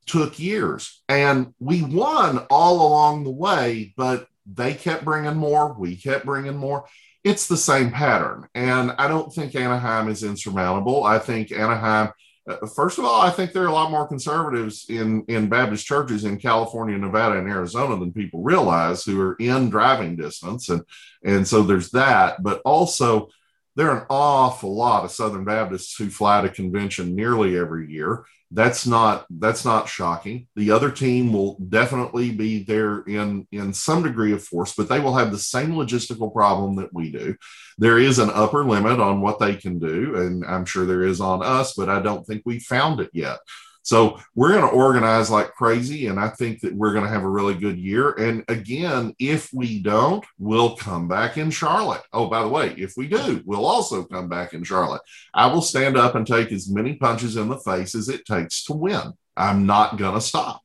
took 0.05 0.39
years. 0.39 1.03
And 1.09 1.53
we 1.59 1.83
won 1.83 2.39
all 2.49 2.87
along 2.87 3.25
the 3.25 3.31
way, 3.31 3.93
but 3.97 4.27
they 4.45 4.73
kept 4.73 5.03
bringing 5.03 5.35
more. 5.35 5.73
We 5.73 5.97
kept 5.97 6.25
bringing 6.25 6.55
more 6.55 6.85
it's 7.27 7.47
the 7.47 7.57
same 7.57 7.91
pattern. 7.91 8.47
And 8.55 8.93
I 8.97 9.09
don't 9.09 9.33
think 9.33 9.53
Anaheim 9.53 10.07
is 10.07 10.23
insurmountable. 10.23 11.03
I 11.03 11.19
think 11.19 11.51
Anaheim, 11.51 12.13
uh, 12.49 12.65
first 12.67 12.97
of 12.97 13.03
all, 13.03 13.21
I 13.21 13.29
think 13.31 13.51
there 13.51 13.63
are 13.63 13.67
a 13.67 13.73
lot 13.73 13.91
more 13.91 14.07
conservatives 14.07 14.85
in, 14.87 15.25
in 15.27 15.49
Baptist 15.49 15.85
churches 15.85 16.23
in 16.23 16.37
California, 16.37 16.97
Nevada, 16.97 17.37
and 17.37 17.49
Arizona 17.49 17.97
than 17.97 18.13
people 18.13 18.43
realize 18.43 19.03
who 19.03 19.19
are 19.19 19.35
in 19.39 19.69
driving 19.69 20.15
distance. 20.15 20.69
And, 20.69 20.83
and 21.21 21.45
so 21.45 21.63
there's 21.63 21.91
that. 21.91 22.41
But 22.41 22.61
also, 22.63 23.27
there 23.75 23.91
are 23.91 23.99
an 23.99 24.07
awful 24.09 24.73
lot 24.73 25.03
of 25.03 25.11
Southern 25.11 25.43
Baptists 25.43 25.97
who 25.97 26.09
fly 26.09 26.41
to 26.41 26.49
convention 26.49 27.13
nearly 27.13 27.59
every 27.59 27.91
year 27.91 28.23
that's 28.51 28.87
not 28.87 29.25
that's 29.29 29.65
not 29.65 29.89
shocking. 29.89 30.47
The 30.55 30.71
other 30.71 30.89
team 30.89 31.33
will 31.33 31.57
definitely 31.59 32.31
be 32.31 32.63
there 32.63 33.01
in 33.01 33.45
in 33.51 33.73
some 33.73 34.03
degree 34.03 34.31
of 34.31 34.43
force 34.43 34.73
but 34.73 34.87
they 34.87 34.99
will 34.99 35.15
have 35.15 35.31
the 35.31 35.37
same 35.37 35.71
logistical 35.71 36.33
problem 36.33 36.77
that 36.77 36.93
we 36.93 37.11
do. 37.11 37.35
There 37.77 37.99
is 37.99 38.19
an 38.19 38.29
upper 38.33 38.63
limit 38.63 38.99
on 38.99 39.21
what 39.21 39.39
they 39.39 39.55
can 39.55 39.79
do 39.79 40.15
and 40.15 40.45
i'm 40.45 40.65
sure 40.65 40.85
there 40.85 41.03
is 41.03 41.21
on 41.21 41.43
us 41.43 41.73
but 41.73 41.89
i 41.89 42.01
don't 42.01 42.25
think 42.25 42.43
we 42.45 42.59
found 42.59 42.99
it 42.99 43.09
yet 43.13 43.39
so 43.87 44.19
we're 44.35 44.51
going 44.51 44.69
to 44.69 44.75
organize 44.75 45.29
like 45.29 45.53
crazy. 45.53 46.07
And 46.07 46.19
I 46.19 46.27
think 46.27 46.59
that 46.59 46.75
we're 46.75 46.91
going 46.91 47.05
to 47.05 47.09
have 47.09 47.23
a 47.23 47.29
really 47.29 47.53
good 47.53 47.77
year. 47.77 48.11
And 48.11 48.43
again, 48.49 49.15
if 49.17 49.49
we 49.53 49.79
don't, 49.79 50.25
we'll 50.37 50.75
come 50.75 51.07
back 51.07 51.37
in 51.37 51.49
Charlotte. 51.49 52.01
Oh, 52.11 52.27
by 52.27 52.41
the 52.41 52.49
way, 52.49 52.75
if 52.77 52.95
we 52.97 53.07
do, 53.07 53.41
we'll 53.45 53.65
also 53.65 54.03
come 54.03 54.27
back 54.27 54.51
in 54.51 54.65
Charlotte. 54.65 55.03
I 55.33 55.47
will 55.47 55.61
stand 55.61 55.95
up 55.95 56.15
and 56.15 56.27
take 56.27 56.51
as 56.51 56.69
many 56.69 56.95
punches 56.95 57.37
in 57.37 57.47
the 57.47 57.59
face 57.59 57.95
as 57.95 58.09
it 58.09 58.25
takes 58.25 58.65
to 58.65 58.73
win. 58.73 59.13
I'm 59.37 59.65
not 59.65 59.95
going 59.95 60.15
to 60.15 60.21
stop. 60.21 60.61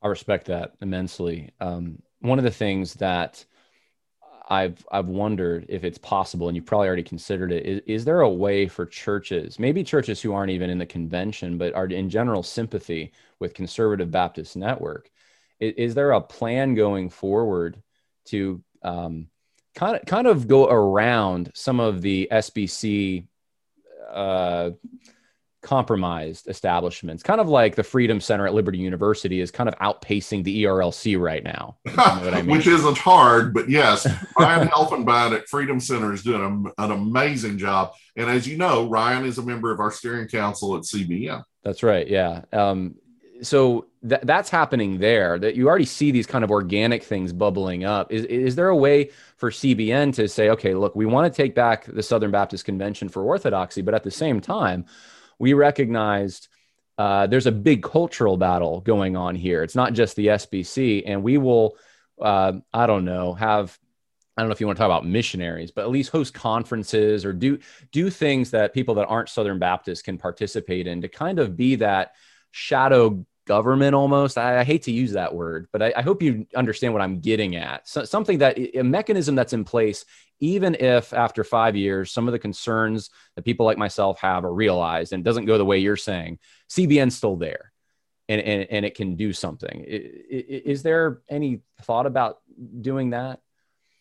I 0.00 0.08
respect 0.08 0.46
that 0.46 0.76
immensely. 0.80 1.50
Um, 1.60 2.00
one 2.20 2.38
of 2.38 2.44
the 2.44 2.50
things 2.50 2.94
that 2.94 3.44
I've 4.48 4.86
I've 4.90 5.08
wondered 5.08 5.66
if 5.68 5.82
it's 5.84 5.98
possible, 5.98 6.48
and 6.48 6.56
you've 6.56 6.66
probably 6.66 6.86
already 6.86 7.02
considered 7.02 7.50
it. 7.52 7.66
Is, 7.66 7.80
is 7.86 8.04
there 8.04 8.20
a 8.20 8.28
way 8.28 8.68
for 8.68 8.86
churches, 8.86 9.58
maybe 9.58 9.82
churches 9.82 10.22
who 10.22 10.32
aren't 10.32 10.52
even 10.52 10.70
in 10.70 10.78
the 10.78 10.86
convention, 10.86 11.58
but 11.58 11.74
are 11.74 11.86
in 11.86 12.08
general 12.08 12.42
sympathy 12.42 13.12
with 13.40 13.54
Conservative 13.54 14.10
Baptist 14.10 14.56
Network? 14.56 15.10
Is, 15.58 15.74
is 15.76 15.94
there 15.94 16.12
a 16.12 16.20
plan 16.20 16.74
going 16.74 17.10
forward 17.10 17.82
to 18.26 18.62
um, 18.82 19.28
kind 19.74 19.96
of 19.96 20.04
kind 20.06 20.26
of 20.28 20.46
go 20.46 20.68
around 20.68 21.50
some 21.54 21.80
of 21.80 22.00
the 22.00 22.28
SBC 22.30 23.26
uh, 24.10 24.70
compromised 25.66 26.46
establishments, 26.46 27.24
kind 27.24 27.40
of 27.40 27.48
like 27.48 27.74
the 27.74 27.82
Freedom 27.82 28.20
Center 28.20 28.46
at 28.46 28.54
Liberty 28.54 28.78
University 28.78 29.40
is 29.40 29.50
kind 29.50 29.68
of 29.68 29.74
outpacing 29.80 30.44
the 30.44 30.62
ERLC 30.62 31.20
right 31.20 31.42
now. 31.42 31.76
You 31.86 31.96
know 31.96 32.38
I 32.38 32.42
mean? 32.42 32.56
Which 32.56 32.68
isn't 32.68 32.96
hard, 32.96 33.52
but 33.52 33.68
yes, 33.68 34.06
Ryan 34.38 34.68
Helfenbein 34.68 35.32
at 35.34 35.48
Freedom 35.48 35.80
Center 35.80 36.12
is 36.12 36.22
doing 36.22 36.72
a, 36.78 36.84
an 36.84 36.92
amazing 36.92 37.58
job. 37.58 37.94
And 38.14 38.30
as 38.30 38.46
you 38.46 38.56
know, 38.56 38.88
Ryan 38.88 39.24
is 39.24 39.38
a 39.38 39.42
member 39.42 39.72
of 39.72 39.80
our 39.80 39.90
steering 39.90 40.28
council 40.28 40.76
at 40.76 40.82
CBN. 40.82 41.42
That's 41.64 41.82
right. 41.82 42.06
Yeah. 42.06 42.42
Um, 42.52 42.94
so 43.42 43.86
th- 44.08 44.20
that's 44.22 44.50
happening 44.50 44.98
there 44.98 45.38
that 45.38 45.56
you 45.56 45.68
already 45.68 45.84
see 45.84 46.10
these 46.10 46.26
kind 46.26 46.44
of 46.44 46.50
organic 46.50 47.02
things 47.02 47.32
bubbling 47.32 47.84
up 47.84 48.12
is, 48.12 48.24
is 48.24 48.54
there 48.54 48.68
a 48.68 48.76
way 48.76 49.10
for 49.36 49.50
cbn 49.50 50.14
to 50.14 50.26
say 50.26 50.48
okay 50.48 50.74
look 50.74 50.96
we 50.96 51.04
want 51.04 51.30
to 51.30 51.36
take 51.36 51.54
back 51.54 51.84
the 51.84 52.02
southern 52.02 52.30
baptist 52.30 52.64
convention 52.64 53.08
for 53.08 53.22
orthodoxy 53.22 53.82
but 53.82 53.92
at 53.92 54.04
the 54.04 54.10
same 54.10 54.40
time 54.40 54.86
we 55.38 55.52
recognized 55.52 56.48
uh, 56.98 57.26
there's 57.26 57.46
a 57.46 57.52
big 57.52 57.82
cultural 57.82 58.36
battle 58.36 58.80
going 58.80 59.16
on 59.16 59.34
here. 59.34 59.62
It's 59.62 59.74
not 59.74 59.92
just 59.92 60.16
the 60.16 60.28
SBC, 60.28 61.02
and 61.06 61.22
we 61.22 61.36
will, 61.36 61.76
uh, 62.20 62.54
I 62.72 62.86
don't 62.86 63.04
know, 63.04 63.34
have 63.34 63.78
I 64.36 64.42
don't 64.42 64.50
know 64.50 64.52
if 64.52 64.60
you 64.60 64.66
want 64.66 64.76
to 64.76 64.80
talk 64.80 64.88
about 64.88 65.06
missionaries, 65.06 65.70
but 65.70 65.82
at 65.82 65.90
least 65.90 66.10
host 66.10 66.34
conferences 66.34 67.24
or 67.24 67.32
do 67.32 67.58
do 67.90 68.10
things 68.10 68.50
that 68.50 68.74
people 68.74 68.96
that 68.96 69.06
aren't 69.06 69.30
Southern 69.30 69.58
Baptists 69.58 70.02
can 70.02 70.18
participate 70.18 70.86
in 70.86 71.00
to 71.02 71.08
kind 71.08 71.38
of 71.38 71.56
be 71.56 71.76
that 71.76 72.12
shadow 72.50 73.24
government 73.46 73.94
almost. 73.94 74.36
I, 74.36 74.60
I 74.60 74.64
hate 74.64 74.82
to 74.82 74.92
use 74.92 75.12
that 75.12 75.34
word, 75.34 75.68
but 75.72 75.82
I, 75.82 75.92
I, 75.96 76.02
hope 76.02 76.20
you 76.20 76.46
understand 76.54 76.92
what 76.92 77.00
I'm 77.00 77.20
getting 77.20 77.56
at. 77.56 77.88
So, 77.88 78.04
something 78.04 78.38
that 78.38 78.58
a 78.58 78.82
mechanism 78.82 79.36
that's 79.36 79.52
in 79.52 79.64
place 79.64 80.04
even 80.40 80.74
if 80.74 81.12
after 81.12 81.44
five 81.44 81.76
years, 81.76 82.12
some 82.12 82.28
of 82.28 82.32
the 82.32 82.38
concerns 82.38 83.10
that 83.34 83.44
people 83.44 83.66
like 83.66 83.78
myself 83.78 84.20
have 84.20 84.44
are 84.44 84.52
realized 84.52 85.12
and 85.12 85.24
doesn't 85.24 85.46
go 85.46 85.58
the 85.58 85.64
way 85.64 85.78
you're 85.78 85.96
saying, 85.96 86.38
CBN's 86.70 87.16
still 87.16 87.36
there 87.36 87.72
and, 88.28 88.40
and, 88.40 88.66
and 88.70 88.86
it 88.86 88.94
can 88.94 89.16
do 89.16 89.32
something. 89.32 89.84
Is 89.86 90.82
there 90.82 91.20
any 91.28 91.60
thought 91.82 92.06
about 92.06 92.38
doing 92.80 93.10
that? 93.10 93.40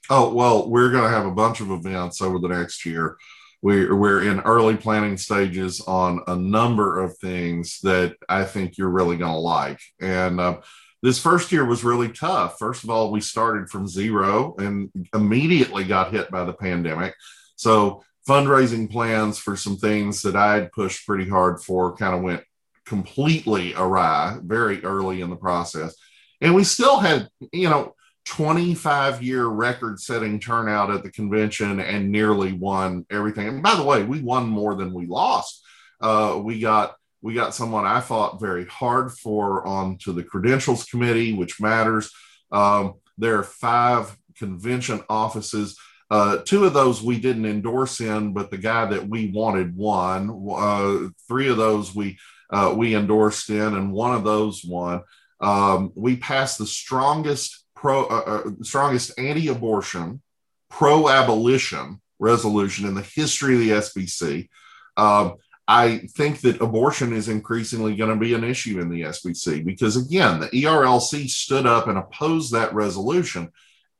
Oh, 0.09 0.33
well, 0.33 0.69
we're 0.69 0.91
going 0.91 1.03
to 1.03 1.09
have 1.09 1.25
a 1.25 1.31
bunch 1.31 1.61
of 1.61 1.71
events 1.71 2.21
over 2.21 2.39
the 2.39 2.47
next 2.47 2.85
year. 2.85 3.17
We're, 3.61 3.95
we're 3.95 4.29
in 4.29 4.41
early 4.41 4.77
planning 4.77 5.17
stages 5.17 5.81
on 5.81 6.21
a 6.27 6.35
number 6.35 7.01
of 7.01 7.17
things 7.17 7.79
that 7.81 8.15
I 8.29 8.43
think 8.43 8.77
you're 8.77 8.89
really 8.89 9.17
going 9.17 9.31
to 9.31 9.39
like. 9.39 9.79
And 9.99 10.39
uh, 10.39 10.57
this 11.05 11.19
first 11.19 11.51
year 11.51 11.63
was 11.63 11.83
really 11.83 12.09
tough. 12.09 12.57
First 12.57 12.83
of 12.83 12.89
all, 12.89 13.11
we 13.11 13.21
started 13.21 13.69
from 13.69 13.87
zero 13.87 14.55
and 14.57 14.89
immediately 15.13 15.83
got 15.83 16.11
hit 16.11 16.31
by 16.31 16.43
the 16.43 16.53
pandemic. 16.53 17.13
So, 17.55 18.03
fundraising 18.27 18.89
plans 18.89 19.37
for 19.37 19.55
some 19.55 19.77
things 19.77 20.23
that 20.23 20.35
I'd 20.35 20.71
pushed 20.71 21.05
pretty 21.05 21.29
hard 21.29 21.61
for 21.61 21.95
kind 21.95 22.15
of 22.15 22.23
went 22.23 22.41
completely 22.87 23.75
awry 23.75 24.39
very 24.43 24.83
early 24.83 25.21
in 25.21 25.29
the 25.29 25.35
process. 25.35 25.95
And 26.41 26.55
we 26.55 26.63
still 26.63 26.97
had, 26.97 27.29
you 27.53 27.69
know, 27.69 27.93
25 28.25 29.21
year 29.21 29.45
record 29.45 29.99
setting 29.99 30.39
turnout 30.39 30.89
at 30.89 31.03
the 31.03 31.11
convention 31.11 31.79
and 31.79 32.11
nearly 32.11 32.51
won 32.51 33.05
everything. 33.11 33.47
And 33.47 33.61
by 33.61 33.75
the 33.75 33.83
way, 33.83 34.03
we 34.03 34.21
won 34.21 34.47
more 34.47 34.73
than 34.73 34.91
we 34.91 35.05
lost. 35.05 35.63
Uh, 36.01 36.41
we 36.43 36.59
got 36.59 36.95
we 37.25 37.33
got 37.33 37.55
someone 37.55 37.87
I 37.87 38.01
fought 38.01 38.39
very 38.39 38.67
hard 38.67 39.11
for 39.11 39.65
onto 39.65 40.13
the 40.13 40.21
credentials 40.21 40.85
committee, 40.85 41.33
which 41.33 41.59
matters. 41.59 42.11
Um, 42.51 42.99
there 43.17 43.39
are 43.39 43.43
five 43.43 44.15
convention 44.37 45.01
offices. 45.09 45.75
Uh, 46.11 46.37
two 46.45 46.65
of 46.65 46.73
those 46.73 47.01
we 47.01 47.19
didn't 47.19 47.47
endorse 47.47 47.99
in, 47.99 48.31
but 48.31 48.51
the 48.51 48.59
guy 48.59 48.85
that 48.85 49.09
we 49.09 49.31
wanted 49.31 49.75
won. 49.75 50.47
Uh, 50.51 51.09
three 51.27 51.49
of 51.49 51.57
those 51.57 51.95
we 51.95 52.19
uh, 52.51 52.71
we 52.77 52.93
endorsed 52.93 53.49
in, 53.49 53.73
and 53.73 53.91
one 53.91 54.13
of 54.13 54.23
those 54.23 54.63
won. 54.63 55.01
Um, 55.41 55.93
we 55.95 56.17
passed 56.17 56.59
the 56.59 56.67
strongest 56.67 57.65
pro, 57.75 58.05
uh, 58.05 58.43
uh, 58.45 58.49
strongest 58.61 59.17
anti-abortion, 59.17 60.21
pro-abolition 60.69 61.99
resolution 62.19 62.85
in 62.85 62.93
the 62.93 63.01
history 63.01 63.55
of 63.55 63.61
the 63.61 63.69
SBC. 63.71 64.47
Um, 64.95 65.35
I 65.67 65.97
think 66.15 66.41
that 66.41 66.61
abortion 66.61 67.11
is 67.11 67.27
increasingly 67.27 67.95
going 67.95 68.11
to 68.11 68.19
be 68.19 68.33
an 68.33 68.43
issue 68.43 68.79
in 68.79 68.89
the 68.89 69.01
SBC 69.01 69.65
because, 69.65 69.97
again, 69.97 70.39
the 70.39 70.49
ERLC 70.49 71.27
stood 71.29 71.65
up 71.65 71.87
and 71.87 71.97
opposed 71.97 72.51
that 72.51 72.73
resolution 72.73 73.51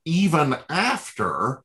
even 0.06 0.56
after 0.70 1.64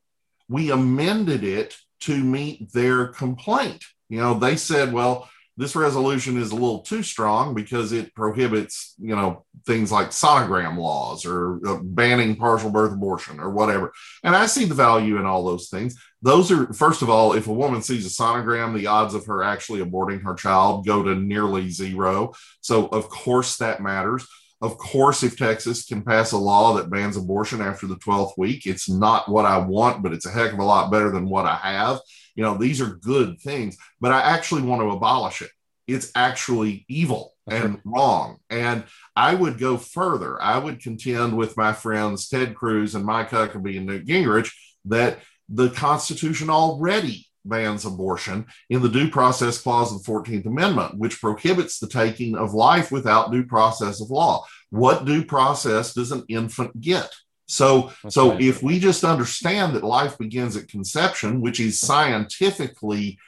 we 0.49 0.71
amended 0.71 1.43
it 1.43 1.77
to 2.01 2.17
meet 2.23 2.73
their 2.73 3.07
complaint. 3.07 3.83
You 4.09 4.19
know, 4.19 4.33
they 4.33 4.55
said, 4.55 4.91
well, 4.91 5.29
this 5.57 5.75
resolution 5.75 6.37
is 6.37 6.51
a 6.51 6.55
little 6.55 6.79
too 6.79 7.03
strong 7.03 7.53
because 7.53 7.91
it 7.91 8.15
prohibits, 8.15 8.95
you 8.99 9.15
know, 9.15 9.45
things 9.65 9.91
like 9.91 10.07
sonogram 10.07 10.77
laws 10.77 11.25
or 11.25 11.59
uh, 11.67 11.79
banning 11.83 12.35
partial 12.35 12.71
birth 12.71 12.93
abortion 12.93 13.39
or 13.39 13.49
whatever. 13.49 13.91
And 14.23 14.35
I 14.35 14.45
see 14.45 14.65
the 14.65 14.73
value 14.73 15.17
in 15.17 15.25
all 15.25 15.43
those 15.43 15.69
things. 15.69 15.95
Those 16.21 16.51
are, 16.51 16.71
first 16.73 17.01
of 17.01 17.09
all, 17.09 17.33
if 17.33 17.47
a 17.47 17.53
woman 17.53 17.81
sees 17.81 18.05
a 18.05 18.09
sonogram, 18.09 18.75
the 18.75 18.87
odds 18.87 19.13
of 19.13 19.25
her 19.25 19.43
actually 19.43 19.81
aborting 19.81 20.23
her 20.23 20.35
child 20.35 20.85
go 20.85 21.03
to 21.03 21.15
nearly 21.15 21.69
zero. 21.69 22.33
So, 22.61 22.87
of 22.87 23.09
course, 23.09 23.57
that 23.57 23.81
matters. 23.81 24.25
Of 24.61 24.77
course, 24.77 25.23
if 25.23 25.37
Texas 25.37 25.85
can 25.85 26.03
pass 26.03 26.33
a 26.33 26.37
law 26.37 26.75
that 26.75 26.91
bans 26.91 27.17
abortion 27.17 27.61
after 27.61 27.87
the 27.87 27.95
12th 27.95 28.33
week, 28.37 28.67
it's 28.67 28.87
not 28.87 29.27
what 29.27 29.45
I 29.45 29.57
want, 29.57 30.03
but 30.03 30.13
it's 30.13 30.27
a 30.27 30.31
heck 30.31 30.53
of 30.53 30.59
a 30.59 30.63
lot 30.63 30.91
better 30.91 31.09
than 31.09 31.27
what 31.27 31.47
I 31.47 31.55
have. 31.55 31.99
You 32.35 32.43
know, 32.43 32.57
these 32.57 32.81
are 32.81 32.95
good 32.95 33.39
things, 33.41 33.77
but 33.99 34.11
I 34.11 34.21
actually 34.21 34.61
want 34.61 34.81
to 34.81 34.91
abolish 34.91 35.41
it. 35.41 35.49
It's 35.87 36.11
actually 36.15 36.85
evil 36.87 37.33
and 37.49 37.81
wrong. 37.83 38.37
And 38.49 38.85
I 39.15 39.35
would 39.35 39.57
go 39.57 39.77
further. 39.77 40.41
I 40.41 40.57
would 40.57 40.81
contend 40.81 41.35
with 41.35 41.57
my 41.57 41.73
friends 41.73 42.29
Ted 42.29 42.55
Cruz 42.55 42.95
and 42.95 43.05
Mike 43.05 43.29
Huckabee 43.29 43.77
and 43.77 43.87
Newt 43.87 44.05
Gingrich 44.05 44.51
that 44.85 45.19
the 45.49 45.69
Constitution 45.69 46.49
already 46.49 47.27
bans 47.43 47.85
abortion 47.85 48.45
in 48.69 48.81
the 48.81 48.89
Due 48.89 49.09
Process 49.09 49.59
Clause 49.59 49.93
of 49.93 50.03
the 50.03 50.11
14th 50.11 50.45
Amendment, 50.45 50.97
which 50.97 51.19
prohibits 51.19 51.79
the 51.79 51.87
taking 51.87 52.37
of 52.37 52.53
life 52.53 52.91
without 52.91 53.31
due 53.31 53.45
process 53.45 54.01
of 54.01 54.11
law. 54.11 54.45
What 54.69 55.05
due 55.05 55.25
process 55.25 55.93
does 55.93 56.11
an 56.11 56.23
infant 56.29 56.79
get? 56.79 57.13
So, 57.51 57.91
That's 58.01 58.15
so 58.15 58.31
right. 58.31 58.41
if 58.41 58.63
we 58.63 58.79
just 58.79 59.03
understand 59.03 59.75
that 59.75 59.83
life 59.83 60.17
begins 60.17 60.55
at 60.55 60.69
conception, 60.69 61.41
which 61.41 61.59
is 61.59 61.79
scientifically 61.79 63.19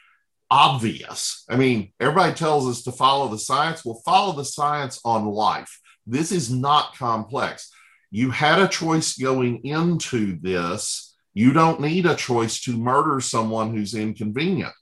obvious. 0.49 1.43
I 1.49 1.57
mean, 1.57 1.91
everybody 1.99 2.34
tells 2.34 2.67
us 2.67 2.84
to 2.84 2.93
follow 2.93 3.28
the 3.28 3.38
science. 3.38 3.84
Well, 3.84 4.01
follow 4.05 4.34
the 4.34 4.45
science 4.45 5.01
on 5.03 5.26
life. 5.26 5.80
This 6.07 6.32
is 6.32 6.49
not 6.49 6.95
complex. 6.97 7.69
You 8.11 8.32
had 8.32 8.59
a 8.59 8.67
choice 8.67 9.17
going 9.17 9.65
into 9.65 10.39
this. 10.39 11.15
You 11.34 11.51
don't 11.51 11.82
need 11.82 12.05
a 12.05 12.15
choice 12.15 12.61
to 12.61 12.78
murder 12.78 13.19
someone 13.19 13.76
who's 13.76 13.93
inconvenient. 13.93 14.74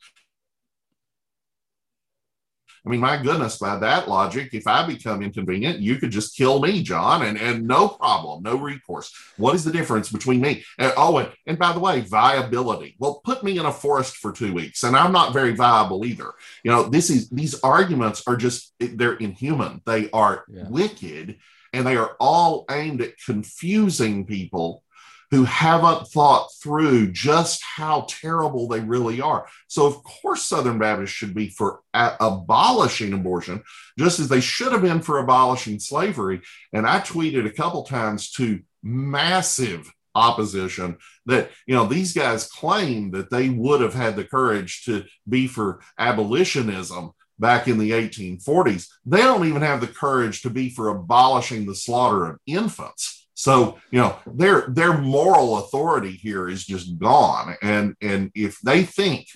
I 2.86 2.90
mean, 2.90 3.00
my 3.00 3.22
goodness, 3.22 3.60
by 3.60 3.78
that 3.78 4.08
logic, 4.08 4.54
if 4.54 4.66
I 4.66 4.86
become 4.88 5.22
inconvenient, 5.22 5.80
you 5.80 5.98
could 5.98 6.10
just 6.10 6.36
kill 6.36 6.60
me, 6.60 6.82
John, 6.82 7.22
and, 7.22 7.38
and 7.38 7.68
no 7.68 7.88
problem, 7.88 8.42
no 8.42 8.56
recourse. 8.56 9.14
What 9.38 9.54
is 9.54 9.64
the 9.64 9.72
difference 9.72 10.12
between 10.12 10.42
me? 10.42 10.64
And, 10.80 10.92
oh, 10.98 11.20
and, 11.20 11.30
and 11.46 11.60
by 11.60 11.74
the 11.74 11.80
way, 11.80 12.02
viability. 12.02 12.96
Well, 12.98 13.22
put 13.24 13.44
me 13.44 13.60
in 13.60 13.66
a 13.68 13.72
forest 13.72 14.18
for 14.18 14.32
two 14.32 14.52
weeks, 14.52 14.84
and 14.84 14.96
I'm 14.96 15.12
not 15.12 15.32
very 15.32 15.54
viable 15.54 16.06
either. 16.06 16.32
You 16.64 16.72
know, 16.72 16.84
this 16.84 17.12
is 17.12 17.30
these 17.30 17.60
arguments 17.62 18.24
are 18.26 18.36
just 18.36 18.74
they're 18.80 19.14
inhuman. 19.14 19.82
They 19.86 20.10
are 20.10 20.46
yeah. 20.48 20.68
wicked, 20.68 21.38
and 21.74 21.86
they 21.86 21.98
are 21.98 22.16
all 22.20 22.66
aimed 22.72 23.02
at 23.02 23.18
confusing 23.24 24.26
people 24.26 24.84
who 25.32 25.46
haven't 25.46 26.08
thought 26.10 26.50
through 26.62 27.12
just 27.12 27.64
how 27.64 28.06
terrible 28.10 28.68
they 28.68 28.82
really 28.82 29.22
are. 29.22 29.48
So, 29.68 29.88
of 29.88 30.04
course, 30.04 30.44
Southern 30.44 30.78
Baptists 30.78 31.12
should 31.12 31.34
be 31.34 31.48
for 31.48 31.80
a- 31.94 32.18
abolishing 32.20 33.14
abortion, 33.14 33.64
just 33.98 34.20
as 34.20 34.28
they 34.28 34.42
should 34.42 34.74
have 34.74 34.82
been 34.82 35.02
for 35.02 35.20
abolishing 35.20 35.80
slavery. 35.80 36.42
And 36.74 36.86
I 36.86 37.00
tweeted 37.00 37.46
a 37.46 37.52
couple 37.52 37.84
times 37.84 38.32
to 38.34 38.60
massive 38.84 39.90
opposition 40.14 40.98
that 41.26 41.50
you 41.66 41.74
know 41.74 41.86
these 41.86 42.14
guys 42.14 42.50
claim 42.50 43.12
that 43.12 43.30
they 43.30 43.48
would 43.48 43.80
have 43.80 43.94
had 43.94 44.18
the 44.18 44.26
courage 44.26 44.84
to 44.84 45.06
be 45.30 45.48
for 45.48 45.80
abolitionism 45.98 47.12
back 47.40 47.70
in 47.70 47.78
the 47.78 47.92
1840s 47.92 48.88
they 49.06 49.20
don't 49.20 49.48
even 49.48 49.62
have 49.62 49.80
the 49.80 49.88
courage 49.88 50.42
to 50.42 50.50
be 50.50 50.70
for 50.70 50.90
abolishing 50.90 51.66
the 51.66 51.74
slaughter 51.74 52.26
of 52.26 52.38
infants 52.46 53.21
so 53.42 53.80
you 53.90 54.00
know 54.00 54.20
their 54.28 54.68
their 54.68 54.96
moral 54.96 55.58
authority 55.58 56.12
here 56.12 56.48
is 56.48 56.64
just 56.64 57.00
gone, 57.00 57.56
and 57.64 57.96
and 58.00 58.30
if 58.36 58.60
they 58.62 58.84
think 58.84 59.30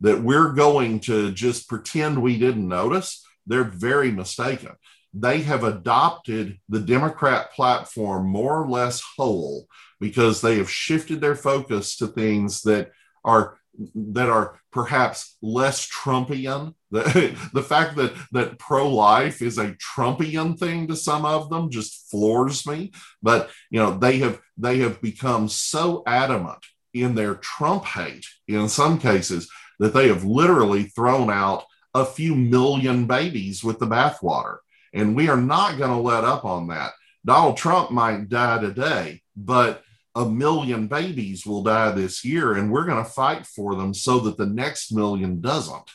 that 0.00 0.22
we're 0.22 0.52
going 0.52 1.00
to 1.00 1.32
just 1.32 1.68
pretend 1.68 2.22
we 2.22 2.38
didn't 2.38 2.68
notice, 2.68 3.26
they're 3.48 3.64
very 3.64 4.12
mistaken. 4.12 4.76
They 5.12 5.40
have 5.40 5.64
adopted 5.64 6.60
the 6.68 6.78
Democrat 6.78 7.52
platform 7.52 8.28
more 8.28 8.62
or 8.62 8.68
less 8.68 9.02
whole 9.16 9.66
because 9.98 10.40
they 10.40 10.58
have 10.58 10.70
shifted 10.70 11.20
their 11.20 11.34
focus 11.34 11.96
to 11.96 12.06
things 12.06 12.62
that 12.62 12.92
are 13.24 13.58
that 13.94 14.28
are 14.28 14.60
perhaps 14.72 15.36
less 15.42 15.88
Trumpian. 15.88 16.74
The, 16.90 17.36
the 17.52 17.62
fact 17.62 17.96
that 17.96 18.14
that 18.32 18.58
pro-life 18.58 19.42
is 19.42 19.58
a 19.58 19.74
Trumpian 19.74 20.58
thing 20.58 20.88
to 20.88 20.96
some 20.96 21.24
of 21.24 21.50
them 21.50 21.70
just 21.70 22.10
floors 22.10 22.66
me. 22.66 22.92
But 23.22 23.50
you 23.70 23.78
know, 23.78 23.96
they 23.96 24.18
have 24.18 24.40
they 24.56 24.78
have 24.78 25.00
become 25.00 25.48
so 25.48 26.02
adamant 26.06 26.64
in 26.94 27.14
their 27.14 27.34
Trump 27.36 27.84
hate 27.84 28.26
in 28.46 28.68
some 28.68 28.98
cases 28.98 29.50
that 29.78 29.94
they 29.94 30.08
have 30.08 30.24
literally 30.24 30.84
thrown 30.84 31.30
out 31.30 31.64
a 31.94 32.04
few 32.04 32.34
million 32.34 33.06
babies 33.06 33.62
with 33.62 33.78
the 33.78 33.86
bathwater. 33.86 34.58
And 34.92 35.14
we 35.14 35.28
are 35.28 35.40
not 35.40 35.78
going 35.78 35.90
to 35.90 35.96
let 35.96 36.24
up 36.24 36.44
on 36.44 36.68
that. 36.68 36.92
Donald 37.24 37.56
Trump 37.56 37.90
might 37.90 38.28
die 38.28 38.60
today, 38.60 39.22
but 39.36 39.82
a 40.18 40.28
million 40.28 40.88
babies 40.88 41.46
will 41.46 41.62
die 41.62 41.92
this 41.92 42.24
year, 42.24 42.54
and 42.54 42.70
we're 42.70 42.84
going 42.84 43.02
to 43.02 43.10
fight 43.10 43.46
for 43.46 43.76
them 43.76 43.94
so 43.94 44.18
that 44.20 44.36
the 44.36 44.46
next 44.46 44.92
million 44.92 45.40
doesn't. 45.40 45.90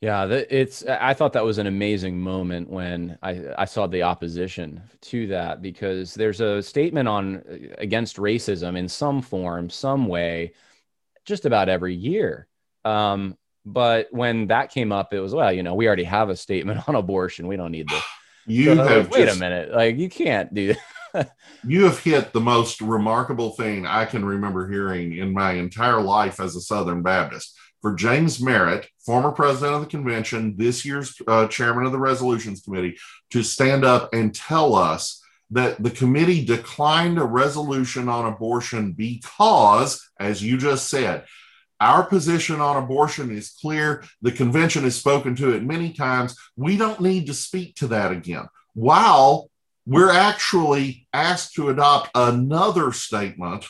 Yeah, 0.00 0.26
it's. 0.26 0.84
I 0.84 1.14
thought 1.14 1.32
that 1.34 1.44
was 1.44 1.58
an 1.58 1.68
amazing 1.68 2.18
moment 2.18 2.68
when 2.68 3.16
I, 3.22 3.44
I 3.56 3.64
saw 3.66 3.86
the 3.86 4.02
opposition 4.02 4.82
to 5.02 5.28
that 5.28 5.62
because 5.62 6.14
there's 6.14 6.40
a 6.40 6.60
statement 6.60 7.08
on 7.08 7.44
against 7.78 8.16
racism 8.16 8.76
in 8.76 8.88
some 8.88 9.22
form, 9.22 9.70
some 9.70 10.08
way, 10.08 10.54
just 11.24 11.44
about 11.46 11.68
every 11.68 11.94
year. 11.94 12.48
Um, 12.84 13.38
but 13.64 14.08
when 14.10 14.48
that 14.48 14.72
came 14.72 14.90
up, 14.90 15.14
it 15.14 15.20
was 15.20 15.36
well, 15.36 15.52
you 15.52 15.62
know, 15.62 15.76
we 15.76 15.86
already 15.86 16.02
have 16.02 16.30
a 16.30 16.36
statement 16.36 16.80
on 16.88 16.96
abortion. 16.96 17.46
We 17.46 17.56
don't 17.56 17.70
need 17.70 17.88
this. 17.88 18.02
You 18.44 18.74
so, 18.74 18.82
have 18.82 19.10
wait 19.12 19.26
just, 19.26 19.36
a 19.36 19.40
minute, 19.40 19.72
like 19.72 19.98
you 19.98 20.08
can't 20.08 20.52
do. 20.52 20.74
you 21.66 21.84
have 21.84 21.98
hit 21.98 22.32
the 22.32 22.40
most 22.40 22.80
remarkable 22.80 23.50
thing 23.50 23.86
I 23.86 24.04
can 24.04 24.24
remember 24.24 24.68
hearing 24.68 25.16
in 25.16 25.32
my 25.32 25.52
entire 25.52 26.00
life 26.00 26.40
as 26.40 26.56
a 26.56 26.60
Southern 26.60 27.02
Baptist. 27.02 27.56
For 27.80 27.94
James 27.94 28.40
Merritt, 28.40 28.88
former 29.04 29.32
president 29.32 29.74
of 29.74 29.80
the 29.80 29.88
convention, 29.88 30.56
this 30.56 30.84
year's 30.84 31.20
uh, 31.26 31.48
chairman 31.48 31.84
of 31.84 31.92
the 31.92 31.98
resolutions 31.98 32.62
committee, 32.62 32.96
to 33.30 33.42
stand 33.42 33.84
up 33.84 34.14
and 34.14 34.32
tell 34.32 34.76
us 34.76 35.20
that 35.50 35.82
the 35.82 35.90
committee 35.90 36.44
declined 36.44 37.18
a 37.18 37.24
resolution 37.24 38.08
on 38.08 38.32
abortion 38.32 38.92
because, 38.92 40.08
as 40.18 40.42
you 40.42 40.56
just 40.56 40.88
said, 40.88 41.24
our 41.80 42.04
position 42.04 42.60
on 42.60 42.82
abortion 42.82 43.36
is 43.36 43.56
clear. 43.60 44.04
The 44.22 44.30
convention 44.30 44.84
has 44.84 44.94
spoken 44.94 45.34
to 45.36 45.52
it 45.52 45.64
many 45.64 45.92
times. 45.92 46.36
We 46.56 46.76
don't 46.76 47.00
need 47.00 47.26
to 47.26 47.34
speak 47.34 47.74
to 47.76 47.88
that 47.88 48.12
again. 48.12 48.46
While 48.74 49.50
we're 49.86 50.10
actually 50.10 51.06
asked 51.12 51.54
to 51.54 51.70
adopt 51.70 52.10
another 52.14 52.92
statement 52.92 53.66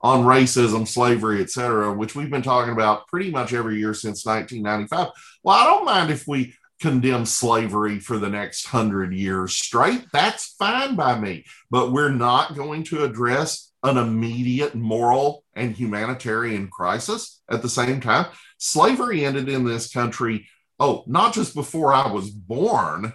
on 0.00 0.24
racism, 0.24 0.86
slavery, 0.86 1.40
etc., 1.40 1.92
which 1.94 2.14
we've 2.14 2.30
been 2.30 2.42
talking 2.42 2.74
about 2.74 3.06
pretty 3.08 3.30
much 3.30 3.54
every 3.54 3.78
year 3.78 3.94
since 3.94 4.26
1995. 4.26 5.08
Well, 5.42 5.56
I 5.56 5.64
don't 5.64 5.86
mind 5.86 6.10
if 6.10 6.26
we 6.28 6.54
condemn 6.80 7.24
slavery 7.24 7.98
for 7.98 8.18
the 8.18 8.28
next 8.28 8.66
hundred 8.66 9.14
years 9.14 9.56
straight. 9.56 10.04
That's 10.12 10.54
fine 10.58 10.96
by 10.96 11.18
me. 11.18 11.46
But 11.70 11.92
we're 11.92 12.12
not 12.12 12.54
going 12.54 12.84
to 12.84 13.04
address 13.04 13.72
an 13.82 13.96
immediate 13.96 14.74
moral 14.74 15.44
and 15.54 15.74
humanitarian 15.74 16.68
crisis 16.68 17.42
at 17.50 17.62
the 17.62 17.68
same 17.70 18.02
time. 18.02 18.26
Slavery 18.58 19.24
ended 19.24 19.48
in 19.48 19.64
this 19.64 19.90
country, 19.90 20.46
oh, 20.78 21.04
not 21.06 21.32
just 21.32 21.54
before 21.54 21.94
I 21.94 22.10
was 22.12 22.30
born, 22.30 23.14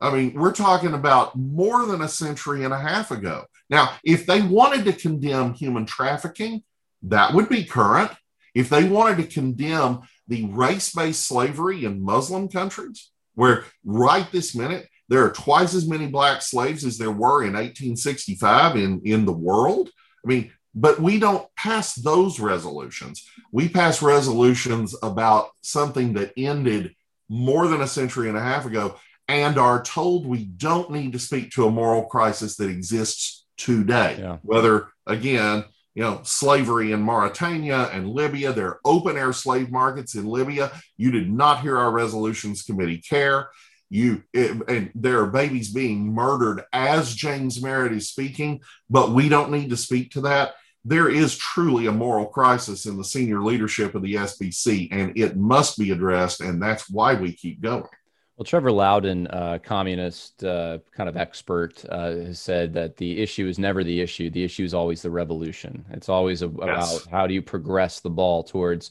I 0.00 0.10
mean, 0.10 0.34
we're 0.34 0.52
talking 0.52 0.92
about 0.92 1.36
more 1.36 1.86
than 1.86 2.02
a 2.02 2.08
century 2.08 2.64
and 2.64 2.74
a 2.74 2.78
half 2.78 3.10
ago. 3.10 3.44
Now, 3.70 3.94
if 4.04 4.26
they 4.26 4.42
wanted 4.42 4.84
to 4.84 4.92
condemn 4.92 5.54
human 5.54 5.86
trafficking, 5.86 6.62
that 7.02 7.32
would 7.32 7.48
be 7.48 7.64
current. 7.64 8.10
If 8.54 8.68
they 8.68 8.84
wanted 8.84 9.16
to 9.18 9.34
condemn 9.34 10.00
the 10.28 10.46
race 10.46 10.92
based 10.92 11.26
slavery 11.26 11.84
in 11.84 12.02
Muslim 12.02 12.48
countries, 12.48 13.10
where 13.34 13.64
right 13.84 14.30
this 14.32 14.54
minute 14.54 14.88
there 15.08 15.24
are 15.24 15.30
twice 15.30 15.74
as 15.74 15.88
many 15.88 16.06
black 16.06 16.42
slaves 16.42 16.84
as 16.84 16.98
there 16.98 17.12
were 17.12 17.42
in 17.42 17.52
1865 17.52 18.76
in, 18.76 19.00
in 19.04 19.24
the 19.24 19.32
world, 19.32 19.90
I 20.24 20.28
mean, 20.28 20.52
but 20.74 21.00
we 21.00 21.18
don't 21.18 21.46
pass 21.56 21.94
those 21.94 22.38
resolutions. 22.38 23.26
We 23.50 23.68
pass 23.68 24.02
resolutions 24.02 24.94
about 25.02 25.50
something 25.62 26.14
that 26.14 26.32
ended 26.36 26.94
more 27.28 27.66
than 27.66 27.80
a 27.80 27.86
century 27.86 28.28
and 28.28 28.36
a 28.36 28.42
half 28.42 28.66
ago 28.66 28.96
and 29.28 29.58
are 29.58 29.82
told 29.82 30.26
we 30.26 30.44
don't 30.44 30.90
need 30.90 31.12
to 31.12 31.18
speak 31.18 31.50
to 31.50 31.66
a 31.66 31.70
moral 31.70 32.04
crisis 32.04 32.56
that 32.56 32.70
exists 32.70 33.46
today. 33.56 34.16
Yeah. 34.18 34.38
Whether, 34.42 34.88
again, 35.06 35.64
you 35.94 36.02
know, 36.02 36.20
slavery 36.24 36.92
in 36.92 37.00
Mauritania 37.00 37.88
and 37.92 38.10
Libya, 38.10 38.52
there 38.52 38.66
are 38.68 38.80
open 38.84 39.16
air 39.16 39.32
slave 39.32 39.70
markets 39.70 40.14
in 40.14 40.26
Libya. 40.26 40.70
You 40.96 41.10
did 41.10 41.32
not 41.32 41.62
hear 41.62 41.78
our 41.78 41.90
resolutions 41.90 42.62
committee 42.62 42.98
care. 42.98 43.48
You 43.88 44.24
it, 44.32 44.68
and 44.68 44.90
there 44.94 45.20
are 45.20 45.30
babies 45.30 45.72
being 45.72 46.12
murdered 46.12 46.64
as 46.72 47.14
James 47.14 47.62
Merritt 47.62 47.92
is 47.92 48.10
speaking, 48.10 48.60
but 48.90 49.12
we 49.12 49.28
don't 49.28 49.52
need 49.52 49.70
to 49.70 49.76
speak 49.76 50.10
to 50.12 50.22
that. 50.22 50.54
There 50.84 51.08
is 51.08 51.36
truly 51.36 51.86
a 51.86 51.92
moral 51.92 52.26
crisis 52.26 52.86
in 52.86 52.96
the 52.96 53.04
senior 53.04 53.42
leadership 53.42 53.94
of 53.94 54.02
the 54.02 54.14
SBC, 54.14 54.88
and 54.92 55.16
it 55.16 55.36
must 55.36 55.78
be 55.78 55.92
addressed, 55.92 56.40
and 56.40 56.60
that's 56.60 56.90
why 56.90 57.14
we 57.14 57.32
keep 57.32 57.60
going. 57.60 57.88
Well, 58.36 58.44
Trevor 58.44 58.70
Loudon, 58.70 59.26
uh, 59.28 59.58
communist 59.62 60.44
uh, 60.44 60.78
kind 60.92 61.08
of 61.08 61.16
expert, 61.16 61.82
uh, 61.88 62.10
has 62.10 62.38
said 62.38 62.74
that 62.74 62.98
the 62.98 63.22
issue 63.22 63.46
is 63.48 63.58
never 63.58 63.82
the 63.82 64.02
issue. 64.02 64.28
The 64.28 64.44
issue 64.44 64.62
is 64.64 64.74
always 64.74 65.00
the 65.00 65.10
revolution. 65.10 65.86
It's 65.90 66.10
always 66.10 66.42
a, 66.42 66.48
yes. 66.48 66.98
about 66.98 67.10
how 67.10 67.26
do 67.26 67.32
you 67.32 67.40
progress 67.40 68.00
the 68.00 68.10
ball 68.10 68.42
towards 68.42 68.90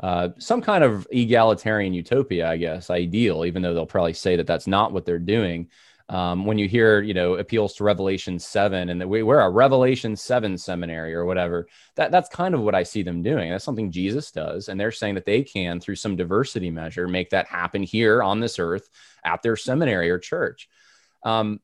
uh, 0.00 0.30
some 0.38 0.60
kind 0.60 0.82
of 0.82 1.06
egalitarian 1.12 1.94
utopia, 1.94 2.50
I 2.50 2.56
guess, 2.56 2.90
ideal, 2.90 3.44
even 3.44 3.62
though 3.62 3.72
they'll 3.72 3.86
probably 3.86 4.14
say 4.14 4.34
that 4.34 4.48
that's 4.48 4.66
not 4.66 4.92
what 4.92 5.06
they're 5.06 5.20
doing. 5.20 5.68
Um, 6.08 6.44
when 6.44 6.58
you 6.58 6.68
hear, 6.68 7.00
you 7.00 7.14
know, 7.14 7.34
appeals 7.34 7.74
to 7.74 7.84
Revelation 7.84 8.38
7 8.38 8.88
and 8.88 9.00
that 9.00 9.08
we, 9.08 9.22
we're 9.22 9.40
a 9.40 9.48
Revelation 9.48 10.16
7 10.16 10.58
seminary 10.58 11.14
or 11.14 11.24
whatever, 11.24 11.66
that, 11.96 12.10
that's 12.10 12.28
kind 12.28 12.54
of 12.54 12.60
what 12.60 12.74
I 12.74 12.82
see 12.82 13.02
them 13.02 13.22
doing. 13.22 13.50
That's 13.50 13.64
something 13.64 13.90
Jesus 13.90 14.30
does. 14.30 14.68
And 14.68 14.78
they're 14.78 14.92
saying 14.92 15.14
that 15.14 15.24
they 15.24 15.42
can, 15.42 15.80
through 15.80 15.96
some 15.96 16.16
diversity 16.16 16.70
measure, 16.70 17.08
make 17.08 17.30
that 17.30 17.46
happen 17.46 17.82
here 17.82 18.22
on 18.22 18.40
this 18.40 18.58
earth 18.58 18.88
at 19.24 19.42
their 19.42 19.56
seminary 19.56 20.10
or 20.10 20.18
church. 20.18 20.68
Um, 21.22 21.60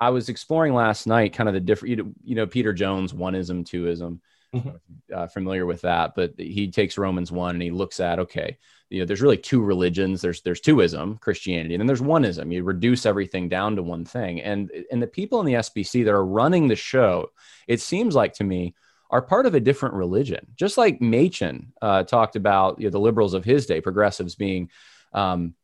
I 0.00 0.10
was 0.10 0.28
exploring 0.28 0.74
last 0.74 1.06
night 1.06 1.32
kind 1.32 1.48
of 1.48 1.54
the 1.54 1.60
different, 1.60 1.90
you 1.90 1.96
know, 1.96 2.12
you 2.22 2.34
know 2.36 2.46
Peter 2.46 2.72
Jones, 2.72 3.12
oneism, 3.12 3.64
twoism. 3.64 4.20
Mm-hmm. 4.54 4.76
Uh, 5.14 5.26
familiar 5.26 5.66
with 5.66 5.82
that, 5.82 6.14
but 6.14 6.32
he 6.38 6.70
takes 6.70 6.96
Romans 6.96 7.30
one 7.30 7.54
and 7.54 7.62
he 7.62 7.70
looks 7.70 8.00
at 8.00 8.18
okay, 8.18 8.56
you 8.88 9.00
know, 9.00 9.04
there's 9.04 9.20
really 9.20 9.36
two 9.36 9.62
religions. 9.62 10.22
There's 10.22 10.40
there's 10.40 10.60
twoism, 10.60 11.20
Christianity, 11.20 11.74
and 11.74 11.80
then 11.80 11.86
there's 11.86 12.00
oneism. 12.00 12.52
You 12.52 12.64
reduce 12.64 13.04
everything 13.04 13.50
down 13.50 13.76
to 13.76 13.82
one 13.82 14.06
thing, 14.06 14.40
and 14.40 14.70
and 14.90 15.02
the 15.02 15.06
people 15.06 15.40
in 15.40 15.46
the 15.46 15.54
SBC 15.54 16.04
that 16.04 16.14
are 16.14 16.24
running 16.24 16.68
the 16.68 16.76
show, 16.76 17.30
it 17.66 17.82
seems 17.82 18.14
like 18.14 18.32
to 18.34 18.44
me, 18.44 18.74
are 19.10 19.20
part 19.20 19.44
of 19.44 19.54
a 19.54 19.60
different 19.60 19.94
religion. 19.94 20.46
Just 20.56 20.78
like 20.78 21.02
Machen 21.02 21.74
uh, 21.82 22.04
talked 22.04 22.34
about, 22.34 22.80
you 22.80 22.86
know, 22.86 22.90
the 22.90 23.00
liberals 23.00 23.34
of 23.34 23.44
his 23.44 23.66
day, 23.66 23.80
progressives 23.80 24.34
being. 24.34 24.70
Um, 25.12 25.54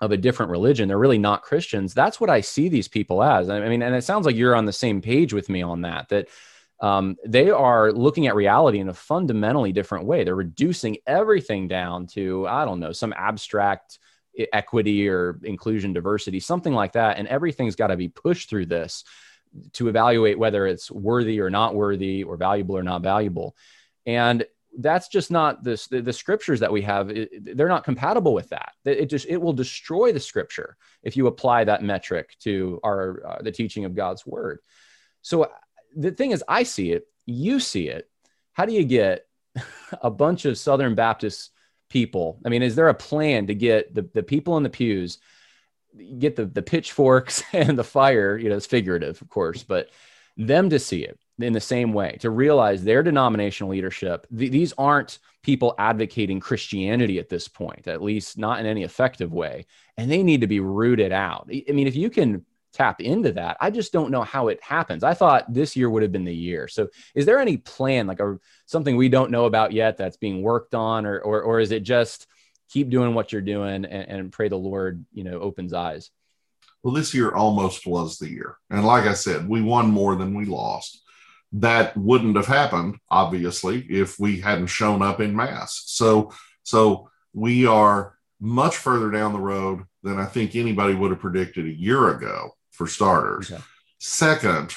of 0.00 0.12
a 0.12 0.16
different 0.16 0.52
religion. 0.52 0.86
They're 0.86 0.96
really 0.96 1.18
not 1.18 1.42
Christians. 1.42 1.92
That's 1.92 2.20
what 2.20 2.30
I 2.30 2.40
see 2.40 2.68
these 2.68 2.86
people 2.86 3.20
as. 3.20 3.50
I 3.50 3.68
mean, 3.68 3.82
and 3.82 3.96
it 3.96 4.04
sounds 4.04 4.26
like 4.26 4.36
you're 4.36 4.54
on 4.54 4.64
the 4.64 4.72
same 4.72 5.02
page 5.02 5.32
with 5.32 5.48
me 5.48 5.60
on 5.62 5.82
that, 5.82 6.08
that 6.10 6.28
um, 6.80 7.16
they 7.26 7.50
are 7.50 7.92
looking 7.92 8.26
at 8.26 8.34
reality 8.34 8.78
in 8.78 8.88
a 8.88 8.94
fundamentally 8.94 9.72
different 9.72 10.06
way. 10.06 10.24
They're 10.24 10.34
reducing 10.34 10.98
everything 11.06 11.68
down 11.68 12.06
to, 12.08 12.46
I 12.46 12.64
don't 12.64 12.80
know, 12.80 12.92
some 12.92 13.12
abstract 13.16 13.98
equity 14.52 15.08
or 15.08 15.40
inclusion, 15.42 15.92
diversity, 15.92 16.40
something 16.40 16.72
like 16.72 16.92
that. 16.92 17.18
And 17.18 17.26
everything's 17.26 17.74
got 17.74 17.88
to 17.88 17.96
be 17.96 18.08
pushed 18.08 18.48
through 18.48 18.66
this 18.66 19.04
to 19.72 19.88
evaluate 19.88 20.38
whether 20.38 20.66
it's 20.66 20.90
worthy 20.90 21.40
or 21.40 21.50
not 21.50 21.74
worthy 21.74 22.22
or 22.22 22.36
valuable 22.36 22.76
or 22.76 22.82
not 22.82 23.02
valuable. 23.02 23.56
And 24.06 24.46
that's 24.78 25.08
just 25.08 25.30
not 25.30 25.64
this, 25.64 25.88
the, 25.88 26.00
the 26.00 26.12
scriptures 26.12 26.60
that 26.60 26.70
we 26.70 26.82
have. 26.82 27.10
It, 27.10 27.56
they're 27.56 27.68
not 27.68 27.84
compatible 27.84 28.34
with 28.34 28.50
that. 28.50 28.72
It 28.84 29.06
just, 29.06 29.26
it 29.28 29.38
will 29.38 29.54
destroy 29.54 30.12
the 30.12 30.20
scripture 30.20 30.76
if 31.02 31.16
you 31.16 31.26
apply 31.26 31.64
that 31.64 31.82
metric 31.82 32.36
to 32.40 32.78
our, 32.84 33.26
uh, 33.26 33.42
the 33.42 33.50
teaching 33.50 33.86
of 33.86 33.96
God's 33.96 34.24
word. 34.24 34.60
So 35.22 35.50
the 35.98 36.12
thing 36.12 36.30
is, 36.30 36.44
I 36.48 36.62
see 36.62 36.92
it, 36.92 37.06
you 37.26 37.60
see 37.60 37.88
it. 37.88 38.08
How 38.52 38.64
do 38.64 38.72
you 38.72 38.84
get 38.84 39.26
a 40.02 40.10
bunch 40.10 40.44
of 40.44 40.56
Southern 40.56 40.94
Baptist 40.94 41.50
people? 41.90 42.40
I 42.46 42.48
mean, 42.48 42.62
is 42.62 42.76
there 42.76 42.88
a 42.88 42.94
plan 42.94 43.48
to 43.48 43.54
get 43.54 43.94
the, 43.94 44.08
the 44.14 44.22
people 44.22 44.56
in 44.56 44.62
the 44.62 44.70
pews, 44.70 45.18
get 46.18 46.36
the, 46.36 46.46
the 46.46 46.62
pitchforks 46.62 47.42
and 47.52 47.78
the 47.78 47.84
fire? 47.84 48.36
You 48.36 48.48
know, 48.48 48.56
it's 48.56 48.66
figurative, 48.66 49.20
of 49.20 49.28
course, 49.28 49.62
but 49.62 49.90
them 50.36 50.70
to 50.70 50.78
see 50.78 51.02
it 51.02 51.18
in 51.40 51.52
the 51.52 51.60
same 51.60 51.92
way, 51.92 52.16
to 52.20 52.30
realize 52.30 52.82
their 52.82 53.02
denominational 53.02 53.70
leadership, 53.70 54.26
th- 54.36 54.52
these 54.52 54.72
aren't 54.78 55.18
people 55.42 55.74
advocating 55.78 56.40
Christianity 56.40 57.18
at 57.18 57.28
this 57.28 57.48
point, 57.48 57.88
at 57.88 58.02
least 58.02 58.38
not 58.38 58.60
in 58.60 58.66
any 58.66 58.84
effective 58.84 59.32
way. 59.32 59.66
And 59.96 60.10
they 60.10 60.22
need 60.22 60.40
to 60.42 60.46
be 60.46 60.60
rooted 60.60 61.12
out. 61.12 61.48
I 61.50 61.72
mean, 61.72 61.86
if 61.86 61.96
you 61.96 62.10
can 62.10 62.44
tap 62.72 63.00
into 63.00 63.32
that. 63.32 63.56
I 63.60 63.70
just 63.70 63.92
don't 63.92 64.10
know 64.10 64.22
how 64.22 64.48
it 64.48 64.62
happens. 64.62 65.02
I 65.02 65.14
thought 65.14 65.52
this 65.52 65.76
year 65.76 65.88
would 65.90 66.02
have 66.02 66.12
been 66.12 66.24
the 66.24 66.34
year. 66.34 66.68
So 66.68 66.88
is 67.14 67.26
there 67.26 67.38
any 67.38 67.56
plan, 67.56 68.06
like 68.06 68.20
a 68.20 68.38
something 68.66 68.96
we 68.96 69.08
don't 69.08 69.30
know 69.30 69.46
about 69.46 69.72
yet 69.72 69.96
that's 69.96 70.16
being 70.16 70.42
worked 70.42 70.74
on, 70.74 71.06
or 71.06 71.18
or, 71.18 71.42
or 71.42 71.60
is 71.60 71.72
it 71.72 71.82
just 71.82 72.26
keep 72.70 72.90
doing 72.90 73.14
what 73.14 73.32
you're 73.32 73.40
doing 73.40 73.84
and, 73.84 74.08
and 74.08 74.32
pray 74.32 74.48
the 74.48 74.56
Lord, 74.56 75.04
you 75.12 75.24
know, 75.24 75.40
opens 75.40 75.72
eyes? 75.72 76.10
Well, 76.82 76.94
this 76.94 77.14
year 77.14 77.34
almost 77.34 77.86
was 77.86 78.18
the 78.18 78.28
year. 78.28 78.56
And 78.70 78.84
like 78.84 79.04
I 79.04 79.14
said, 79.14 79.48
we 79.48 79.62
won 79.62 79.90
more 79.90 80.14
than 80.14 80.34
we 80.34 80.44
lost. 80.44 81.02
That 81.52 81.96
wouldn't 81.96 82.36
have 82.36 82.46
happened, 82.46 82.98
obviously, 83.10 83.80
if 83.88 84.18
we 84.20 84.40
hadn't 84.40 84.66
shown 84.66 85.02
up 85.02 85.20
in 85.20 85.34
mass. 85.34 85.82
So 85.86 86.32
so 86.62 87.10
we 87.32 87.66
are 87.66 88.14
much 88.40 88.76
further 88.76 89.10
down 89.10 89.32
the 89.32 89.40
road 89.40 89.84
than 90.02 90.18
I 90.18 90.26
think 90.26 90.54
anybody 90.54 90.94
would 90.94 91.10
have 91.10 91.20
predicted 91.20 91.66
a 91.66 91.76
year 91.76 92.10
ago 92.10 92.52
for 92.78 92.86
starters. 92.86 93.52
Okay. 93.52 93.62
Second, 93.98 94.74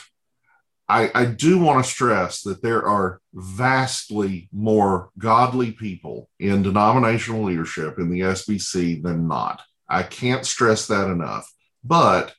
I, 0.89 1.12
I 1.14 1.26
do 1.26 1.60
want 1.60 1.86
to 1.86 1.89
stress 1.89 2.41
that 2.41 2.64
there 2.64 2.86
are 2.86 3.22
vastly 3.34 4.49
more 4.52 5.12
godly 5.18 5.72
people 5.72 6.28
in 6.39 6.64
denominational 6.64 7.43
leadership 7.43 7.99
in 7.99 8.10
the 8.10 8.22
SBC 8.22 9.02
than 9.04 9.28
not. 9.28 9.62
I 9.88 10.04
can't 10.04 10.45
stress 10.45 10.88
that 10.88 11.10
enough. 11.10 11.49
But 11.84 12.34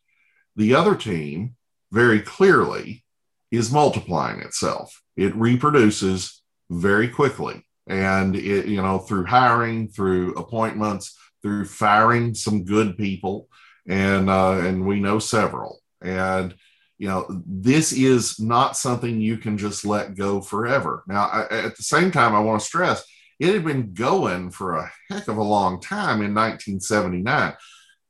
the 0.56 0.74
other 0.74 0.96
team, 0.96 1.54
very 1.92 2.20
clearly, 2.20 3.04
is 3.50 3.72
multiplying 3.72 4.40
itself. 4.40 5.00
It 5.16 5.34
reproduces 5.36 6.42
very 6.70 7.08
quickly. 7.08 7.64
And 7.86 8.34
it, 8.34 8.66
you 8.66 8.82
know, 8.82 8.98
through 8.98 9.26
hiring, 9.26 9.88
through 9.88 10.34
appointments, 10.34 11.16
through 11.42 11.66
firing 11.66 12.34
some 12.34 12.64
good 12.64 12.96
people, 12.96 13.48
and 13.88 14.30
uh, 14.30 14.58
and 14.58 14.86
we 14.86 15.00
know 15.00 15.18
several. 15.18 15.80
And 16.00 16.54
you 16.98 17.08
know, 17.08 17.26
this 17.46 17.92
is 17.92 18.38
not 18.38 18.76
something 18.76 19.20
you 19.20 19.36
can 19.36 19.58
just 19.58 19.84
let 19.84 20.14
go 20.14 20.40
forever. 20.40 21.02
Now, 21.08 21.24
I, 21.24 21.42
at 21.50 21.76
the 21.76 21.82
same 21.82 22.12
time, 22.12 22.34
I 22.34 22.40
want 22.40 22.60
to 22.60 22.66
stress 22.66 23.04
it 23.42 23.54
had 23.54 23.64
been 23.64 23.92
going 23.92 24.52
for 24.52 24.76
a 24.76 24.92
heck 25.10 25.26
of 25.26 25.36
a 25.36 25.42
long 25.42 25.80
time 25.80 26.22
in 26.22 26.32
1979. 26.32 27.54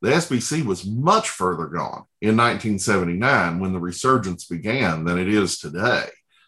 The 0.03 0.11
SBC 0.11 0.63
was 0.63 0.85
much 0.85 1.31
further 1.31 1.69
gone 1.69 2.05
in 2.21 2.37
1979 2.37 3.59
when 3.59 3.73
the 3.73 3.81
resurgence 3.81 4.45
began 4.45 5.05
than 5.05 5.19
it 5.19 5.29
is 5.29 5.59
today. 5.59 6.05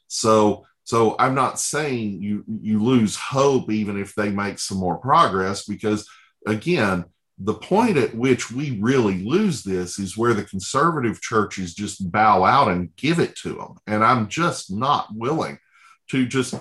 So, 0.09 0.67
so 0.83 1.17
I'm 1.19 1.35
not 1.35 1.59
saying 1.59 2.21
you 2.21 2.45
you 2.47 2.83
lose 2.83 3.17
hope 3.17 3.71
even 3.71 3.99
if 3.99 4.15
they 4.15 4.29
make 4.29 4.59
some 4.59 4.77
more 4.77 4.99
progress 4.99 5.65
because 5.65 6.07
again, 6.47 7.07
the 7.39 7.55
point 7.55 7.97
at 7.97 8.15
which 8.15 8.51
we 8.51 8.79
really 8.81 9.23
lose 9.23 9.63
this 9.63 9.99
is 9.99 10.17
where 10.17 10.35
the 10.35 10.45
conservative 10.45 11.21
churches 11.21 11.75
just 11.75 12.11
bow 12.13 12.45
out 12.45 12.69
and 12.69 12.95
give 12.97 13.19
it 13.19 13.35
to 13.37 13.55
them. 13.55 13.77
And 13.87 14.05
I'm 14.05 14.29
just 14.29 14.73
not 14.73 15.09
willing 15.13 15.59
to 16.11 16.27
just 16.27 16.55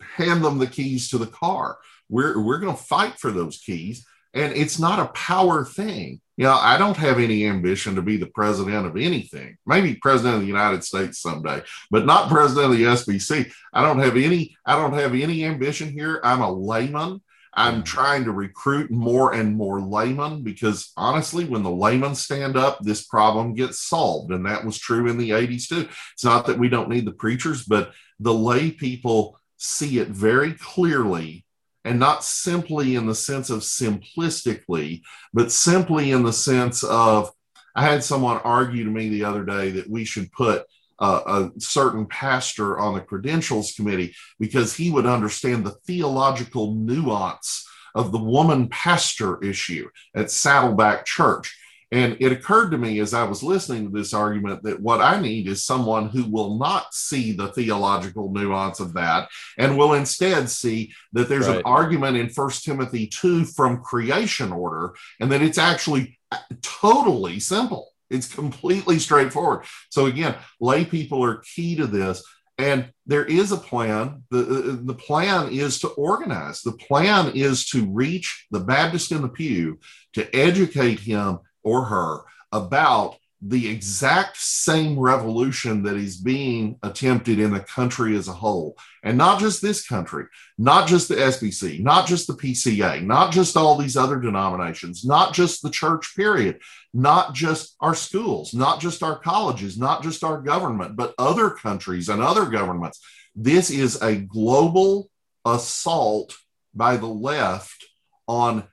hand 0.00 0.44
them 0.44 0.58
the 0.58 0.66
keys 0.66 1.08
to 1.10 1.18
the 1.18 1.26
car. 1.26 1.78
We're, 2.10 2.42
we're 2.42 2.58
going 2.58 2.76
to 2.76 2.82
fight 2.82 3.18
for 3.18 3.30
those 3.30 3.58
keys. 3.58 4.04
And 4.34 4.52
it's 4.54 4.78
not 4.78 4.98
a 4.98 5.12
power 5.12 5.64
thing. 5.64 6.20
You 6.36 6.44
know, 6.44 6.54
I 6.54 6.76
don't 6.76 6.96
have 6.98 7.18
any 7.18 7.46
ambition 7.46 7.94
to 7.96 8.02
be 8.02 8.18
the 8.18 8.26
president 8.26 8.86
of 8.86 8.96
anything. 8.96 9.56
Maybe 9.66 9.94
president 9.94 10.36
of 10.36 10.40
the 10.42 10.46
United 10.46 10.84
States 10.84 11.20
someday, 11.20 11.62
but 11.90 12.06
not 12.06 12.28
president 12.28 12.72
of 12.72 12.78
the 12.78 12.84
SBC. 12.84 13.50
I 13.72 13.82
don't 13.82 13.98
have 13.98 14.16
any, 14.16 14.56
I 14.64 14.76
don't 14.76 14.92
have 14.92 15.14
any 15.14 15.44
ambition 15.44 15.90
here. 15.90 16.20
I'm 16.22 16.42
a 16.42 16.52
layman. 16.52 17.22
I'm 17.58 17.82
trying 17.82 18.24
to 18.24 18.32
recruit 18.32 18.90
more 18.90 19.34
and 19.34 19.56
more 19.56 19.80
laymen 19.80 20.42
because 20.42 20.92
honestly, 20.96 21.44
when 21.44 21.62
the 21.62 21.70
laymen 21.70 22.14
stand 22.14 22.56
up, 22.56 22.78
this 22.80 23.04
problem 23.04 23.54
gets 23.54 23.80
solved. 23.80 24.32
And 24.32 24.46
that 24.46 24.64
was 24.64 24.78
true 24.78 25.08
in 25.08 25.18
the 25.18 25.30
80s 25.30 25.68
too. 25.68 25.88
It's 26.12 26.24
not 26.24 26.46
that 26.46 26.58
we 26.58 26.68
don't 26.68 26.88
need 26.88 27.04
the 27.04 27.12
preachers, 27.12 27.64
but 27.64 27.92
the 28.20 28.32
lay 28.32 28.70
people 28.70 29.38
see 29.56 29.98
it 29.98 30.08
very 30.08 30.52
clearly 30.52 31.44
and 31.84 31.98
not 31.98 32.22
simply 32.22 32.94
in 32.94 33.06
the 33.06 33.14
sense 33.14 33.50
of 33.50 33.60
simplistically, 33.60 35.02
but 35.32 35.50
simply 35.50 36.12
in 36.12 36.22
the 36.22 36.32
sense 36.32 36.84
of 36.84 37.32
I 37.74 37.82
had 37.82 38.04
someone 38.04 38.38
argue 38.38 38.84
to 38.84 38.90
me 38.90 39.08
the 39.08 39.24
other 39.24 39.44
day 39.44 39.70
that 39.72 39.88
we 39.88 40.04
should 40.04 40.30
put 40.32 40.64
a 41.00 41.50
certain 41.58 42.06
pastor 42.06 42.78
on 42.78 42.94
the 42.94 43.00
credentials 43.00 43.72
committee 43.72 44.14
because 44.38 44.74
he 44.74 44.90
would 44.90 45.06
understand 45.06 45.64
the 45.64 45.76
theological 45.86 46.74
nuance 46.74 47.66
of 47.94 48.12
the 48.12 48.18
woman 48.18 48.68
pastor 48.68 49.42
issue 49.42 49.88
at 50.14 50.30
Saddleback 50.30 51.04
Church. 51.04 51.56
And 51.90 52.18
it 52.20 52.32
occurred 52.32 52.70
to 52.70 52.78
me 52.78 52.98
as 53.00 53.14
I 53.14 53.24
was 53.24 53.42
listening 53.42 53.84
to 53.84 53.96
this 53.96 54.12
argument 54.12 54.62
that 54.64 54.80
what 54.80 55.00
I 55.00 55.18
need 55.20 55.48
is 55.48 55.64
someone 55.64 56.10
who 56.10 56.24
will 56.24 56.58
not 56.58 56.92
see 56.92 57.32
the 57.32 57.48
theological 57.48 58.30
nuance 58.30 58.78
of 58.78 58.92
that 58.92 59.30
and 59.56 59.78
will 59.78 59.94
instead 59.94 60.50
see 60.50 60.92
that 61.14 61.30
there's 61.30 61.48
right. 61.48 61.56
an 61.56 61.62
argument 61.64 62.18
in 62.18 62.28
First 62.28 62.64
Timothy 62.64 63.06
2 63.06 63.46
from 63.46 63.82
creation 63.82 64.52
order 64.52 64.94
and 65.18 65.32
that 65.32 65.40
it's 65.40 65.56
actually 65.56 66.18
totally 66.60 67.40
simple. 67.40 67.88
It's 68.10 68.32
completely 68.32 68.98
straightforward. 68.98 69.64
So 69.90 70.06
again, 70.06 70.36
lay 70.60 70.84
people 70.84 71.24
are 71.24 71.42
key 71.54 71.76
to 71.76 71.86
this. 71.86 72.22
And 72.58 72.92
there 73.06 73.24
is 73.24 73.52
a 73.52 73.56
plan. 73.56 74.24
The, 74.30 74.80
the 74.82 74.94
plan 74.94 75.52
is 75.52 75.78
to 75.80 75.88
organize. 75.88 76.62
The 76.62 76.72
plan 76.72 77.32
is 77.34 77.66
to 77.68 77.86
reach 77.86 78.46
the 78.50 78.60
Baptist 78.60 79.12
in 79.12 79.22
the 79.22 79.28
pew 79.28 79.78
to 80.14 80.34
educate 80.34 80.98
him 80.98 81.38
or 81.62 81.84
her 81.84 82.22
about 82.50 83.16
the 83.40 83.68
exact 83.68 84.36
same 84.36 84.98
revolution 84.98 85.84
that 85.84 85.96
is 85.96 86.16
being 86.16 86.76
attempted 86.82 87.38
in 87.38 87.52
the 87.52 87.60
country 87.60 88.16
as 88.16 88.26
a 88.26 88.32
whole. 88.32 88.76
And 89.04 89.16
not 89.16 89.38
just 89.38 89.62
this 89.62 89.86
country, 89.86 90.24
not 90.58 90.88
just 90.88 91.08
the 91.08 91.14
SBC, 91.14 91.80
not 91.80 92.08
just 92.08 92.26
the 92.26 92.32
PCA, 92.32 93.04
not 93.04 93.32
just 93.32 93.56
all 93.56 93.76
these 93.76 93.96
other 93.96 94.18
denominations, 94.18 95.04
not 95.04 95.34
just 95.34 95.62
the 95.62 95.70
church, 95.70 96.16
period, 96.16 96.60
not 96.92 97.32
just 97.32 97.76
our 97.80 97.94
schools, 97.94 98.54
not 98.54 98.80
just 98.80 99.04
our 99.04 99.18
colleges, 99.20 99.78
not 99.78 100.02
just 100.02 100.24
our 100.24 100.40
government, 100.40 100.96
but 100.96 101.14
other 101.16 101.50
countries 101.50 102.08
and 102.08 102.20
other 102.20 102.46
governments. 102.46 103.00
This 103.36 103.70
is 103.70 104.02
a 104.02 104.16
global 104.16 105.10
assault 105.44 106.36
by 106.74 106.96
the 106.96 107.06
left 107.06 107.86
on 108.26 108.64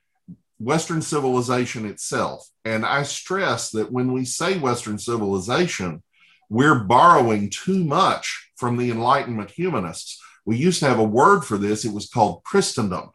Western 0.59 1.01
civilization 1.01 1.85
itself. 1.85 2.47
And 2.63 2.85
I 2.85 3.03
stress 3.03 3.71
that 3.71 3.91
when 3.91 4.13
we 4.13 4.25
say 4.25 4.57
Western 4.57 4.97
civilization, 4.97 6.01
we're 6.49 6.79
borrowing 6.79 7.49
too 7.49 7.83
much 7.83 8.51
from 8.55 8.77
the 8.77 8.91
Enlightenment 8.91 9.51
humanists. 9.51 10.21
We 10.45 10.57
used 10.57 10.79
to 10.79 10.87
have 10.87 10.99
a 10.99 11.03
word 11.03 11.41
for 11.41 11.57
this, 11.57 11.85
it 11.85 11.93
was 11.93 12.09
called 12.09 12.43
Christendom. 12.43 13.09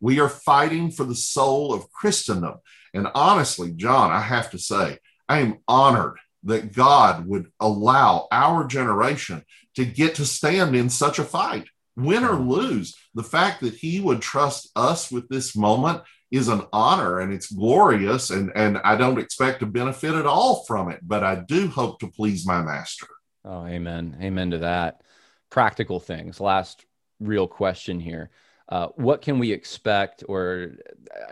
We 0.00 0.20
are 0.20 0.28
fighting 0.28 0.90
for 0.90 1.04
the 1.04 1.14
soul 1.14 1.72
of 1.72 1.90
Christendom. 1.90 2.56
And 2.94 3.08
honestly, 3.14 3.72
John, 3.72 4.10
I 4.10 4.20
have 4.20 4.50
to 4.50 4.58
say, 4.58 4.98
I 5.28 5.40
am 5.40 5.58
honored 5.66 6.18
that 6.44 6.72
God 6.72 7.26
would 7.26 7.50
allow 7.60 8.28
our 8.30 8.66
generation 8.66 9.44
to 9.74 9.84
get 9.84 10.14
to 10.16 10.24
stand 10.24 10.74
in 10.76 10.88
such 10.88 11.18
a 11.18 11.24
fight, 11.24 11.68
win 11.96 12.24
or 12.24 12.36
lose. 12.36 12.96
The 13.14 13.24
fact 13.24 13.60
that 13.60 13.74
He 13.74 14.00
would 14.00 14.20
trust 14.20 14.70
us 14.76 15.10
with 15.10 15.28
this 15.28 15.56
moment 15.56 16.02
is 16.30 16.48
an 16.48 16.62
honor 16.72 17.20
and 17.20 17.32
it's 17.32 17.50
glorious 17.50 18.30
and 18.30 18.52
and 18.54 18.78
I 18.78 18.96
don't 18.96 19.18
expect 19.18 19.60
to 19.60 19.66
benefit 19.66 20.14
at 20.14 20.26
all 20.26 20.64
from 20.64 20.90
it 20.90 21.00
but 21.02 21.24
I 21.24 21.36
do 21.36 21.68
hope 21.68 22.00
to 22.00 22.08
please 22.08 22.46
my 22.46 22.62
master. 22.62 23.06
Oh 23.44 23.66
amen. 23.66 24.18
Amen 24.20 24.50
to 24.50 24.58
that. 24.58 25.02
Practical 25.50 26.00
things. 26.00 26.40
Last 26.40 26.84
real 27.20 27.46
question 27.46 28.00
here. 28.00 28.30
Uh, 28.68 28.88
what 28.96 29.22
can 29.22 29.38
we 29.38 29.50
expect 29.50 30.22
or 30.28 30.76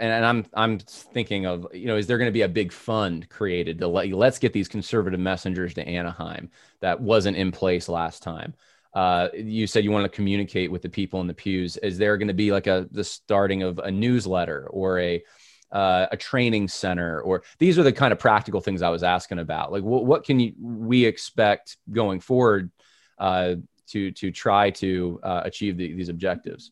and, 0.01 0.11
and, 0.11 0.25
i'm 0.25 0.47
i'm 0.55 0.79
thinking 0.79 1.45
of 1.45 1.67
you 1.75 1.87
know 1.87 1.97
is 1.97 2.07
there 2.07 2.17
going 2.17 2.29
to 2.29 2.33
be 2.33 2.41
a 2.41 2.49
big 2.49 2.73
fund 2.73 3.29
created 3.29 3.79
to 3.79 3.87
let 3.87 4.09
you 4.09 4.17
let's 4.17 4.39
get 4.39 4.55
these 4.55 4.69
conservative 4.69 5.21
messengers 5.21 5.75
to 5.75 5.87
anaheim 5.87 6.51
that 6.81 6.99
wasn't 6.99 7.37
in 7.37 7.53
place 7.53 7.91
last 7.91 8.23
time 8.23 8.55
uh, 8.97 9.29
you 9.35 9.67
said 9.67 9.85
you 9.85 9.91
want 9.91 10.11
to 10.11 10.17
communicate 10.17 10.71
with 10.73 10.81
the 10.81 10.89
people 10.89 11.21
in 11.21 11.27
the 11.27 11.35
pews. 11.35 11.77
Is 11.77 11.99
there 11.99 12.17
going 12.17 12.29
to 12.29 12.35
be 12.35 12.51
like 12.51 12.67
a 12.67 12.89
the 12.91 13.05
starting 13.05 13.63
of 13.63 13.79
a 13.79 13.91
newsletter 13.91 14.69
or 14.71 14.99
a 14.99 15.23
uh, 15.71 16.07
a 16.13 16.17
training 16.17 16.67
center 16.67 17.21
or 17.21 17.43
these 17.59 17.79
are 17.79 17.83
the 17.83 17.93
kind 17.93 18.11
of 18.11 18.19
practical 18.19 18.63
things 18.63 18.81
I 18.81 18.89
was 18.89 19.03
asking 19.03 19.39
about. 19.39 19.71
Like 19.71 19.83
what 19.83 20.07
what 20.07 20.25
can 20.25 20.41
you, 20.41 20.55
we 20.59 21.05
expect 21.05 21.77
going 21.93 22.21
forward 22.21 22.71
uh, 23.19 23.57
to 23.89 24.13
to 24.13 24.31
try 24.31 24.71
to 24.71 25.21
uh, 25.23 25.43
achieve 25.45 25.77
the, 25.77 25.93
these 25.93 26.09
objectives? 26.09 26.71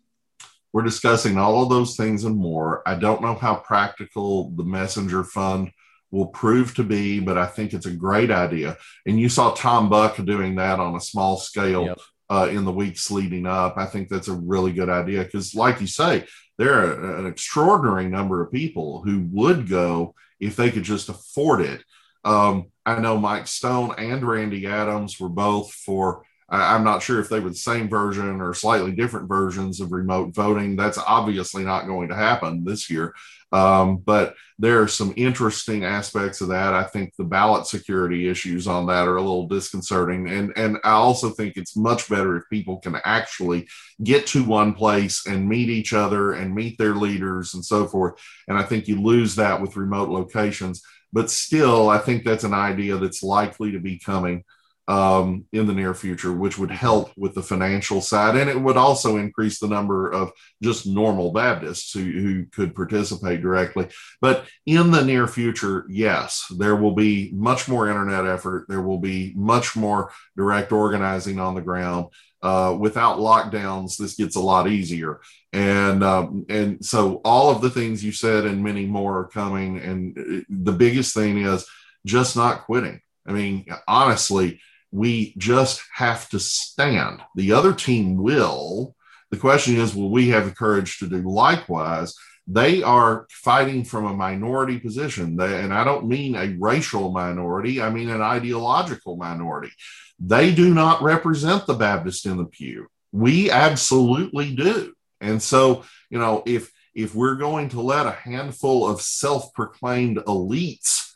We're 0.73 0.83
discussing 0.83 1.37
all 1.37 1.63
of 1.63 1.69
those 1.69 1.95
things 1.95 2.25
and 2.25 2.37
more. 2.37 2.83
I 2.89 2.95
don't 2.95 3.21
know 3.21 3.35
how 3.35 3.57
practical 3.57 4.51
the 4.53 4.65
messenger 4.65 5.25
fund 5.25 5.73
will 6.11 6.29
prove 6.29 6.75
to 6.77 6.85
be, 6.85 7.21
but 7.21 7.37
I 7.37 7.47
think 7.47 7.75
it's 7.75 7.87
a 7.87 7.91
great 7.91 8.31
idea. 8.31 8.79
And 9.05 9.21
you 9.21 9.29
saw 9.29 9.51
Tom 9.51 9.91
Buck 9.91 10.17
doing 10.25 10.55
that 10.55 10.81
on 10.81 10.95
a 10.95 11.01
small 11.01 11.37
scale 11.37 11.87
yep 11.87 11.99
uh, 12.31 12.49
in 12.51 12.65
the 12.65 12.73
weeks 12.73 13.11
leading 13.11 13.47
up. 13.47 13.77
I 13.77 13.87
think 13.87 14.09
that's 14.09 14.29
a 14.29 14.35
really 14.35 14.73
good 14.73 14.89
idea 14.89 15.25
because, 15.25 15.55
like 15.55 15.81
you 15.81 15.87
say, 15.87 16.27
there 16.59 16.73
are 16.75 17.19
an 17.19 17.27
extraordinary 17.27 18.09
number 18.09 18.43
of 18.43 18.53
people 18.53 19.03
who 19.03 19.27
would 19.33 19.69
go 19.69 20.15
if 20.41 20.57
they 20.57 20.71
could 20.71 20.85
just 20.85 21.09
afford 21.09 21.61
it. 21.61 21.83
Um, 22.25 22.67
I 22.87 22.99
know 23.01 23.19
Mike 23.19 23.47
Stone 23.47 23.95
and 23.99 24.27
Randy 24.27 24.67
Adams 24.67 25.19
were 25.19 25.29
both 25.29 25.73
for. 25.73 26.25
I'm 26.49 26.85
not 26.85 27.03
sure 27.03 27.21
if 27.21 27.29
they 27.29 27.41
were 27.41 27.51
the 27.51 27.57
same 27.57 27.89
version 27.89 28.41
or 28.41 28.53
slightly 28.53 28.93
different 28.93 29.29
versions 29.29 29.81
of 29.81 29.93
remote 29.93 30.35
voting. 30.35 30.77
That's 30.77 30.99
obviously 30.99 31.65
not 31.65 31.87
going 31.87 32.09
to 32.09 32.15
happen 32.15 32.65
this 32.65 32.91
year. 32.91 33.15
Um, 33.51 33.99
but 33.99 34.35
there 34.59 34.83
are 34.83 34.89
some 34.89 35.15
interesting 35.17 35.85
aspects 35.85 36.41
of 36.41 36.49
that. 36.49 36.75
I 36.75 36.83
think 36.83 37.15
the 37.17 37.25
ballot 37.25 37.67
security 37.67 38.29
issues 38.29 38.67
on 38.67 38.87
that 38.87 39.07
are 39.07 39.17
a 39.17 39.23
little 39.23 39.47
disconcerting. 39.47 40.29
And, 40.29 40.53
and 40.57 40.79
I 40.83 40.91
also 40.91 41.31
think 41.31 41.57
it's 41.57 41.77
much 41.77 42.09
better 42.09 42.37
if 42.37 42.43
people 42.51 42.79
can 42.79 43.01
actually 43.05 43.69
get 44.03 44.27
to 44.29 44.45
one 44.45 44.75
place 44.75 45.27
and 45.27 45.49
meet 45.49 45.69
each 45.69 45.93
other 45.93 46.33
and 46.33 46.55
meet 46.55 46.79
their 46.79 46.97
leaders 46.97 47.55
and 47.55 47.65
so 47.65 47.87
forth. 47.87 48.21
And 48.49 48.59
I 48.59 48.65
think 48.65 48.89
you 48.89 49.01
lose 49.01 49.37
that 49.37 49.61
with 49.63 49.77
remote 49.77 50.09
locations. 50.09 50.83
But 51.13 51.31
still, 51.31 51.89
I 51.89 51.99
think 51.99 52.25
that's 52.25 52.45
an 52.45 52.55
idea 52.55 52.97
that's 52.97 53.23
likely 53.23 53.71
to 53.73 53.79
be 53.79 54.01
coming 54.01 54.43
um, 54.87 55.47
in 55.53 55.67
the 55.67 55.73
near 55.73 55.95
future, 55.95 56.33
which 56.33 56.59
would 56.59 56.71
help 56.71 57.11
with 57.17 57.35
the 57.35 57.43
financial 57.43 58.01
side. 58.01 58.37
And 58.37 58.51
it 58.51 58.61
would 58.61 58.77
also 58.77 59.17
increase 59.17 59.59
the 59.59 59.69
number 59.69 60.11
of 60.11 60.33
just 60.63 60.87
normal 60.87 61.33
Baptists 61.33 61.93
who, 61.93 62.03
who 62.03 62.47
could 62.47 62.75
participate 62.75 63.41
directly. 63.41 63.89
But 64.21 64.47
in 64.67 64.91
the 64.91 65.05
near 65.05 65.27
future, 65.27 65.87
yes, 65.89 66.45
there 66.57 66.77
will 66.77 66.95
be 66.95 67.31
much 67.33 67.67
more 67.67 67.89
internet 67.89 68.27
effort. 68.27 68.67
There 68.69 68.83
will 68.83 68.99
be 68.99 69.33
much 69.35 69.75
more 69.75 70.13
direct 70.37 70.71
organizing 70.71 71.41
on 71.41 71.55
the 71.55 71.63
ground. 71.63 72.09
Uh, 72.43 72.77
without 72.79 73.21
lockdowns, 73.21 73.97
this 73.97 74.17
gets 74.17 74.37
a 74.37 74.41
lot 74.41 74.69
easier. 74.69 75.21
And 75.55 76.05
um, 76.05 76.45
and 76.51 76.85
so 76.85 77.23
all 77.25 77.51
of 77.51 77.63
the 77.63 77.71
things 77.71 78.05
you 78.05 78.13
said 78.13 78.45
and 78.45 78.63
many 78.63 78.85
more 78.85 79.21
are 79.21 79.29
coming. 79.29 79.79
And 79.79 80.19
uh, 80.19 80.45
the 80.51 80.73
biggest 80.73 81.15
thing 81.15 81.39
is 81.39 81.67
just 82.05 82.37
not 82.37 82.67
quitting. 82.67 83.01
I 83.27 83.33
mean, 83.33 83.65
honestly, 83.89 84.61
we 84.95 85.35
just 85.37 85.83
have 85.93 86.29
to 86.29 86.39
stand. 86.39 87.21
The 87.35 87.51
other 87.51 87.73
team 87.73 88.17
will. 88.17 88.95
The 89.33 89.37
question 89.37 89.75
is, 89.75 89.93
will 89.93 90.13
we 90.13 90.29
have 90.29 90.45
the 90.45 90.55
courage 90.55 91.01
to 91.01 91.09
do 91.09 91.21
likewise? 91.29 92.15
They 92.47 92.81
are 92.85 93.27
fighting 93.29 93.83
from 93.83 94.07
a 94.07 94.15
minority 94.15 94.79
position. 94.79 95.35
They, 95.35 95.59
and 95.61 95.75
I 95.75 95.83
don't 95.83 96.07
mean 96.07 96.37
a 96.37 96.55
racial 96.61 97.11
minority, 97.11 97.83
I 97.83 97.91
mean 97.91 98.09
an 98.09 98.23
ideological 98.23 99.17
minority. 99.17 99.73
They 100.21 100.55
do 100.55 100.73
not 100.73 101.03
represent 101.03 101.67
the 101.67 101.75
Baptist 101.75 102.25
in 102.25 102.37
the 102.37 102.45
pew. 102.45 102.87
We 103.11 103.51
absolutely 103.51 104.55
do. 104.55 104.95
And 105.21 105.43
so, 105.43 105.83
you 106.09 106.21
know, 106.21 106.45
if 106.47 106.71
if 106.95 107.17
we're 107.17 107.35
going 107.35 107.71
to 107.71 107.81
let 107.81 108.07
a 108.07 108.13
handful 108.13 108.89
of 108.89 109.01
self-proclaimed 109.01 110.19
elites 110.19 111.15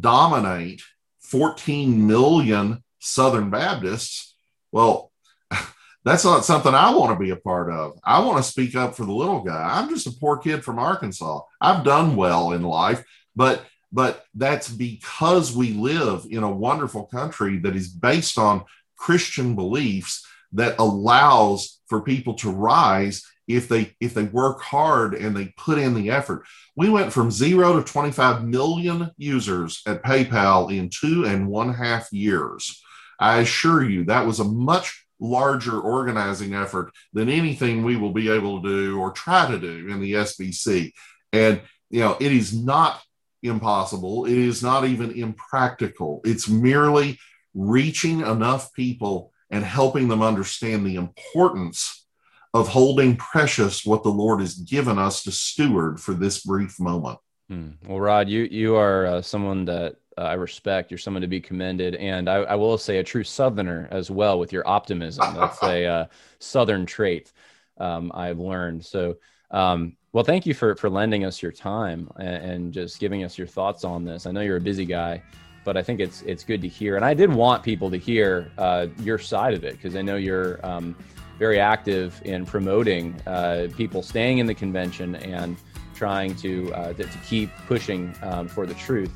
dominate 0.00 0.80
14 1.20 2.06
million 2.06 2.82
Southern 2.98 3.50
Baptists, 3.50 4.34
well, 4.72 5.12
that's 6.04 6.24
not 6.24 6.44
something 6.44 6.74
I 6.74 6.94
want 6.94 7.12
to 7.12 7.22
be 7.24 7.30
a 7.30 7.36
part 7.36 7.70
of. 7.70 7.98
I 8.04 8.20
want 8.20 8.38
to 8.38 8.50
speak 8.50 8.74
up 8.74 8.94
for 8.94 9.04
the 9.04 9.12
little 9.12 9.42
guy. 9.42 9.68
I'm 9.72 9.88
just 9.88 10.06
a 10.06 10.12
poor 10.12 10.38
kid 10.38 10.64
from 10.64 10.78
Arkansas. 10.78 11.40
I've 11.60 11.84
done 11.84 12.16
well 12.16 12.52
in 12.52 12.62
life, 12.62 13.04
but 13.34 13.64
but 13.90 14.26
that's 14.34 14.68
because 14.68 15.56
we 15.56 15.72
live 15.72 16.26
in 16.30 16.42
a 16.42 16.50
wonderful 16.50 17.06
country 17.06 17.58
that 17.60 17.74
is 17.74 17.88
based 17.88 18.38
on 18.38 18.64
Christian 18.98 19.54
beliefs 19.54 20.26
that 20.52 20.78
allows 20.78 21.80
for 21.86 22.02
people 22.02 22.34
to 22.34 22.50
rise 22.50 23.24
if 23.46 23.66
they 23.66 23.94
if 23.98 24.12
they 24.12 24.24
work 24.24 24.60
hard 24.60 25.14
and 25.14 25.34
they 25.34 25.54
put 25.56 25.78
in 25.78 25.94
the 25.94 26.10
effort. 26.10 26.44
We 26.76 26.90
went 26.90 27.12
from 27.12 27.30
zero 27.30 27.76
to 27.76 27.82
25 27.82 28.44
million 28.44 29.10
users 29.16 29.82
at 29.86 30.02
PayPal 30.02 30.76
in 30.76 30.90
two 30.90 31.24
and 31.24 31.48
one 31.48 31.72
half 31.72 32.12
years. 32.12 32.82
I 33.18 33.38
assure 33.40 33.82
you 33.82 34.04
that 34.04 34.26
was 34.26 34.40
a 34.40 34.44
much 34.44 35.06
larger 35.20 35.80
organizing 35.80 36.54
effort 36.54 36.92
than 37.12 37.28
anything 37.28 37.82
we 37.82 37.96
will 37.96 38.12
be 38.12 38.30
able 38.30 38.62
to 38.62 38.68
do 38.68 39.00
or 39.00 39.10
try 39.10 39.50
to 39.50 39.58
do 39.58 39.88
in 39.88 40.00
the 40.00 40.12
SBC. 40.12 40.92
And, 41.32 41.60
you 41.90 42.00
know, 42.00 42.16
it 42.20 42.32
is 42.32 42.56
not 42.56 43.02
impossible. 43.42 44.26
It 44.26 44.38
is 44.38 44.62
not 44.62 44.84
even 44.84 45.10
impractical. 45.12 46.20
It's 46.24 46.48
merely 46.48 47.18
reaching 47.54 48.20
enough 48.20 48.72
people 48.72 49.32
and 49.50 49.64
helping 49.64 50.08
them 50.08 50.22
understand 50.22 50.86
the 50.86 50.96
importance 50.96 52.06
of 52.54 52.68
holding 52.68 53.16
precious 53.16 53.84
what 53.84 54.02
the 54.02 54.10
Lord 54.10 54.40
has 54.40 54.54
given 54.54 54.98
us 54.98 55.22
to 55.24 55.32
steward 55.32 56.00
for 56.00 56.14
this 56.14 56.44
brief 56.44 56.78
moment. 56.80 57.18
Hmm. 57.48 57.70
Well, 57.86 58.00
Rod, 58.00 58.28
you 58.28 58.42
you 58.50 58.76
are 58.76 59.06
uh, 59.06 59.22
someone 59.22 59.64
that 59.66 59.96
uh, 60.18 60.22
I 60.22 60.34
respect. 60.34 60.90
You're 60.90 60.98
someone 60.98 61.22
to 61.22 61.28
be 61.28 61.40
commended, 61.40 61.94
and 61.94 62.28
I, 62.28 62.36
I, 62.38 62.54
will 62.56 62.76
say 62.76 62.98
a 62.98 63.04
true 63.04 63.22
Southerner 63.22 63.86
as 63.92 64.10
well 64.10 64.38
with 64.38 64.52
your 64.52 64.66
optimism. 64.66 65.32
That's 65.34 65.62
a 65.62 65.86
uh, 65.86 66.06
Southern 66.40 66.86
trait 66.86 67.32
um, 67.78 68.10
I've 68.12 68.40
learned. 68.40 68.84
So, 68.84 69.18
um, 69.52 69.96
well, 70.12 70.24
thank 70.24 70.44
you 70.44 70.54
for 70.54 70.74
for 70.74 70.90
lending 70.90 71.24
us 71.24 71.40
your 71.40 71.52
time 71.52 72.10
and, 72.18 72.50
and, 72.50 72.72
just 72.72 72.98
giving 72.98 73.22
us 73.22 73.38
your 73.38 73.46
thoughts 73.46 73.84
on 73.84 74.04
this. 74.04 74.26
I 74.26 74.32
know 74.32 74.40
you're 74.40 74.56
a 74.56 74.60
busy 74.60 74.84
guy, 74.84 75.22
but 75.64 75.76
I 75.76 75.82
think 75.84 76.00
it's 76.00 76.22
it's 76.22 76.42
good 76.42 76.62
to 76.62 76.68
hear. 76.68 76.96
And 76.96 77.04
I 77.04 77.14
did 77.14 77.32
want 77.32 77.62
people 77.62 77.88
to 77.88 77.96
hear 77.96 78.50
uh, 78.58 78.88
your 78.98 79.18
side 79.18 79.54
of 79.54 79.62
it 79.62 79.74
because 79.74 79.94
I 79.94 80.02
know 80.02 80.16
you're 80.16 80.58
um, 80.66 80.96
very 81.38 81.60
active 81.60 82.20
in 82.24 82.44
promoting 82.44 83.14
uh, 83.28 83.68
people 83.76 84.02
staying 84.02 84.38
in 84.38 84.46
the 84.46 84.54
convention 84.54 85.14
and 85.14 85.56
trying 85.94 86.34
to 86.36 86.74
uh, 86.74 86.92
to, 86.94 87.04
to 87.04 87.18
keep 87.18 87.50
pushing 87.68 88.12
um, 88.22 88.48
for 88.48 88.66
the 88.66 88.74
truth 88.74 89.12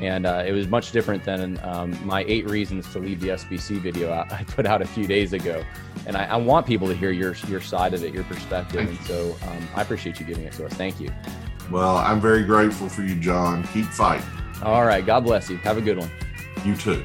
and 0.00 0.26
uh, 0.26 0.42
it 0.46 0.52
was 0.52 0.66
much 0.66 0.92
different 0.92 1.24
than 1.24 1.60
um, 1.62 1.96
my 2.04 2.24
eight 2.26 2.48
reasons 2.48 2.90
to 2.92 2.98
leave 2.98 3.20
the 3.20 3.28
SBC 3.28 3.80
video 3.80 4.10
I 4.12 4.44
put 4.48 4.66
out 4.66 4.82
a 4.82 4.86
few 4.86 5.06
days 5.06 5.32
ago. 5.32 5.62
And 6.06 6.16
I, 6.16 6.24
I, 6.24 6.36
want 6.36 6.66
people 6.66 6.88
to 6.88 6.94
hear 6.94 7.10
your 7.10 7.34
your 7.46 7.60
side 7.60 7.92
of 7.92 8.02
it, 8.02 8.14
your 8.14 8.24
perspective, 8.24 8.88
and 8.88 8.98
so 9.00 9.36
um, 9.46 9.68
I 9.74 9.82
appreciate 9.82 10.18
you 10.18 10.26
giving 10.26 10.44
it 10.44 10.54
to 10.54 10.66
us. 10.66 10.72
Thank 10.72 10.98
you. 10.98 11.10
Well, 11.70 11.98
I'm 11.98 12.20
very 12.20 12.42
grateful 12.42 12.88
for 12.88 13.02
you, 13.02 13.14
John. 13.16 13.62
Keep 13.68 13.86
fighting. 13.86 14.26
All 14.62 14.84
right. 14.84 15.04
God 15.04 15.24
bless 15.24 15.48
you. 15.50 15.58
Have 15.58 15.76
a 15.76 15.80
good 15.80 15.98
one. 15.98 16.10
You 16.64 16.74
too. 16.74 17.04